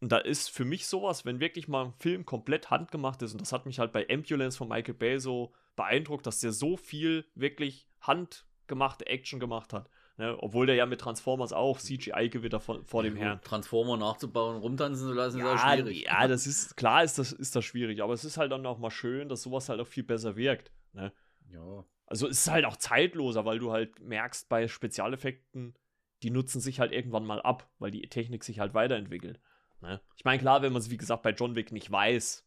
[0.00, 3.40] Und da ist für mich sowas, wenn wirklich mal ein Film komplett handgemacht ist, und
[3.40, 7.24] das hat mich halt bei Ambulance von Michael Bay so beeindruckt, dass der so viel
[7.34, 9.88] wirklich handgemachte Action gemacht hat.
[10.18, 10.36] Ne?
[10.40, 13.40] Obwohl der ja mit Transformers auch CGI-Gewitter vor, vor ja, dem Herrn.
[13.42, 16.04] Transformer nachzubauen, rumtanzen zu lassen, ja, ist auch schwierig.
[16.04, 18.78] Ja, das ist, klar ist das, ist das schwierig, aber es ist halt dann auch
[18.78, 20.72] mal schön, dass sowas halt auch viel besser wirkt.
[20.92, 21.12] Ne?
[21.50, 21.84] Ja.
[22.06, 25.74] Also es ist halt auch zeitloser, weil du halt merkst, bei Spezialeffekten,
[26.22, 29.38] die nutzen sich halt irgendwann mal ab, weil die Technik sich halt weiterentwickelt.
[29.86, 30.00] Ne?
[30.16, 32.44] Ich meine, klar, wenn man es, wie gesagt, bei John Wick nicht weiß,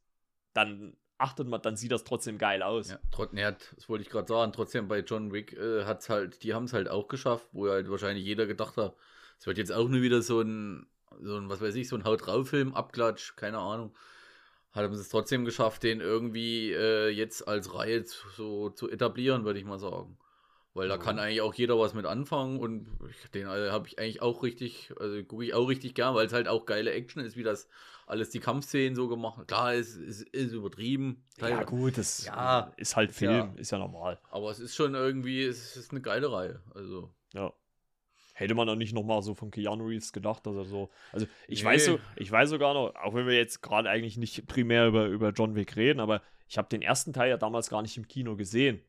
[0.53, 2.89] dann achtet man, dann sieht das trotzdem geil aus.
[2.89, 4.53] Ja, trot, ne, das wollte ich gerade sagen.
[4.53, 7.89] Trotzdem bei John Wick äh, hat's halt, die haben es halt auch geschafft, wo halt
[7.89, 8.95] wahrscheinlich jeder gedacht hat,
[9.37, 10.87] es wird jetzt auch nur wieder so ein,
[11.21, 13.95] so ein, was weiß ich, so ein Haut drauf Film, Abklatsch, keine Ahnung.
[14.71, 19.43] Haben sie es trotzdem geschafft, den irgendwie äh, jetzt als Reihe zu, so zu etablieren,
[19.43, 20.17] würde ich mal sagen.
[20.73, 22.87] Weil da kann eigentlich auch jeder was mit anfangen und
[23.33, 26.33] den äh, habe ich eigentlich auch richtig, also gucke ich auch richtig gern, weil es
[26.33, 27.67] halt auch geile Action ist, wie das
[28.05, 29.47] alles die Kampfszenen so gemacht.
[29.47, 31.23] Klar, es, es ist übertrieben.
[31.39, 34.19] Ja, gut, das ja, ist halt Film, ja, ist ja normal.
[34.29, 36.61] Aber es ist schon irgendwie, es ist eine geile Reihe.
[36.73, 37.13] Also.
[37.33, 37.53] Ja.
[38.33, 40.89] Hätte man auch nicht nochmal so von Keanu Reeves gedacht, dass er so.
[41.11, 41.69] Also ich nee.
[41.69, 45.07] weiß so, ich weiß sogar noch, auch wenn wir jetzt gerade eigentlich nicht primär über,
[45.07, 48.07] über John Wick reden, aber ich habe den ersten Teil ja damals gar nicht im
[48.07, 48.81] Kino gesehen.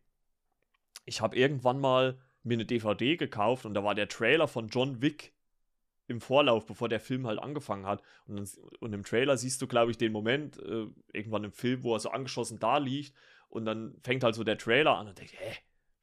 [1.04, 5.02] Ich habe irgendwann mal mir eine DVD gekauft und da war der Trailer von John
[5.02, 5.34] Wick
[6.06, 8.02] im Vorlauf, bevor der Film halt angefangen hat.
[8.26, 8.48] Und, dann,
[8.80, 12.00] und im Trailer siehst du, glaube ich, den Moment, äh, irgendwann im Film, wo er
[12.00, 13.14] so angeschossen da liegt.
[13.48, 15.54] Und dann fängt halt so der Trailer an und denkt, hä,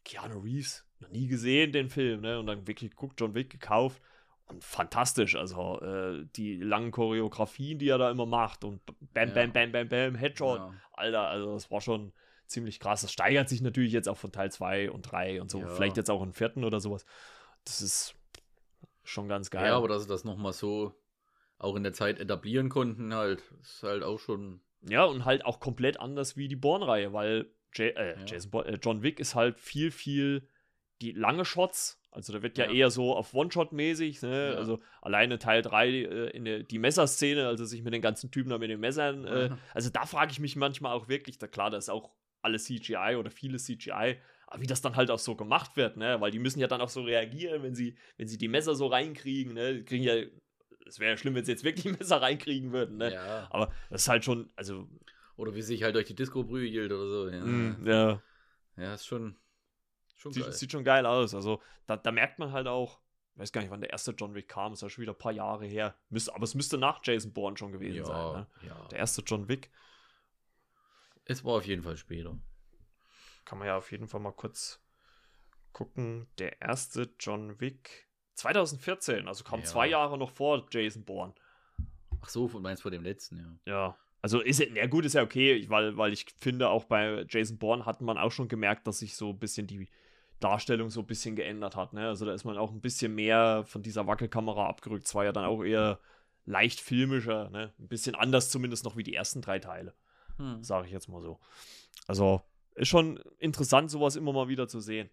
[0.06, 2.40] Keanu Reeves, noch nie gesehen den Film, ne?
[2.40, 4.02] Und dann wirklich guckt, John Wick gekauft.
[4.46, 8.80] Und fantastisch, also äh, die langen Choreografien, die er da immer macht und
[9.14, 10.60] bam, bam, bam, bam, bam, Headshot.
[10.60, 10.74] Ja.
[10.94, 12.14] Alter, also das war schon
[12.48, 13.02] ziemlich krass.
[13.02, 15.60] Das steigert sich natürlich jetzt auch von Teil 2 und 3 und so.
[15.60, 15.68] Ja.
[15.68, 17.06] Vielleicht jetzt auch im vierten oder sowas.
[17.66, 18.16] Das ist
[19.04, 19.66] schon ganz geil.
[19.66, 20.94] Ja, aber dass sie das nochmal so
[21.60, 24.62] auch in der Zeit etablieren konnten, halt, ist halt auch schon.
[24.88, 28.26] Ja, und halt auch komplett anders wie die Born-Reihe, weil J äh, ja.
[28.26, 30.48] Jason Bo äh, John Wick ist halt viel, viel
[31.02, 32.02] die lange Shots.
[32.12, 32.72] Also da wird ja, ja.
[32.72, 34.52] eher so auf One-Shot-mäßig, ne?
[34.52, 34.58] Ja.
[34.58, 38.50] Also alleine Teil 3 äh, in der, die Messerszene, also sich mit den ganzen Typen
[38.50, 39.26] da mit den Messern.
[39.26, 42.12] Äh, also da frage ich mich manchmal auch wirklich, da klar, da ist auch
[42.42, 44.18] alles CGI oder vieles CGI,
[44.48, 46.20] aber wie das dann halt auch so gemacht wird, ne?
[46.22, 48.88] Weil die müssen ja dann auch so reagieren, wenn sie, wenn sie die Messer so
[48.88, 49.76] reinkriegen, ne?
[49.76, 50.16] Die kriegen ja,
[50.86, 53.14] es wäre ja schlimm, wenn sie jetzt wirklich Messer reinkriegen würden, ne?
[53.14, 53.48] Ja.
[53.50, 54.88] Aber das ist halt schon, also.
[55.36, 57.30] Oder wie sich halt durch die Disco prügelt oder so.
[57.30, 57.46] Ja.
[57.46, 58.22] Mm, ja.
[58.78, 59.36] Ja, ist schon.
[60.16, 60.54] schon sieht, geil.
[60.54, 61.36] sieht schon geil aus.
[61.36, 63.00] Also, da, da merkt man halt auch,
[63.36, 65.18] ich weiß gar nicht, wann der erste John Wick kam, ist ja schon wieder ein
[65.18, 65.94] paar Jahre her.
[66.10, 68.34] Müsste, aber es müsste nach Jason Bourne schon gewesen ja, sein.
[68.34, 68.48] Ne?
[68.68, 68.88] Ja.
[68.90, 69.70] Der erste John Wick.
[71.28, 72.38] Es war auf jeden Fall später
[73.48, 74.84] kann man ja auf jeden Fall mal kurz
[75.72, 76.28] gucken.
[76.38, 79.66] Der erste John Wick 2014, also kam ja.
[79.66, 81.34] zwei Jahre noch vor Jason Bourne.
[82.22, 83.72] Ach so, von meinst vor dem letzten, ja.
[83.72, 83.98] Ja.
[84.22, 87.86] Also ist ja gut, ist ja okay, weil, weil ich finde, auch bei Jason Bourne
[87.86, 89.88] hat man auch schon gemerkt, dass sich so ein bisschen die
[90.40, 91.94] Darstellung so ein bisschen geändert hat.
[91.94, 92.08] Ne?
[92.08, 95.06] Also da ist man auch ein bisschen mehr von dieser Wackelkamera abgerückt.
[95.06, 96.00] Es war ja dann auch eher
[96.46, 97.74] leicht filmischer, ne?
[97.80, 99.94] Ein bisschen anders zumindest noch wie die ersten drei Teile.
[100.38, 100.64] Hm.
[100.64, 101.40] Sage ich jetzt mal so.
[102.08, 102.42] Also
[102.76, 105.10] ist schon interessant, sowas immer mal wieder zu sehen.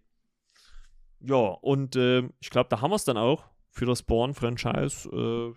[1.20, 5.08] Ja, und äh, ich glaube, da haben wir es dann auch für das Born-Franchise.
[5.08, 5.54] Äh,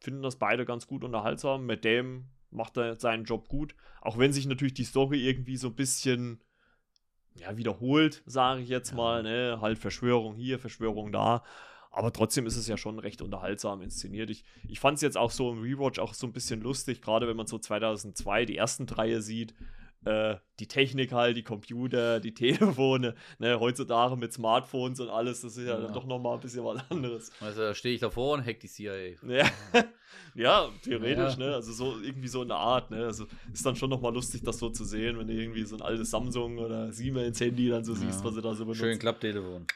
[0.00, 1.66] finden das beide ganz gut unterhaltsam.
[1.66, 3.74] Mit dem macht er seinen Job gut.
[4.00, 6.42] Auch wenn sich natürlich die Story irgendwie so ein bisschen
[7.34, 9.22] ja, wiederholt, sage ich jetzt mal.
[9.22, 9.58] Ne?
[9.60, 11.42] Halt Verschwörung hier, Verschwörung da.
[11.94, 14.28] Aber trotzdem ist es ja schon recht unterhaltsam inszeniert.
[14.28, 17.28] Ich, ich fand es jetzt auch so im Rewatch auch so ein bisschen lustig, gerade
[17.28, 19.54] wenn man so 2002 die ersten Dreie sieht
[20.04, 25.56] äh, die Technik halt, die Computer, die Telefone, ne, heutzutage mit Smartphones und alles, das
[25.56, 25.88] ist ja, ja.
[25.88, 27.32] doch nochmal ein bisschen was anderes.
[27.40, 29.14] Also da stehe ich davor und hack die CIA.
[29.26, 29.50] Ja,
[30.34, 31.46] ja theoretisch, ja.
[31.46, 34.58] ne, also so irgendwie so eine Art, ne, also ist dann schon nochmal lustig, das
[34.58, 37.94] so zu sehen, wenn du irgendwie so ein altes Samsung oder Siemens Handy dann so
[37.94, 38.80] siehst, was sie da so benutzen.
[38.80, 39.66] Schön Klapptelefon.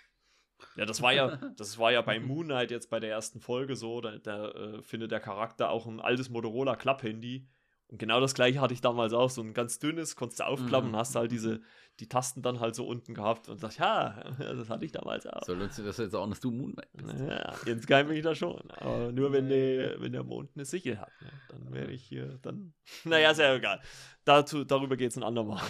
[0.79, 3.77] Ja, das war ja, das war ja bei Moon Knight jetzt bei der ersten Folge
[3.77, 7.47] so, da, da äh, findet der Charakter auch ein altes Motorola Klapphandy
[7.89, 10.91] und genau das gleiche hatte ich damals auch, so ein ganz dünnes, konntest du aufklappen,
[10.91, 10.97] mhm.
[10.97, 11.63] hast halt diese,
[12.01, 15.43] die Tasten dann halt so unten gehabt und sagst, ja, das hatte ich damals auch.
[15.45, 17.19] Soll uns das jetzt auch, dass du Moonlight bist?
[17.19, 18.71] Ja, jetzt kann ich da schon.
[18.73, 21.31] Aber nur wenn, die, wenn der Mond eine Sichel hat, ne?
[21.49, 22.75] dann wäre ich hier, dann,
[23.05, 23.81] naja, ist ja egal.
[24.25, 25.63] Dazu, darüber geht es ein andermal.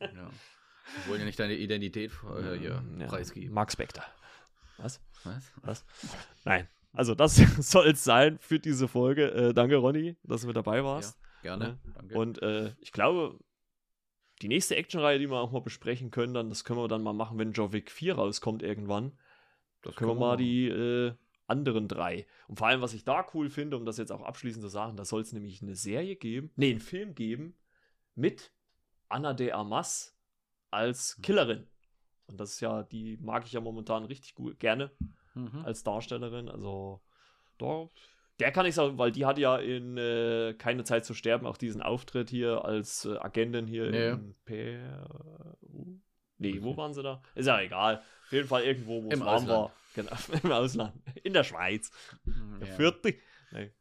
[0.00, 0.30] ja.
[0.96, 3.54] Wir wollen ja nicht deine Identität äh, hier ja, preisgeben.
[3.54, 4.04] Mark Spector.
[4.78, 5.00] Was?
[5.24, 5.52] Was?
[5.62, 5.84] Was?
[6.44, 6.68] Nein.
[6.92, 9.30] Also, das soll es sein für diese Folge.
[9.32, 11.18] Äh, danke, Ronny, dass du mit dabei warst.
[11.42, 11.78] Ja, gerne.
[11.94, 12.18] Danke.
[12.18, 13.38] Und äh, ich glaube,
[14.42, 17.12] die nächste Actionreihe, die wir auch mal besprechen können, dann, das können wir dann mal
[17.12, 19.12] machen, wenn Joe Wick 4 rauskommt irgendwann.
[19.82, 21.12] Da können wir mal die äh,
[21.46, 22.26] anderen drei.
[22.48, 24.96] Und vor allem, was ich da cool finde, um das jetzt auch abschließend zu sagen,
[24.96, 27.56] da soll es nämlich eine Serie geben, nee, einen Film geben
[28.14, 28.52] mit
[29.08, 30.16] Anna de Armas
[30.70, 31.22] als hm.
[31.22, 31.66] Killerin.
[32.26, 34.90] Und das ist ja, die mag ich ja momentan richtig gut, gerne
[35.34, 35.64] mhm.
[35.64, 36.48] als Darstellerin.
[36.48, 37.00] Also,
[37.58, 37.88] da,
[38.38, 41.56] der kann ich sagen, weil die hat ja in äh, Keine Zeit zu sterben auch
[41.56, 44.08] diesen Auftritt hier als äh, Agentin hier nee.
[44.10, 46.00] in Peru.
[46.38, 47.20] Nee, wo waren sie da?
[47.34, 47.96] Ist ja egal.
[48.24, 49.72] Auf jeden Fall irgendwo, wo es warm war.
[49.94, 50.12] Genau,
[50.42, 50.94] im Ausland.
[51.22, 51.90] In der Schweiz.
[52.24, 52.66] Mhm, ja.
[52.66, 53.14] Vierte.
[53.52, 53.72] Nee.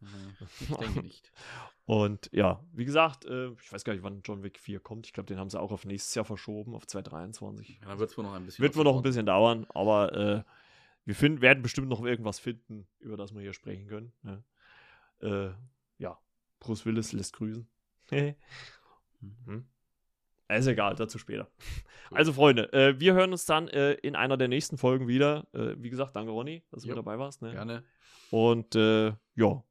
[0.59, 1.32] Ich denke nicht.
[1.86, 5.08] Und ja, wie gesagt, äh, ich weiß gar nicht, wann John Wick 4 kommt.
[5.08, 7.79] Ich glaube, den haben sie auch auf nächstes Jahr verschoben, auf 2023.
[7.82, 10.13] Ja, dann wird es wohl noch ein bisschen Wird wohl noch ein bisschen dauern, aber
[10.13, 10.43] äh,
[11.05, 14.13] wir find, werden bestimmt noch irgendwas finden, über das wir hier sprechen können.
[14.21, 14.43] Ne?
[15.21, 15.50] Äh,
[16.01, 16.20] ja,
[16.59, 17.67] Bruce Willis lässt grüßen.
[18.09, 18.36] hm.
[20.50, 21.47] Ist egal, dazu später.
[22.09, 22.17] Cool.
[22.17, 25.47] Also, Freunde, äh, wir hören uns dann äh, in einer der nächsten Folgen wieder.
[25.54, 26.96] Äh, wie gesagt, danke, Ronny, dass du jo.
[26.96, 27.43] mit dabei warst.
[27.43, 27.51] Ne?
[27.51, 27.83] Gerne.
[28.32, 29.64] Und äh, ja,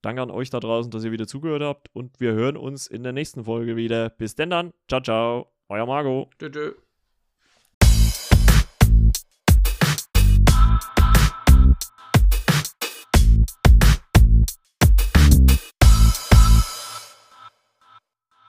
[0.00, 1.88] danke an euch da draußen, dass ihr wieder zugehört habt.
[1.94, 4.10] Und wir hören uns in der nächsten Folge wieder.
[4.10, 4.72] Bis denn dann.
[4.88, 5.52] Ciao, ciao.
[5.68, 6.30] Euer Marco.
[6.38, 6.91] Tschüss.